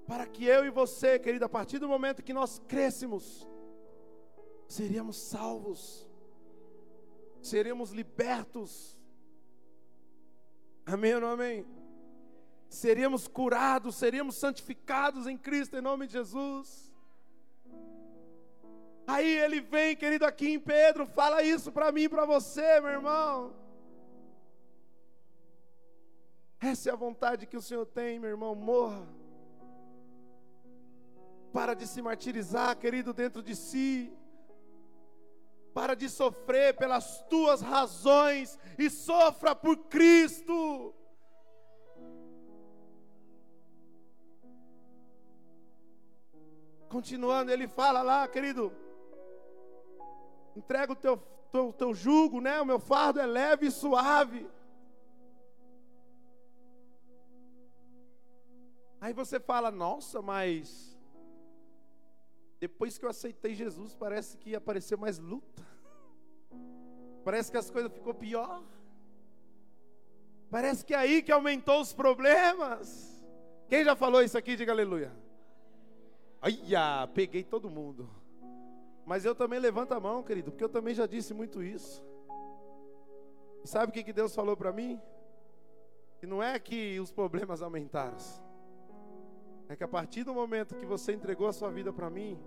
Para 0.06 0.26
que 0.26 0.44
eu 0.44 0.64
e 0.64 0.70
você, 0.70 1.18
querido, 1.18 1.44
a 1.44 1.48
partir 1.48 1.78
do 1.78 1.88
momento 1.88 2.22
que 2.22 2.32
nós 2.32 2.60
crescemos, 2.68 3.48
seríamos 4.68 5.16
salvos, 5.16 6.08
seríamos 7.42 7.90
libertos. 7.90 8.96
Amém 10.84 11.14
ou 11.14 11.20
não 11.20 11.30
amém? 11.30 11.66
Seríamos 12.68 13.26
curados, 13.26 13.96
seríamos 13.96 14.36
santificados 14.36 15.26
em 15.26 15.36
Cristo, 15.36 15.76
em 15.76 15.80
nome 15.80 16.06
de 16.06 16.12
Jesus. 16.12 16.94
Aí 19.06 19.38
ele 19.38 19.60
vem, 19.60 19.96
querido, 19.96 20.24
aqui 20.24 20.50
em 20.50 20.60
Pedro, 20.60 21.06
fala 21.06 21.42
isso 21.42 21.70
para 21.70 21.90
mim 21.92 22.02
e 22.02 22.08
para 22.08 22.24
você, 22.24 22.80
meu 22.80 22.90
irmão. 22.90 23.65
Essa 26.60 26.90
é 26.90 26.92
a 26.92 26.96
vontade 26.96 27.46
que 27.46 27.56
o 27.56 27.62
Senhor 27.62 27.86
tem, 27.86 28.18
meu 28.18 28.30
irmão, 28.30 28.54
morra. 28.54 29.06
Para 31.52 31.74
de 31.74 31.86
se 31.86 32.00
martirizar, 32.00 32.76
querido, 32.76 33.12
dentro 33.12 33.42
de 33.42 33.54
si. 33.54 34.12
Para 35.74 35.94
de 35.94 36.08
sofrer 36.08 36.74
pelas 36.76 37.22
tuas 37.28 37.60
razões 37.60 38.58
e 38.78 38.88
sofra 38.88 39.54
por 39.54 39.76
Cristo. 39.88 40.94
Continuando, 46.88 47.50
ele 47.50 47.68
fala 47.68 48.00
lá, 48.00 48.26
querido, 48.26 48.72
entrega 50.56 50.92
o 50.92 50.96
teu, 50.96 51.18
teu, 51.52 51.72
teu 51.72 51.92
jugo, 51.92 52.40
né? 52.40 52.58
O 52.60 52.64
meu 52.64 52.78
fardo 52.78 53.20
é 53.20 53.26
leve 53.26 53.66
e 53.66 53.70
suave. 53.70 54.48
Aí 59.06 59.12
você 59.12 59.38
fala, 59.38 59.70
nossa, 59.70 60.20
mas 60.20 60.98
depois 62.58 62.98
que 62.98 63.04
eu 63.04 63.08
aceitei 63.08 63.54
Jesus, 63.54 63.94
parece 63.94 64.36
que 64.36 64.52
apareceu 64.52 64.98
mais 64.98 65.16
luta. 65.16 65.64
Parece 67.24 67.48
que 67.48 67.56
as 67.56 67.70
coisas 67.70 67.92
ficou 67.92 68.12
pior. 68.12 68.64
Parece 70.50 70.84
que 70.84 70.92
é 70.92 70.96
aí 70.96 71.22
que 71.22 71.30
aumentou 71.30 71.80
os 71.80 71.92
problemas. 71.92 73.24
Quem 73.68 73.84
já 73.84 73.94
falou 73.94 74.24
isso 74.24 74.36
aqui, 74.36 74.56
diga 74.56 74.72
aleluia. 74.72 75.12
Ai, 76.42 76.58
peguei 77.14 77.44
todo 77.44 77.70
mundo. 77.70 78.10
Mas 79.04 79.24
eu 79.24 79.36
também 79.36 79.60
levanto 79.60 79.92
a 79.92 80.00
mão, 80.00 80.20
querido, 80.20 80.50
porque 80.50 80.64
eu 80.64 80.68
também 80.68 80.96
já 80.96 81.06
disse 81.06 81.32
muito 81.32 81.62
isso. 81.62 82.04
sabe 83.62 83.90
o 83.90 83.92
que, 83.92 84.02
que 84.02 84.12
Deus 84.12 84.34
falou 84.34 84.56
para 84.56 84.72
mim? 84.72 85.00
Que 86.18 86.26
não 86.26 86.42
é 86.42 86.58
que 86.58 86.98
os 86.98 87.12
problemas 87.12 87.62
aumentaram. 87.62 88.45
É 89.68 89.76
que 89.76 89.84
a 89.84 89.88
partir 89.88 90.24
do 90.24 90.34
momento 90.34 90.76
que 90.76 90.86
você 90.86 91.12
entregou 91.12 91.48
a 91.48 91.52
sua 91.52 91.70
vida 91.70 91.92
para 91.92 92.08
mim, 92.08 92.38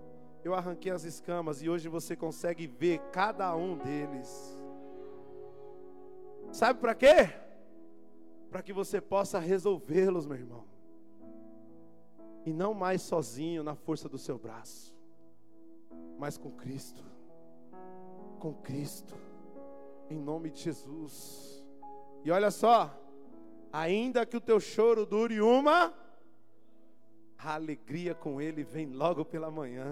eu 0.42 0.54
arranquei 0.54 0.90
as 0.90 1.04
escamas 1.04 1.62
e 1.62 1.68
hoje 1.68 1.88
você 1.88 2.16
consegue 2.16 2.66
ver 2.66 2.98
cada 3.12 3.54
um 3.54 3.76
deles. 3.76 4.58
Sabe 6.52 6.80
para 6.80 6.94
quê? 6.94 7.32
Para 8.50 8.62
que 8.62 8.72
você 8.72 9.00
possa 9.00 9.38
resolvê-los, 9.38 10.26
meu 10.26 10.36
irmão. 10.36 10.64
E 12.44 12.52
não 12.52 12.72
mais 12.72 13.02
sozinho 13.02 13.62
na 13.62 13.74
força 13.74 14.08
do 14.08 14.16
seu 14.16 14.38
braço 14.38 14.90
mas 16.20 16.36
com 16.36 16.50
Cristo. 16.50 17.02
Com 18.38 18.52
Cristo. 18.52 19.16
Em 20.10 20.20
nome 20.20 20.50
de 20.50 20.60
Jesus. 20.60 21.64
E 22.22 22.30
olha 22.30 22.50
só, 22.50 22.94
ainda 23.72 24.26
que 24.26 24.36
o 24.36 24.40
teu 24.40 24.60
choro 24.60 25.06
dure 25.06 25.40
uma, 25.40 25.94
a 27.42 27.54
alegria 27.54 28.14
com 28.14 28.40
ele 28.40 28.62
vem 28.62 28.86
logo 28.86 29.24
pela 29.24 29.50
manhã. 29.50 29.86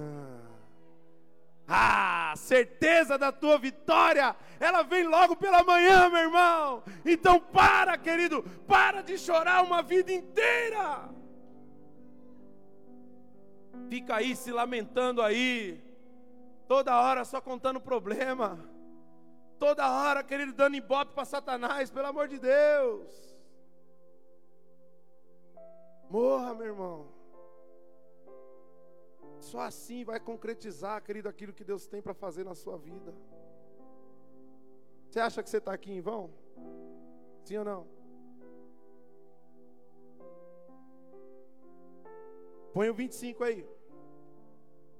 Ah, 1.66 2.32
certeza 2.36 3.18
da 3.18 3.30
tua 3.30 3.58
vitória, 3.58 4.34
ela 4.58 4.82
vem 4.82 5.04
logo 5.06 5.36
pela 5.36 5.62
manhã, 5.62 6.08
meu 6.08 6.20
irmão. 6.20 6.82
Então 7.04 7.38
para, 7.38 7.98
querido, 7.98 8.42
para 8.66 9.02
de 9.02 9.18
chorar 9.18 9.62
uma 9.62 9.82
vida 9.82 10.12
inteira. 10.12 11.08
Fica 13.88 14.16
aí 14.16 14.34
se 14.34 14.50
lamentando 14.50 15.22
aí, 15.22 15.88
Toda 16.68 17.00
hora 17.00 17.24
só 17.24 17.40
contando 17.40 17.80
problema. 17.80 18.58
Toda 19.58 19.90
hora 19.90 20.22
querendo 20.22 20.52
dando 20.52 20.76
ibope 20.76 21.14
para 21.14 21.24
Satanás, 21.24 21.90
pelo 21.90 22.06
amor 22.08 22.28
de 22.28 22.38
Deus. 22.38 23.38
Morra, 26.10 26.54
meu 26.54 26.66
irmão. 26.66 27.17
Só 29.40 29.60
assim 29.60 30.04
vai 30.04 30.18
concretizar, 30.18 31.02
querido, 31.02 31.28
aquilo 31.28 31.52
que 31.52 31.64
Deus 31.64 31.86
tem 31.86 32.02
para 32.02 32.14
fazer 32.14 32.44
na 32.44 32.54
sua 32.54 32.76
vida. 32.76 33.14
Você 35.08 35.20
acha 35.20 35.42
que 35.42 35.48
você 35.48 35.58
está 35.58 35.72
aqui 35.72 35.92
em 35.92 36.00
vão? 36.00 36.30
Sim 37.44 37.58
ou 37.58 37.64
não? 37.64 37.86
Põe 42.72 42.90
o 42.90 42.94
25 42.94 43.44
aí. 43.44 43.66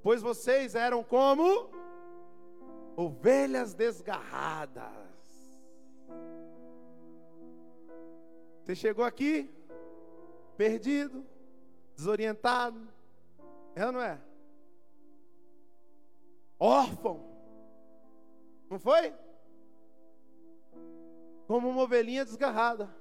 Pois 0.03 0.23
vocês 0.23 0.75
eram 0.75 1.05
como 1.05 1.71
ovelhas 2.97 3.75
desgarradas. 3.75 5.09
Você 8.63 8.75
chegou 8.75 9.05
aqui, 9.05 9.51
perdido, 10.57 11.25
desorientado, 11.95 12.81
é 13.75 13.87
ou 13.87 13.93
não 13.93 14.01
é? 14.01 14.21
Órfão, 16.59 17.25
não 18.69 18.79
foi? 18.79 19.15
Como 21.47 21.69
uma 21.69 21.83
ovelhinha 21.83 22.25
desgarrada. 22.25 22.95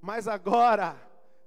Mas 0.00 0.28
agora, 0.28 0.96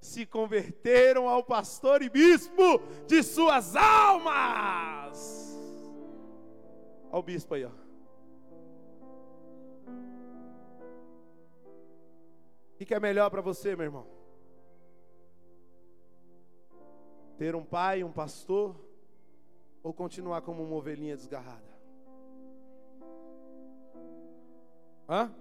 se 0.02 0.26
converteram 0.26 1.28
ao 1.28 1.44
pastor 1.44 2.02
e 2.02 2.10
bispo 2.10 2.80
de 3.06 3.24
suas 3.24 3.76
almas. 3.76 5.58
Olha 7.10 7.20
o 7.20 7.24
bispo 7.24 7.54
aí, 7.54 7.66
ó. 7.66 7.72
O 12.80 12.86
que 12.86 12.94
é 12.94 13.00
melhor 13.00 13.30
para 13.32 13.42
você, 13.42 13.76
meu 13.76 13.86
irmão? 13.86 14.08
Ter 17.38 17.56
um 17.56 17.64
pai, 17.64 18.04
um 18.04 18.12
pastor, 18.12 18.76
ou 19.88 19.94
continuar 19.94 20.42
como 20.42 20.62
uma 20.64 20.76
ovelhinha 20.76 21.16
desgarrada? 21.16 21.78
Hã? 25.08 25.34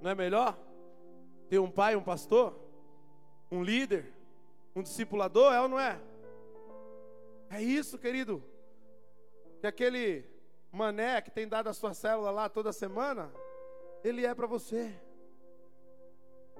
Não 0.00 0.10
é 0.10 0.14
melhor? 0.14 0.56
ter 1.48 1.58
um 1.58 1.70
pai, 1.70 1.96
um 1.96 2.02
pastor, 2.02 2.56
um 3.50 3.62
líder, 3.62 4.12
um 4.74 4.82
discipulador, 4.82 5.52
é 5.52 5.60
ou 5.60 5.68
não 5.68 5.78
é? 5.78 6.00
É 7.50 7.62
isso, 7.62 7.98
querido. 7.98 8.42
Que 9.60 9.66
aquele 9.66 10.24
mané 10.72 11.20
que 11.20 11.30
tem 11.30 11.48
dado 11.48 11.68
a 11.68 11.74
sua 11.74 11.94
célula 11.94 12.30
lá 12.30 12.48
toda 12.48 12.72
semana, 12.72 13.32
ele 14.02 14.26
é 14.26 14.34
para 14.34 14.46
você. 14.46 14.94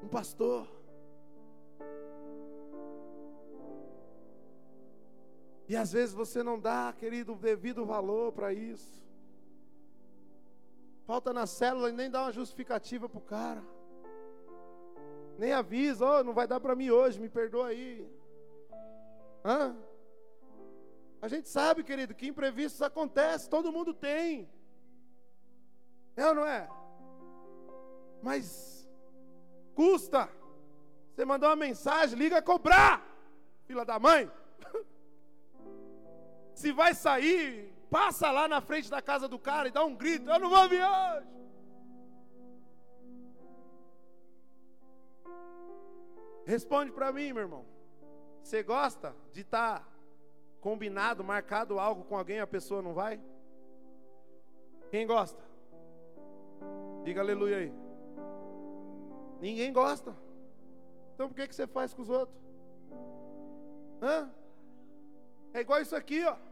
Um 0.02 0.08
pastor. 0.08 0.75
E 5.68 5.76
às 5.76 5.92
vezes 5.92 6.14
você 6.14 6.42
não 6.42 6.58
dá, 6.58 6.92
querido, 6.96 7.32
o 7.32 7.36
devido 7.36 7.84
valor 7.84 8.32
para 8.32 8.52
isso. 8.52 9.04
Falta 11.06 11.32
na 11.32 11.46
célula 11.46 11.90
e 11.90 11.92
nem 11.92 12.10
dá 12.10 12.22
uma 12.22 12.32
justificativa 12.32 13.08
para 13.08 13.18
o 13.18 13.22
cara. 13.22 13.62
Nem 15.38 15.52
avisa, 15.52 16.04
oh, 16.04 16.24
não 16.24 16.32
vai 16.32 16.46
dar 16.46 16.60
para 16.60 16.74
mim 16.74 16.90
hoje, 16.90 17.20
me 17.20 17.28
perdoa 17.28 17.68
aí. 17.68 18.08
Hã? 19.44 19.76
A 21.20 21.28
gente 21.28 21.48
sabe, 21.48 21.82
querido, 21.82 22.14
que 22.14 22.26
imprevistos 22.26 22.82
acontecem, 22.82 23.50
todo 23.50 23.72
mundo 23.72 23.92
tem. 23.92 24.48
É 26.16 26.26
ou 26.26 26.34
não 26.34 26.46
é? 26.46 26.68
Mas 28.22 28.88
custa. 29.74 30.28
Você 31.14 31.24
mandou 31.24 31.48
uma 31.48 31.56
mensagem, 31.56 32.18
liga 32.18 32.38
a 32.38 32.42
cobrar. 32.42 33.04
Fila 33.66 33.84
da 33.84 33.98
mãe. 33.98 34.30
Se 36.56 36.72
vai 36.72 36.94
sair, 36.94 37.70
passa 37.90 38.30
lá 38.30 38.48
na 38.48 38.62
frente 38.62 38.90
da 38.90 39.02
casa 39.02 39.28
do 39.28 39.38
cara 39.38 39.68
e 39.68 39.70
dá 39.70 39.84
um 39.84 39.94
grito: 39.94 40.30
Eu 40.30 40.38
não 40.40 40.48
vou 40.48 40.66
vir 40.70 40.82
hoje. 40.82 41.26
Responde 46.46 46.92
para 46.92 47.12
mim, 47.12 47.30
meu 47.34 47.42
irmão. 47.42 47.66
Você 48.42 48.62
gosta 48.62 49.14
de 49.34 49.42
estar 49.42 49.80
tá 49.80 49.86
combinado, 50.62 51.22
marcado 51.22 51.78
algo 51.78 52.04
com 52.04 52.16
alguém, 52.16 52.40
a 52.40 52.46
pessoa 52.46 52.80
não 52.80 52.94
vai? 52.94 53.20
Quem 54.90 55.06
gosta? 55.06 55.44
Diga 57.04 57.20
aleluia 57.20 57.58
aí. 57.58 57.72
Ninguém 59.42 59.70
gosta. 59.74 60.16
Então 61.12 61.28
por 61.28 61.34
que, 61.34 61.48
que 61.48 61.54
você 61.54 61.66
faz 61.66 61.92
com 61.92 62.00
os 62.00 62.08
outros? 62.08 62.40
Hã? 64.00 64.30
É 65.52 65.60
igual 65.60 65.82
isso 65.82 65.94
aqui, 65.94 66.24
ó. 66.24 66.45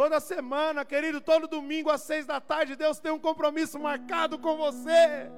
Toda 0.00 0.18
semana, 0.18 0.82
querido, 0.82 1.20
todo 1.20 1.46
domingo 1.46 1.90
às 1.90 2.00
seis 2.00 2.24
da 2.24 2.40
tarde, 2.40 2.74
Deus 2.74 2.98
tem 2.98 3.12
um 3.12 3.18
compromisso 3.18 3.78
marcado 3.78 4.38
com 4.38 4.56
você. 4.56 5.30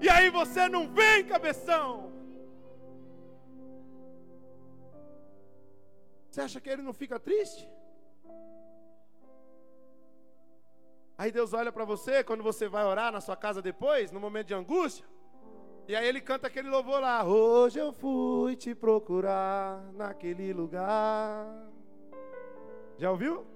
E 0.00 0.08
aí 0.08 0.30
você 0.30 0.66
não 0.66 0.88
vem, 0.88 1.26
cabeção. 1.26 2.10
Você 6.30 6.40
acha 6.40 6.58
que 6.58 6.70
ele 6.70 6.80
não 6.80 6.94
fica 6.94 7.20
triste? 7.20 7.68
Aí 11.18 11.30
Deus 11.30 11.52
olha 11.52 11.70
para 11.70 11.84
você 11.84 12.24
quando 12.24 12.42
você 12.42 12.66
vai 12.66 12.86
orar 12.86 13.12
na 13.12 13.20
sua 13.20 13.36
casa 13.36 13.60
depois, 13.60 14.10
no 14.10 14.18
momento 14.18 14.46
de 14.46 14.54
angústia. 14.54 15.04
E 15.86 15.94
aí 15.94 16.08
ele 16.08 16.22
canta 16.22 16.46
aquele 16.46 16.70
louvor 16.70 16.98
lá. 16.98 17.22
Hoje 17.24 17.78
eu 17.78 17.92
fui 17.92 18.56
te 18.56 18.74
procurar 18.74 19.84
naquele 19.92 20.50
lugar. 20.54 21.44
Já 22.96 23.10
ouviu? 23.10 23.51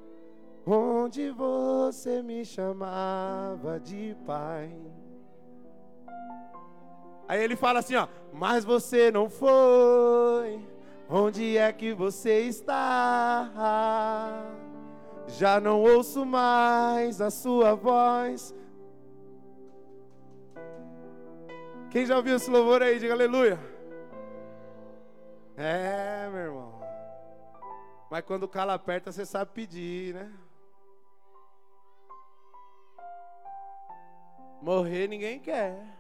Onde 0.67 1.31
você 1.31 2.21
me 2.23 2.45
chamava 2.45 3.79
de 3.79 4.17
pai. 4.27 4.77
Aí 7.29 7.41
ele 7.41 7.55
fala 7.55 7.79
assim, 7.79 7.95
ó, 7.95 8.09
mas 8.33 8.65
você 8.65 9.13
não 9.13 9.31
foi. 9.31 10.61
Onde 11.09 11.57
é 11.57 11.73
que 11.73 11.95
você 11.95 12.41
está? 12.41 13.49
Já 15.29 15.61
não 15.61 15.81
ouço 15.83 16.27
mais 16.27 17.21
a 17.21 17.31
sua 17.31 17.77
voz. 17.77 18.53
Quem 21.91 22.05
já 22.05 22.17
ouviu 22.17 22.35
esse 22.35 22.51
louvor 22.51 22.83
aí? 22.83 22.99
Diga 22.99 23.15
aleluia. 23.15 23.59
É, 25.57 26.29
meu 26.29 26.41
irmão. 26.41 26.81
Mas 28.11 28.25
quando 28.25 28.43
o 28.43 28.49
calo 28.49 28.73
aperta, 28.73 29.13
você 29.13 29.25
sabe 29.25 29.53
pedir, 29.55 30.13
né? 30.15 30.33
Morrer 34.61 35.07
ninguém 35.09 35.39
quer. 35.39 35.97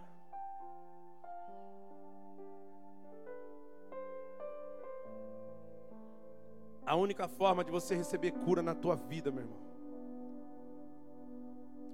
A 6.84 6.94
única 6.94 7.26
forma 7.26 7.64
de 7.64 7.70
você 7.70 7.96
receber 7.96 8.30
cura 8.30 8.62
na 8.62 8.74
tua 8.74 8.94
vida, 8.94 9.32
meu 9.32 9.42
irmão, 9.42 9.58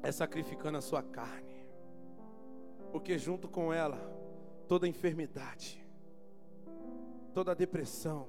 é 0.03 0.13
sacrificando 0.13 0.77
a 0.77 0.83
sua 0.83 1.03
carne. 1.03 1.65
Porque 2.91 3.17
junto 3.17 3.49
com 3.49 3.73
ela, 3.73 3.97
toda 4.69 4.87
enfermidade, 4.87 5.83
toda 7.33 7.55
depressão, 7.55 8.29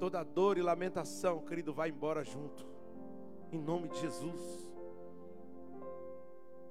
toda 0.00 0.24
dor 0.24 0.58
e 0.58 0.62
lamentação, 0.62 1.44
querido, 1.44 1.72
vai 1.72 1.90
embora 1.90 2.24
junto. 2.24 2.66
Em 3.52 3.58
nome 3.60 3.88
de 3.88 4.00
Jesus. 4.00 4.63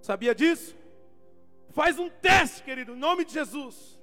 Sabia 0.04 0.36
disso? 0.36 0.76
Faz 1.70 1.98
um 1.98 2.10
teste, 2.10 2.62
querido, 2.62 2.92
em 2.92 2.98
nome 2.98 3.24
de 3.24 3.32
Jesus. 3.32 3.98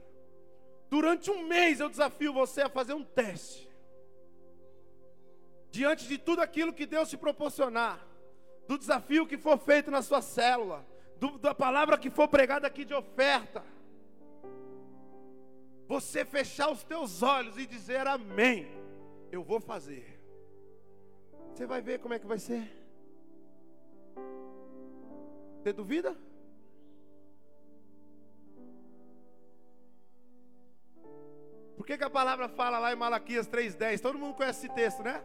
Durante 0.89 1.31
um 1.31 1.47
mês 1.47 1.79
eu 1.79 1.91
desafio 1.91 2.33
você 2.33 2.63
a 2.63 2.71
fazer 2.71 2.95
um 2.95 3.05
teste. 3.05 3.71
Diante 5.71 6.09
de 6.09 6.17
tudo 6.17 6.41
aquilo 6.41 6.73
que 6.73 6.87
Deus 6.87 7.11
te 7.11 7.19
proporcionar, 7.19 8.03
do 8.67 8.79
desafio 8.79 9.27
que 9.27 9.37
for 9.37 9.59
feito 9.59 9.91
na 9.91 10.01
sua 10.01 10.23
célula, 10.23 10.87
do, 11.19 11.37
da 11.37 11.55
palavra 11.55 11.99
que 11.99 12.09
for 12.09 12.27
pregada 12.29 12.67
aqui 12.67 12.83
de 12.83 12.95
oferta, 12.95 13.63
você 15.87 16.25
fechar 16.25 16.71
os 16.71 16.83
teus 16.83 17.23
olhos 17.23 17.59
e 17.59 17.67
dizer 17.67 18.07
amém, 18.07 18.67
eu 19.31 19.43
vou 19.43 19.61
fazer. 19.61 20.19
Você 21.53 21.67
vai 21.67 21.83
ver 21.83 21.99
como 21.99 22.15
é 22.15 22.19
que 22.19 22.27
vai 22.27 22.39
ser. 22.39 22.80
Você 25.63 25.73
duvida? 25.73 26.17
Por 31.77 31.87
que, 31.87 31.99
que 31.99 32.05
a 32.05 32.11
palavra 32.11 32.49
fala 32.49 32.79
lá 32.79 32.93
em 32.93 32.97
Malaquias 32.97 33.49
3,10? 33.49 34.01
Todo 34.01 34.19
mundo 34.19 34.35
conhece 34.35 34.67
esse 34.67 34.75
texto, 34.75 35.03
né? 35.03 35.23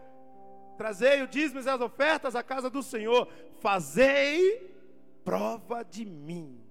Trazei 0.78 1.22
o 1.22 1.28
dízimo 1.28 1.62
e 1.62 1.70
as 1.70 1.80
ofertas 1.80 2.36
à 2.36 2.44
casa 2.44 2.70
do 2.70 2.84
Senhor. 2.84 3.28
Fazei 3.60 4.74
prova 5.24 5.84
de 5.84 6.06
mim. 6.06 6.62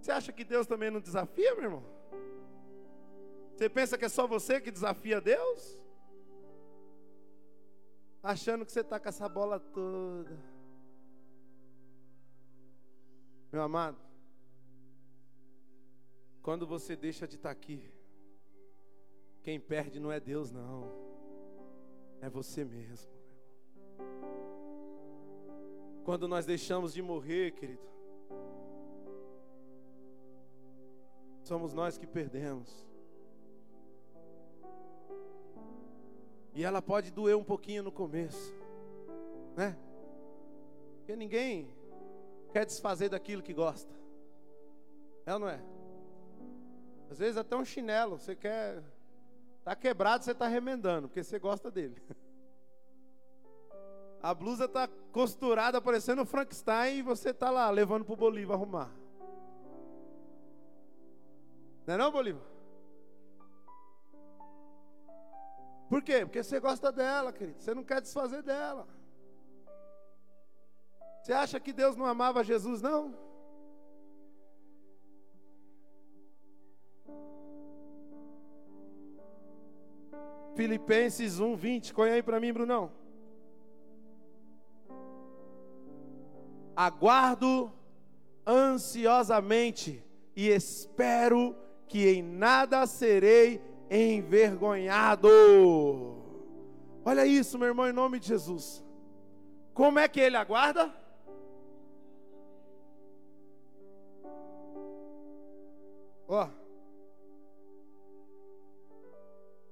Você 0.00 0.12
acha 0.12 0.32
que 0.32 0.44
Deus 0.44 0.66
também 0.66 0.90
não 0.90 1.00
desafia, 1.00 1.54
meu 1.54 1.64
irmão? 1.64 1.84
Você 3.54 3.68
pensa 3.68 3.96
que 3.96 4.04
é 4.04 4.08
só 4.08 4.26
você 4.26 4.60
que 4.60 4.70
desafia 4.70 5.20
Deus? 5.20 5.78
Achando 8.22 8.64
que 8.64 8.72
você 8.72 8.80
está 8.80 9.00
com 9.00 9.08
essa 9.08 9.28
bola 9.28 9.58
toda. 9.58 10.57
Meu 13.50 13.62
amado, 13.62 13.96
quando 16.42 16.66
você 16.66 16.94
deixa 16.94 17.26
de 17.26 17.36
estar 17.36 17.50
aqui, 17.50 17.90
quem 19.42 19.58
perde 19.58 19.98
não 19.98 20.12
é 20.12 20.20
Deus, 20.20 20.50
não, 20.50 20.92
é 22.20 22.28
você 22.28 22.62
mesmo. 22.62 23.10
Quando 26.04 26.28
nós 26.28 26.44
deixamos 26.44 26.92
de 26.92 27.00
morrer, 27.00 27.52
querido, 27.52 27.88
somos 31.42 31.72
nós 31.72 31.96
que 31.96 32.06
perdemos. 32.06 32.86
E 36.52 36.64
ela 36.64 36.82
pode 36.82 37.10
doer 37.10 37.36
um 37.36 37.44
pouquinho 37.44 37.82
no 37.82 37.92
começo, 37.92 38.54
né? 39.56 39.78
Porque 40.98 41.16
ninguém 41.16 41.77
quer 42.52 42.66
desfazer 42.66 43.08
daquilo 43.08 43.42
que 43.42 43.52
gosta. 43.52 43.92
É 45.24 45.32
ou 45.34 45.38
não 45.38 45.48
é? 45.48 45.60
Às 47.10 47.18
vezes 47.18 47.36
até 47.36 47.56
um 47.56 47.64
chinelo, 47.64 48.18
você 48.18 48.34
quer. 48.34 48.82
Tá 49.64 49.74
quebrado, 49.74 50.24
você 50.24 50.32
está 50.32 50.46
remendando, 50.46 51.08
porque 51.08 51.22
você 51.22 51.38
gosta 51.38 51.70
dele. 51.70 51.96
A 54.22 54.34
blusa 54.34 54.64
está 54.64 54.88
costurada, 55.12 55.80
parecendo 55.80 56.22
o 56.22 56.26
Frankenstein, 56.26 56.98
e 56.98 57.02
você 57.02 57.30
está 57.30 57.50
lá 57.50 57.70
levando 57.70 58.04
para 58.04 58.14
o 58.14 58.16
Bolívar 58.16 58.56
arrumar. 58.56 58.90
Não 61.86 61.94
é 61.94 61.96
não, 61.96 62.10
Bolívar? 62.10 62.42
Por 65.88 66.02
quê? 66.02 66.24
Porque 66.24 66.42
você 66.42 66.60
gosta 66.60 66.92
dela, 66.92 67.32
querido. 67.32 67.60
Você 67.60 67.74
não 67.74 67.82
quer 67.82 68.00
desfazer 68.00 68.42
dela. 68.42 68.86
Você 71.28 71.34
acha 71.34 71.60
que 71.60 71.74
Deus 71.74 71.94
não 71.94 72.06
amava 72.06 72.42
Jesus, 72.42 72.80
não? 72.80 73.14
Filipenses 80.56 81.38
1, 81.38 81.54
20. 81.54 81.92
Põe 81.92 82.12
aí 82.12 82.22
para 82.22 82.40
mim, 82.40 82.50
Brunão. 82.50 82.90
Aguardo 86.74 87.70
ansiosamente 88.46 90.02
e 90.34 90.48
espero 90.48 91.54
que 91.86 92.08
em 92.08 92.22
nada 92.22 92.86
serei 92.86 93.60
envergonhado. 93.90 95.28
Olha 97.04 97.26
isso, 97.26 97.58
meu 97.58 97.68
irmão, 97.68 97.86
em 97.86 97.92
nome 97.92 98.18
de 98.18 98.28
Jesus. 98.28 98.82
Como 99.74 99.98
é 99.98 100.08
que 100.08 100.20
ele 100.20 100.38
aguarda? 100.38 101.06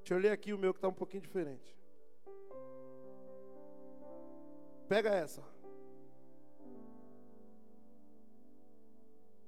Deixa 0.07 0.15
eu 0.15 0.21
ler 0.21 0.31
aqui 0.31 0.53
o 0.53 0.59
meu 0.59 0.73
que 0.73 0.79
está 0.79 0.87
um 0.87 0.93
pouquinho 0.93 1.21
diferente. 1.21 1.77
Pega 4.89 5.11
essa. 5.11 5.43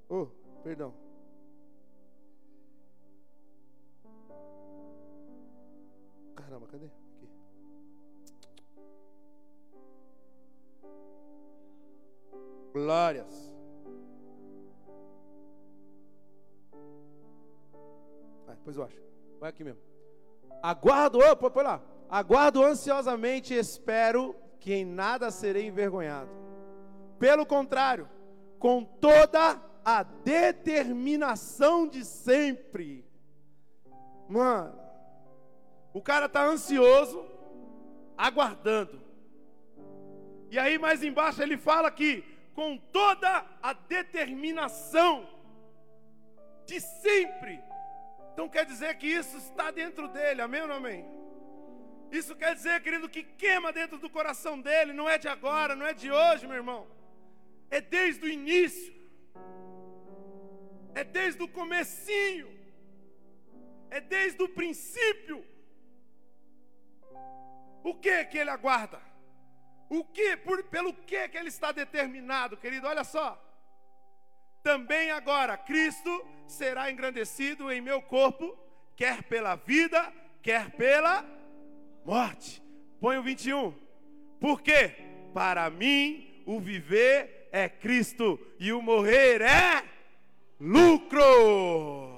Oh, 0.09 0.27
perdão. 0.65 0.93
Caramba, 6.35 6.67
cadê? 6.67 6.87
Aqui. 6.87 7.29
Glórias. 12.73 13.55
depois 18.57 18.77
eu 18.77 18.83
acho. 18.83 19.01
Vai 19.39 19.51
aqui 19.51 19.63
mesmo. 19.63 19.88
Aguardo, 20.63 21.19
opa, 21.19 21.51
põe 21.51 21.65
lá. 21.65 21.81
Aguardo 22.09 22.65
ansiosamente 22.65 23.55
e 23.55 23.59
espero 23.59 24.35
que 24.61 24.73
em 24.73 24.85
nada 24.85 25.31
serei 25.31 25.67
envergonhado. 25.67 26.31
Pelo 27.19 27.45
contrário, 27.45 28.09
com 28.59 28.85
toda 28.85 29.61
a 29.85 30.03
determinação 30.03 31.87
de 31.87 32.05
sempre. 32.05 33.05
Mano, 34.29 34.79
o 35.93 36.03
cara 36.03 36.27
está 36.27 36.45
ansioso, 36.45 37.25
aguardando. 38.17 39.01
E 40.51 40.59
aí 40.59 40.79
mais 40.79 41.03
embaixo 41.03 41.43
ele 41.43 41.57
fala 41.57 41.91
que 41.91 42.25
com 42.55 42.77
toda 42.77 43.47
a 43.63 43.73
determinação 43.73 45.27
de 46.67 46.81
sempre. 46.81 47.63
Então 48.39 48.49
quer 48.49 48.65
dizer 48.65 48.97
que 48.99 49.09
isso 49.09 49.37
está 49.37 49.73
dentro 49.73 50.07
dele, 50.07 50.41
amém 50.41 50.61
ou 50.61 50.69
não 50.69 50.77
amém? 50.77 51.05
Isso 52.09 52.37
quer 52.37 52.55
dizer, 52.55 52.81
querido, 52.81 53.09
que 53.09 53.25
queima 53.25 53.73
dentro 53.73 53.99
do 53.99 54.09
coração 54.09 54.61
dele, 54.61 54.93
não 54.93 55.09
é 55.09 55.19
de 55.19 55.27
agora, 55.27 55.75
não 55.75 55.85
é 55.85 55.93
de 55.93 56.09
hoje, 56.09 56.47
meu 56.47 56.55
irmão. 56.55 56.87
É 57.69 57.81
desde 57.81 58.25
o 58.25 58.29
início. 58.29 58.95
É 60.95 61.03
desde 61.03 61.43
o 61.43 61.49
comecinho. 61.49 62.49
É 63.91 64.01
desde 64.01 64.41
o 64.41 64.49
princípio. 64.49 65.45
O 67.83 67.93
que 67.93 68.25
que 68.27 68.39
ele 68.39 68.51
aguarda? 68.51 69.03
O 69.91 70.05
que, 70.05 70.37
por, 70.37 70.63
pelo 70.63 70.95
que 70.95 71.29
que 71.29 71.37
ele 71.37 71.49
está 71.49 71.73
determinado, 71.73 72.57
querido? 72.57 72.87
Olha 72.87 73.03
só. 73.03 73.48
Também 74.69 75.11
agora 75.11 75.57
Cristo 75.57 76.23
será 76.47 76.91
engrandecido 76.91 77.73
em 77.73 77.81
meu 77.81 78.03
corpo, 78.03 78.55
quer 78.95 79.23
pela 79.23 79.55
vida, 79.55 80.13
quer 80.43 80.73
pela 80.73 81.25
morte. 82.05 82.63
Põe 83.01 83.17
o 83.17 83.23
21. 83.23 83.73
Por 84.39 84.61
quê? 84.61 84.93
Para 85.33 85.71
mim 85.71 86.43
o 86.45 86.61
viver 86.61 87.49
é 87.51 87.67
Cristo 87.67 88.39
e 88.61 88.71
o 88.71 88.83
morrer 88.83 89.41
é 89.41 89.83
lucro. 90.61 92.18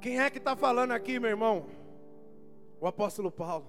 Quem 0.00 0.20
é 0.20 0.30
que 0.30 0.38
está 0.38 0.54
falando 0.54 0.92
aqui, 0.92 1.18
meu 1.18 1.30
irmão? 1.30 1.68
O 2.80 2.86
apóstolo 2.86 3.32
Paulo. 3.32 3.68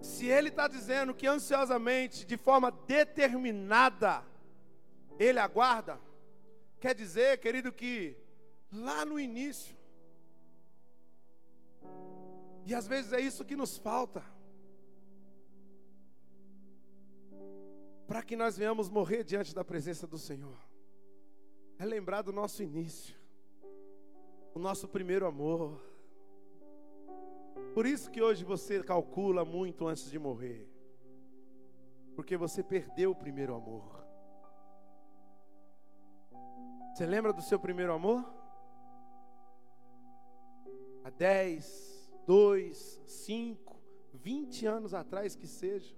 Se 0.00 0.26
ele 0.26 0.48
está 0.48 0.66
dizendo 0.66 1.14
que 1.14 1.26
ansiosamente, 1.26 2.24
de 2.24 2.36
forma 2.36 2.70
determinada, 2.70 4.24
ele 5.18 5.38
aguarda, 5.38 6.00
quer 6.80 6.94
dizer, 6.94 7.38
querido, 7.38 7.70
que 7.72 8.16
lá 8.72 9.04
no 9.04 9.18
início, 9.18 9.76
e 12.64 12.74
às 12.74 12.86
vezes 12.86 13.12
é 13.12 13.20
isso 13.20 13.44
que 13.44 13.56
nos 13.56 13.76
falta, 13.76 14.24
para 18.06 18.22
que 18.22 18.36
nós 18.36 18.56
venhamos 18.56 18.88
morrer 18.88 19.22
diante 19.22 19.54
da 19.54 19.64
presença 19.64 20.06
do 20.06 20.16
Senhor, 20.16 20.56
é 21.78 21.84
lembrar 21.84 22.22
do 22.22 22.32
nosso 22.32 22.62
início 22.62 23.17
o 24.58 24.60
nosso 24.60 24.88
primeiro 24.88 25.24
amor. 25.24 25.80
Por 27.72 27.86
isso 27.86 28.10
que 28.10 28.20
hoje 28.20 28.44
você 28.44 28.82
calcula 28.82 29.44
muito 29.44 29.86
antes 29.86 30.10
de 30.10 30.18
morrer. 30.18 30.68
Porque 32.16 32.36
você 32.36 32.60
perdeu 32.60 33.12
o 33.12 33.14
primeiro 33.14 33.54
amor. 33.54 34.04
Você 36.92 37.06
lembra 37.06 37.32
do 37.32 37.40
seu 37.40 37.60
primeiro 37.60 37.92
amor? 37.92 38.28
Há 41.04 41.10
10, 41.10 42.12
2, 42.26 43.00
5, 43.06 43.80
20 44.12 44.66
anos 44.66 44.92
atrás 44.92 45.36
que 45.36 45.46
seja. 45.46 45.94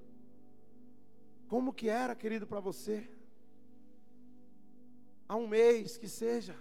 Como 1.48 1.72
que 1.72 1.88
era, 1.88 2.14
querido, 2.14 2.46
para 2.46 2.60
você? 2.60 3.08
Há 5.26 5.34
um 5.34 5.48
mês 5.48 5.96
que 5.96 6.08
seja 6.08 6.54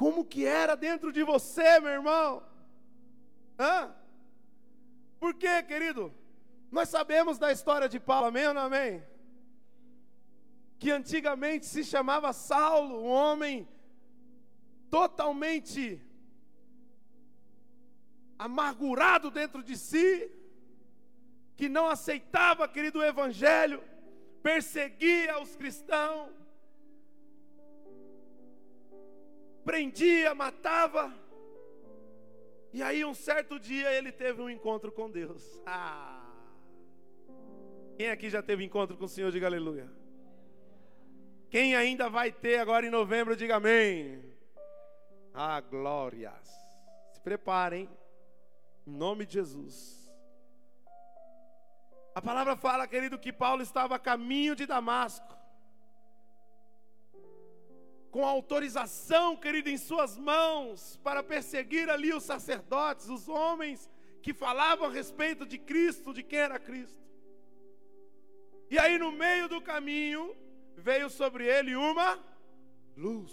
como 0.00 0.24
que 0.24 0.46
era 0.46 0.74
dentro 0.74 1.12
de 1.12 1.22
você, 1.22 1.78
meu 1.78 1.90
irmão. 1.90 2.42
Hã? 3.58 3.94
Por 5.18 5.34
quê, 5.34 5.62
querido? 5.62 6.10
Nós 6.72 6.88
sabemos 6.88 7.38
da 7.38 7.52
história 7.52 7.86
de 7.86 8.00
Paulo, 8.00 8.28
amém 8.28 8.46
ou 8.46 8.54
não 8.54 8.62
amém? 8.62 9.02
Que 10.78 10.90
antigamente 10.90 11.66
se 11.66 11.84
chamava 11.84 12.32
Saulo, 12.32 13.02
um 13.02 13.10
homem 13.10 13.68
totalmente 14.90 16.00
amargurado 18.38 19.30
dentro 19.30 19.62
de 19.62 19.76
si, 19.76 20.32
que 21.58 21.68
não 21.68 21.86
aceitava, 21.90 22.66
querido, 22.66 23.00
o 23.00 23.04
evangelho, 23.04 23.84
perseguia 24.42 25.42
os 25.42 25.54
cristãos, 25.56 26.39
prendia, 29.64 30.34
matava. 30.34 31.14
E 32.72 32.82
aí, 32.82 33.04
um 33.04 33.14
certo 33.14 33.58
dia, 33.58 33.92
ele 33.92 34.12
teve 34.12 34.40
um 34.40 34.48
encontro 34.48 34.92
com 34.92 35.10
Deus. 35.10 35.60
Ah! 35.66 36.20
Quem 37.96 38.10
aqui 38.10 38.30
já 38.30 38.42
teve 38.42 38.64
encontro 38.64 38.96
com 38.96 39.04
o 39.04 39.08
Senhor, 39.08 39.30
diga 39.30 39.46
aleluia. 39.46 39.90
Quem 41.50 41.74
ainda 41.74 42.08
vai 42.08 42.30
ter 42.30 42.58
agora 42.58 42.86
em 42.86 42.90
novembro, 42.90 43.36
diga 43.36 43.56
amém. 43.56 44.22
Ah, 45.34 45.60
glórias. 45.60 46.48
Se 47.12 47.20
preparem, 47.20 47.88
em 48.86 48.90
nome 48.90 49.26
de 49.26 49.34
Jesus. 49.34 50.00
A 52.14 52.22
palavra 52.22 52.56
fala, 52.56 52.86
querido, 52.86 53.18
que 53.18 53.32
Paulo 53.32 53.62
estava 53.62 53.96
a 53.96 53.98
caminho 53.98 54.54
de 54.54 54.66
Damasco 54.66 55.39
com 58.10 58.26
autorização, 58.26 59.36
querido, 59.36 59.70
em 59.70 59.78
suas 59.78 60.18
mãos, 60.18 60.98
para 61.02 61.22
perseguir 61.22 61.88
ali 61.88 62.12
os 62.12 62.24
sacerdotes, 62.24 63.08
os 63.08 63.28
homens 63.28 63.88
que 64.20 64.34
falavam 64.34 64.86
a 64.86 64.90
respeito 64.90 65.46
de 65.46 65.58
Cristo, 65.58 66.12
de 66.12 66.22
quem 66.22 66.38
era 66.40 66.58
Cristo. 66.58 67.00
E 68.68 68.78
aí, 68.78 68.98
no 68.98 69.12
meio 69.12 69.48
do 69.48 69.60
caminho, 69.60 70.36
veio 70.76 71.08
sobre 71.08 71.46
ele 71.46 71.74
uma 71.76 72.18
luz. 72.96 73.32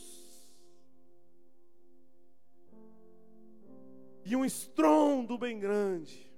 E 4.24 4.36
um 4.36 4.46
estrondo 4.46 5.38
bem 5.38 5.60
grande. 5.60 6.32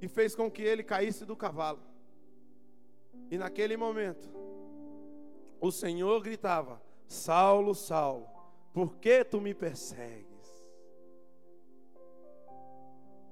E 0.00 0.08
fez 0.08 0.34
com 0.34 0.50
que 0.50 0.62
ele 0.62 0.82
caísse 0.82 1.24
do 1.24 1.36
cavalo. 1.36 1.82
E 3.30 3.36
naquele 3.36 3.76
momento, 3.76 4.28
o 5.60 5.70
Senhor 5.70 6.20
gritava: 6.22 6.80
Saulo, 7.08 7.74
Saulo, 7.74 8.28
por 8.72 8.96
que 8.96 9.24
tu 9.24 9.40
me 9.40 9.54
persegues? 9.54 10.28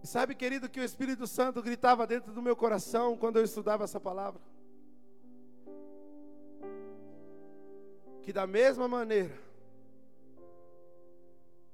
E 0.02 0.06
sabe, 0.06 0.34
querido, 0.34 0.68
que 0.68 0.80
o 0.80 0.84
Espírito 0.84 1.26
Santo 1.26 1.62
gritava 1.62 2.06
dentro 2.06 2.32
do 2.32 2.40
meu 2.40 2.56
coração 2.56 3.18
quando 3.18 3.36
eu 3.36 3.44
estudava 3.44 3.84
essa 3.84 4.00
palavra? 4.00 4.40
Que 8.22 8.32
da 8.32 8.46
mesma 8.46 8.88
maneira, 8.88 9.38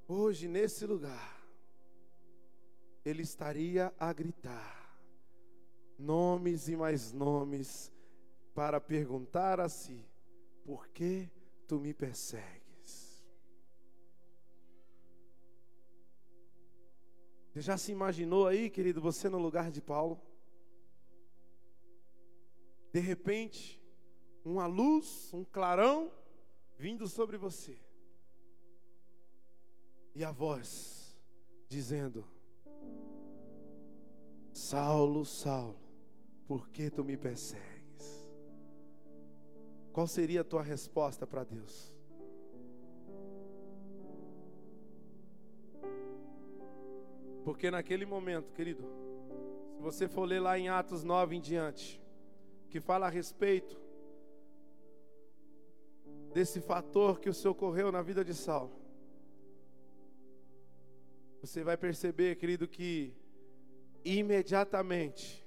hoje 0.05 0.47
nesse 0.47 0.85
lugar, 0.85 1.41
ele 3.05 3.21
estaria 3.21 3.93
a 3.97 4.11
gritar 4.11 4.99
nomes 5.97 6.67
e 6.67 6.75
mais 6.75 7.13
nomes 7.13 7.91
para 8.53 8.81
perguntar 8.81 9.59
a 9.59 9.69
si: 9.69 10.05
por 10.65 10.87
que 10.89 11.29
tu 11.73 11.79
me 11.79 11.91
persegues. 11.91 13.25
Você 17.49 17.61
já 17.61 17.77
se 17.77 17.91
imaginou 17.91 18.45
aí, 18.45 18.69
querido, 18.69 19.01
você 19.01 19.27
no 19.27 19.39
lugar 19.39 19.71
de 19.71 19.81
Paulo? 19.81 20.21
De 22.91 22.99
repente, 22.99 23.81
uma 24.45 24.67
luz, 24.67 25.33
um 25.33 25.43
clarão 25.43 26.11
vindo 26.77 27.07
sobre 27.07 27.37
você. 27.37 27.79
E 30.13 30.23
a 30.23 30.31
voz 30.31 31.17
dizendo: 31.67 32.23
Saulo, 34.51 35.25
Saulo, 35.25 35.79
por 36.45 36.69
que 36.69 36.91
tu 36.91 37.03
me 37.03 37.17
persegues? 37.17 37.72
Qual 39.93 40.07
seria 40.07 40.41
a 40.41 40.43
tua 40.43 40.63
resposta 40.63 41.27
para 41.27 41.43
Deus? 41.43 41.93
Porque 47.45 47.69
naquele 47.69 48.03
momento, 48.03 48.51
querido, 48.53 48.83
se 49.75 49.81
você 49.81 50.07
for 50.07 50.25
ler 50.25 50.39
lá 50.39 50.57
em 50.57 50.67
Atos 50.67 51.03
9 51.03 51.35
em 51.35 51.39
diante, 51.39 52.01
que 52.69 52.79
fala 52.79 53.05
a 53.05 53.09
respeito 53.09 53.79
desse 56.33 56.59
fator 56.59 57.19
que 57.19 57.29
o 57.29 57.33
seu 57.33 57.51
ocorreu 57.51 57.91
na 57.91 58.01
vida 58.01 58.25
de 58.25 58.33
Saulo, 58.33 58.73
você 61.39 61.63
vai 61.63 61.77
perceber, 61.77 62.37
querido, 62.37 62.67
que 62.67 63.13
imediatamente 64.03 65.45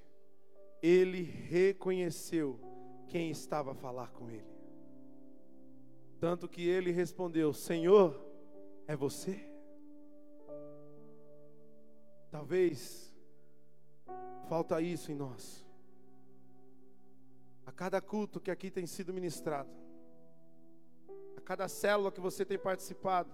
ele 0.81 1.23
reconheceu 1.23 2.66
quem 3.07 3.31
estava 3.31 3.71
a 3.71 3.75
falar 3.75 4.11
com 4.11 4.29
ele. 4.29 4.57
Tanto 6.19 6.47
que 6.47 6.67
ele 6.67 6.91
respondeu: 6.91 7.53
Senhor, 7.53 8.19
é 8.87 8.95
você? 8.95 9.39
Talvez 12.29 13.13
falta 14.47 14.81
isso 14.81 15.11
em 15.11 15.15
nós. 15.15 15.65
A 17.65 17.71
cada 17.71 18.01
culto 18.01 18.39
que 18.39 18.51
aqui 18.51 18.71
tem 18.71 18.85
sido 18.85 19.13
ministrado, 19.13 19.69
a 21.35 21.41
cada 21.41 21.67
célula 21.67 22.11
que 22.11 22.21
você 22.21 22.45
tem 22.45 22.57
participado, 22.57 23.31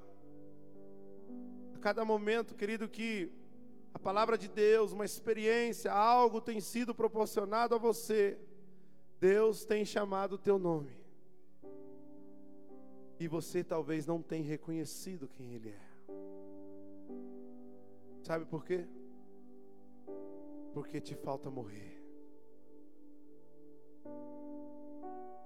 a 1.76 1.80
cada 1.80 2.04
momento, 2.04 2.56
querido, 2.56 2.90
que 2.90 3.32
a 3.94 4.00
palavra 4.00 4.38
de 4.38 4.48
Deus, 4.48 4.92
uma 4.92 5.06
experiência, 5.06 5.92
algo 5.92 6.42
tem 6.42 6.60
sido 6.60 6.96
proporcionado 6.96 7.76
a 7.76 7.78
você, 7.78 8.40
Deus 9.24 9.64
tem 9.64 9.86
chamado 9.86 10.34
o 10.34 10.38
teu 10.38 10.60
nome. 10.60 10.92
E 13.18 13.26
você 13.26 13.64
talvez 13.64 14.06
não 14.06 14.22
tenha 14.22 14.44
reconhecido 14.44 15.30
quem 15.30 15.54
Ele 15.54 15.70
é. 15.70 15.82
Sabe 18.22 18.44
por 18.44 18.66
quê? 18.66 18.86
Porque 20.74 21.00
te 21.00 21.16
falta 21.16 21.50
morrer. 21.50 22.04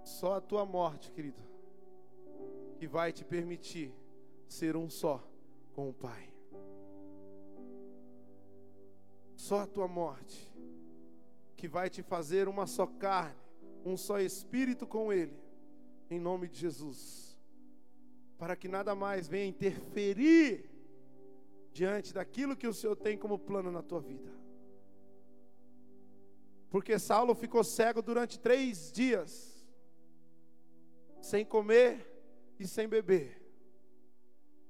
Só 0.04 0.38
a 0.38 0.42
tua 0.42 0.66
morte, 0.66 1.12
querido, 1.12 1.44
que 2.78 2.88
vai 2.88 3.14
te 3.14 3.24
permitir 3.24 3.94
ser 4.48 4.76
um 4.76 4.90
só 4.90 5.24
com 5.76 5.88
o 5.88 5.94
Pai. 5.94 6.34
Só 9.36 9.60
a 9.60 9.68
tua 9.68 9.88
morte 9.88 10.52
que 11.56 11.68
vai 11.68 11.92
te 11.92 12.02
fazer 12.02 12.48
uma 12.48 12.66
só 12.66 12.88
carne, 12.88 13.47
um 13.86 13.96
só 13.98 14.20
espírito 14.20 14.86
com 14.86 15.12
Ele, 15.12 15.38
em 16.10 16.20
nome 16.20 16.48
de 16.48 16.58
Jesus, 16.58 17.38
para 18.38 18.56
que 18.56 18.68
nada 18.68 18.94
mais 18.96 19.28
venha 19.28 19.46
interferir 19.46 20.70
diante 21.72 22.14
daquilo 22.14 22.56
que 22.56 22.68
o 22.68 22.74
Senhor 22.74 22.96
tem 22.96 23.18
como 23.18 23.38
plano 23.38 23.72
na 23.72 23.82
tua 23.84 24.02
vida. 24.02 24.32
Porque 26.70 27.00
Saulo 27.00 27.34
ficou 27.34 27.64
cego 27.64 28.02
durante 28.02 28.40
três 28.40 28.92
dias, 28.92 29.66
sem 31.22 31.46
comer 31.46 32.06
e 32.60 32.68
sem 32.68 32.88
beber. 32.88 33.42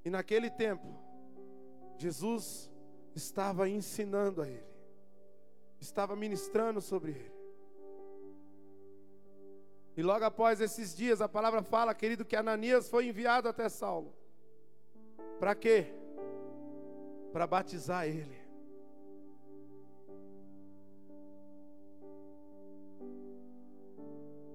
E 0.06 0.10
naquele 0.10 0.50
tempo, 0.50 0.88
Jesus 1.98 2.70
estava 3.16 3.68
ensinando 3.68 4.42
a 4.42 4.48
ele, 4.48 4.64
estava 5.80 6.16
ministrando 6.16 6.80
sobre 6.80 7.12
ele. 7.12 7.37
E 9.98 10.04
logo 10.04 10.24
após 10.24 10.62
esses 10.62 10.96
dias, 10.96 11.20
a 11.20 11.28
palavra 11.28 11.62
fala, 11.64 11.94
querido, 11.94 12.24
que 12.24 12.36
Ananias 12.36 12.88
foi 12.88 13.08
enviado 13.08 13.50
até 13.50 13.68
Saulo. 13.68 14.16
Para 15.40 15.56
quê? 15.56 15.92
para 17.38 17.46
batizar 17.46 18.08
ele. 18.08 18.36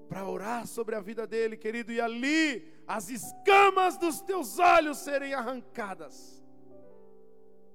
Para 0.09 0.29
orar 0.29 0.67
sobre 0.67 0.97
a 0.97 1.01
vida 1.01 1.25
dele, 1.25 1.57
querido, 1.57 1.93
e 1.93 2.01
ali 2.01 2.69
as 2.87 3.09
escamas 3.09 3.97
dos 3.97 4.21
teus 4.21 4.59
olhos 4.59 4.99
serem 4.99 5.33
arrancadas. 5.33 6.43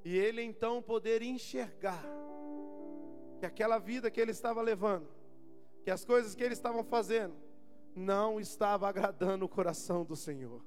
E 0.03 0.17
ele 0.17 0.41
então 0.41 0.81
poder 0.81 1.21
enxergar 1.21 2.03
que 3.39 3.45
aquela 3.45 3.77
vida 3.77 4.11
que 4.11 4.19
ele 4.19 4.31
estava 4.31 4.61
levando, 4.61 5.07
que 5.83 5.89
as 5.89 6.03
coisas 6.03 6.35
que 6.35 6.43
ele 6.43 6.53
estava 6.53 6.83
fazendo, 6.83 7.35
não 7.97 8.39
estava 8.39 8.87
agradando 8.87 9.43
o 9.43 9.49
coração 9.49 10.05
do 10.05 10.15
Senhor. 10.15 10.61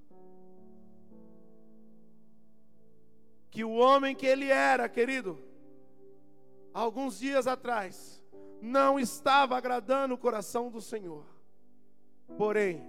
que 3.51 3.65
o 3.65 3.73
homem 3.73 4.15
que 4.15 4.27
ele 4.27 4.49
era, 4.49 4.89
querido, 4.89 5.39
alguns 6.73 7.19
dias 7.19 7.47
atrás, 7.47 8.23
não 8.63 8.99
estava 8.99 9.57
agradando 9.57 10.15
o 10.15 10.19
coração 10.19 10.71
do 10.71 10.81
Senhor. 10.81 11.25
Porém, 12.39 12.83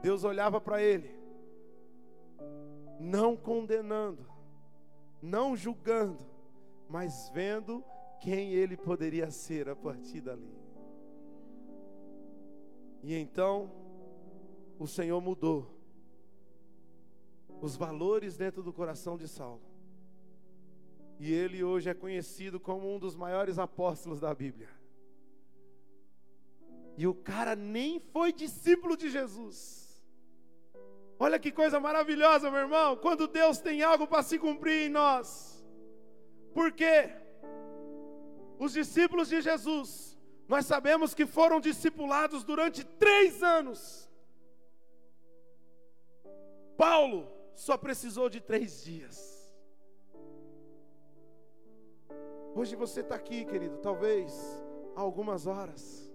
Deus 0.00 0.24
olhava 0.24 0.60
para 0.60 0.82
ele, 0.82 1.14
não 2.98 3.36
condenando, 3.36 4.26
não 5.20 5.54
julgando, 5.54 6.24
mas 6.88 7.28
vendo 7.34 7.84
quem 8.20 8.52
ele 8.52 8.76
poderia 8.76 9.30
ser 9.30 9.68
a 9.68 9.76
partir 9.76 10.22
dali. 10.22 10.50
E 13.02 13.14
então, 13.14 13.70
o 14.78 14.86
Senhor 14.86 15.20
mudou 15.20 15.78
os 17.60 17.76
valores 17.76 18.36
dentro 18.36 18.62
do 18.62 18.72
coração 18.72 19.16
de 19.16 19.28
Saulo. 19.28 19.62
E 21.18 21.32
ele 21.32 21.62
hoje 21.62 21.90
é 21.90 21.94
conhecido 21.94 22.58
como 22.58 22.94
um 22.94 22.98
dos 22.98 23.14
maiores 23.14 23.58
apóstolos 23.58 24.20
da 24.20 24.34
Bíblia. 24.34 24.70
E 26.96 27.06
o 27.06 27.14
cara 27.14 27.54
nem 27.54 28.00
foi 28.00 28.32
discípulo 28.32 28.96
de 28.96 29.10
Jesus. 29.10 30.02
Olha 31.18 31.38
que 31.38 31.52
coisa 31.52 31.78
maravilhosa, 31.78 32.50
meu 32.50 32.60
irmão, 32.60 32.96
quando 32.96 33.28
Deus 33.28 33.58
tem 33.58 33.82
algo 33.82 34.06
para 34.06 34.22
se 34.22 34.38
cumprir 34.38 34.86
em 34.86 34.88
nós. 34.88 35.62
Porque 36.54 37.10
os 38.58 38.72
discípulos 38.72 39.28
de 39.28 39.42
Jesus, 39.42 40.09
nós 40.50 40.66
sabemos 40.66 41.14
que 41.14 41.26
foram 41.26 41.60
discipulados 41.60 42.42
durante 42.42 42.82
três 42.82 43.40
anos. 43.40 44.10
Paulo 46.76 47.30
só 47.54 47.78
precisou 47.78 48.28
de 48.28 48.40
três 48.40 48.82
dias. 48.82 49.16
Hoje 52.52 52.74
você 52.74 52.98
está 52.98 53.14
aqui, 53.14 53.44
querido, 53.44 53.78
talvez 53.78 54.34
há 54.96 55.00
algumas 55.00 55.46
horas. 55.46 56.12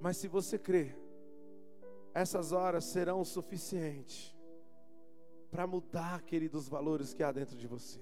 Mas 0.00 0.16
se 0.16 0.26
você 0.26 0.58
crer, 0.58 0.98
essas 2.12 2.50
horas 2.50 2.86
serão 2.86 3.20
o 3.20 3.24
suficiente 3.24 4.36
para 5.48 5.64
mudar, 5.64 6.22
querido, 6.22 6.58
os 6.58 6.68
valores 6.68 7.14
que 7.14 7.22
há 7.22 7.30
dentro 7.30 7.56
de 7.56 7.68
você, 7.68 8.00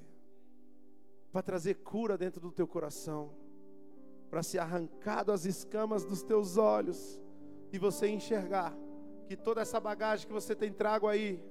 para 1.31 1.43
trazer 1.43 1.75
cura 1.75 2.17
dentro 2.17 2.41
do 2.41 2.51
teu 2.51 2.67
coração, 2.67 3.45
para 4.31 4.43
ser 4.43 4.59
arrancado 4.59 5.33
as 5.33 5.45
escamas 5.45 6.05
dos 6.05 6.23
teus 6.23 6.57
olhos 6.57 7.21
e 7.73 7.79
você 7.79 8.09
enxergar 8.09 8.77
que 9.27 9.37
toda 9.37 9.61
essa 9.61 9.81
bagagem 9.81 10.27
que 10.27 10.33
você 10.33 10.55
tem 10.55 10.73
trago 10.73 11.09
aí, 11.09 11.43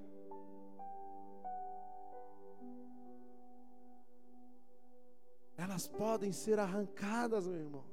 elas 5.58 5.88
podem 5.88 6.32
ser 6.32 6.60
arrancadas, 6.60 7.48
meu 7.48 7.60
irmão. 7.60 7.84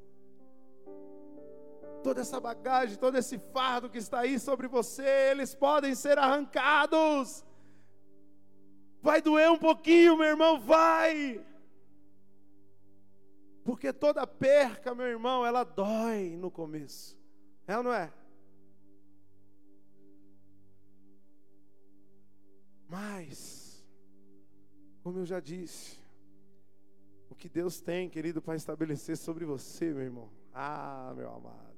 Toda 2.03 2.21
essa 2.21 2.41
bagagem, 2.41 2.97
todo 2.97 3.17
esse 3.17 3.39
fardo 3.39 3.89
que 3.89 3.99
está 3.99 4.21
aí 4.21 4.39
sobre 4.39 4.67
você, 4.67 5.31
eles 5.31 5.55
podem 5.55 5.95
ser 5.95 6.19
arrancados. 6.19 7.45
Vai 9.01 9.21
doer 9.21 9.51
um 9.51 9.59
pouquinho, 9.59 10.17
meu 10.17 10.29
irmão, 10.29 10.61
vai. 10.61 11.45
Porque 13.65 13.93
toda 13.93 14.27
perca, 14.43 14.93
meu 14.93 15.07
irmão, 15.07 15.47
ela 15.47 15.63
dói 15.63 16.37
no 16.37 16.51
começo. 16.51 17.17
É 17.65 17.77
ou 17.77 17.85
não 17.85 17.95
é? 17.95 18.13
Mas, 22.89 23.87
como 25.03 25.21
eu 25.21 25.25
já 25.25 25.39
disse, 25.39 25.99
o 27.31 27.37
que 27.37 27.49
Deus 27.49 27.81
tem, 27.81 28.11
querido, 28.11 28.43
para 28.43 28.57
estabelecer 28.57 29.17
sobre 29.17 29.45
você, 29.45 29.93
meu 29.93 30.03
irmão. 30.03 30.29
Ah, 30.53 31.15
meu 31.17 31.31
amado. 31.33 31.73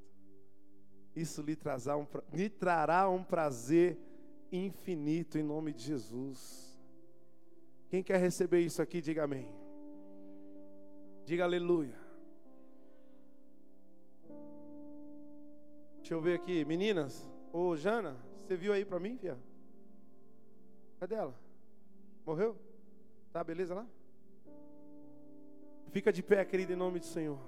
Isso 1.14 1.42
lhe, 1.42 1.56
um, 1.96 2.36
lhe 2.36 2.48
trará 2.48 3.08
um 3.08 3.22
prazer 3.22 3.96
infinito 4.50 5.38
em 5.38 5.42
nome 5.42 5.72
de 5.72 5.84
Jesus. 5.84 6.76
Quem 7.88 8.02
quer 8.02 8.18
receber 8.18 8.60
isso 8.60 8.80
aqui, 8.80 9.00
diga 9.00 9.24
amém. 9.24 9.48
Diga 11.24 11.44
aleluia. 11.44 12.03
Deixa 16.04 16.12
eu 16.12 16.20
ver 16.20 16.34
aqui, 16.34 16.66
meninas. 16.66 17.26
Ô 17.50 17.74
Jana, 17.74 18.14
você 18.36 18.54
viu 18.54 18.74
aí 18.74 18.84
para 18.84 19.00
mim, 19.00 19.16
filha? 19.16 19.38
Cadê 21.00 21.14
ela? 21.14 21.34
Morreu? 22.26 22.58
Tá 23.32 23.42
beleza 23.42 23.74
lá? 23.74 23.86
Fica 25.92 26.12
de 26.12 26.22
pé, 26.22 26.44
querido, 26.44 26.74
em 26.74 26.76
nome 26.76 26.98
do 26.98 27.06
Senhor. 27.06 27.40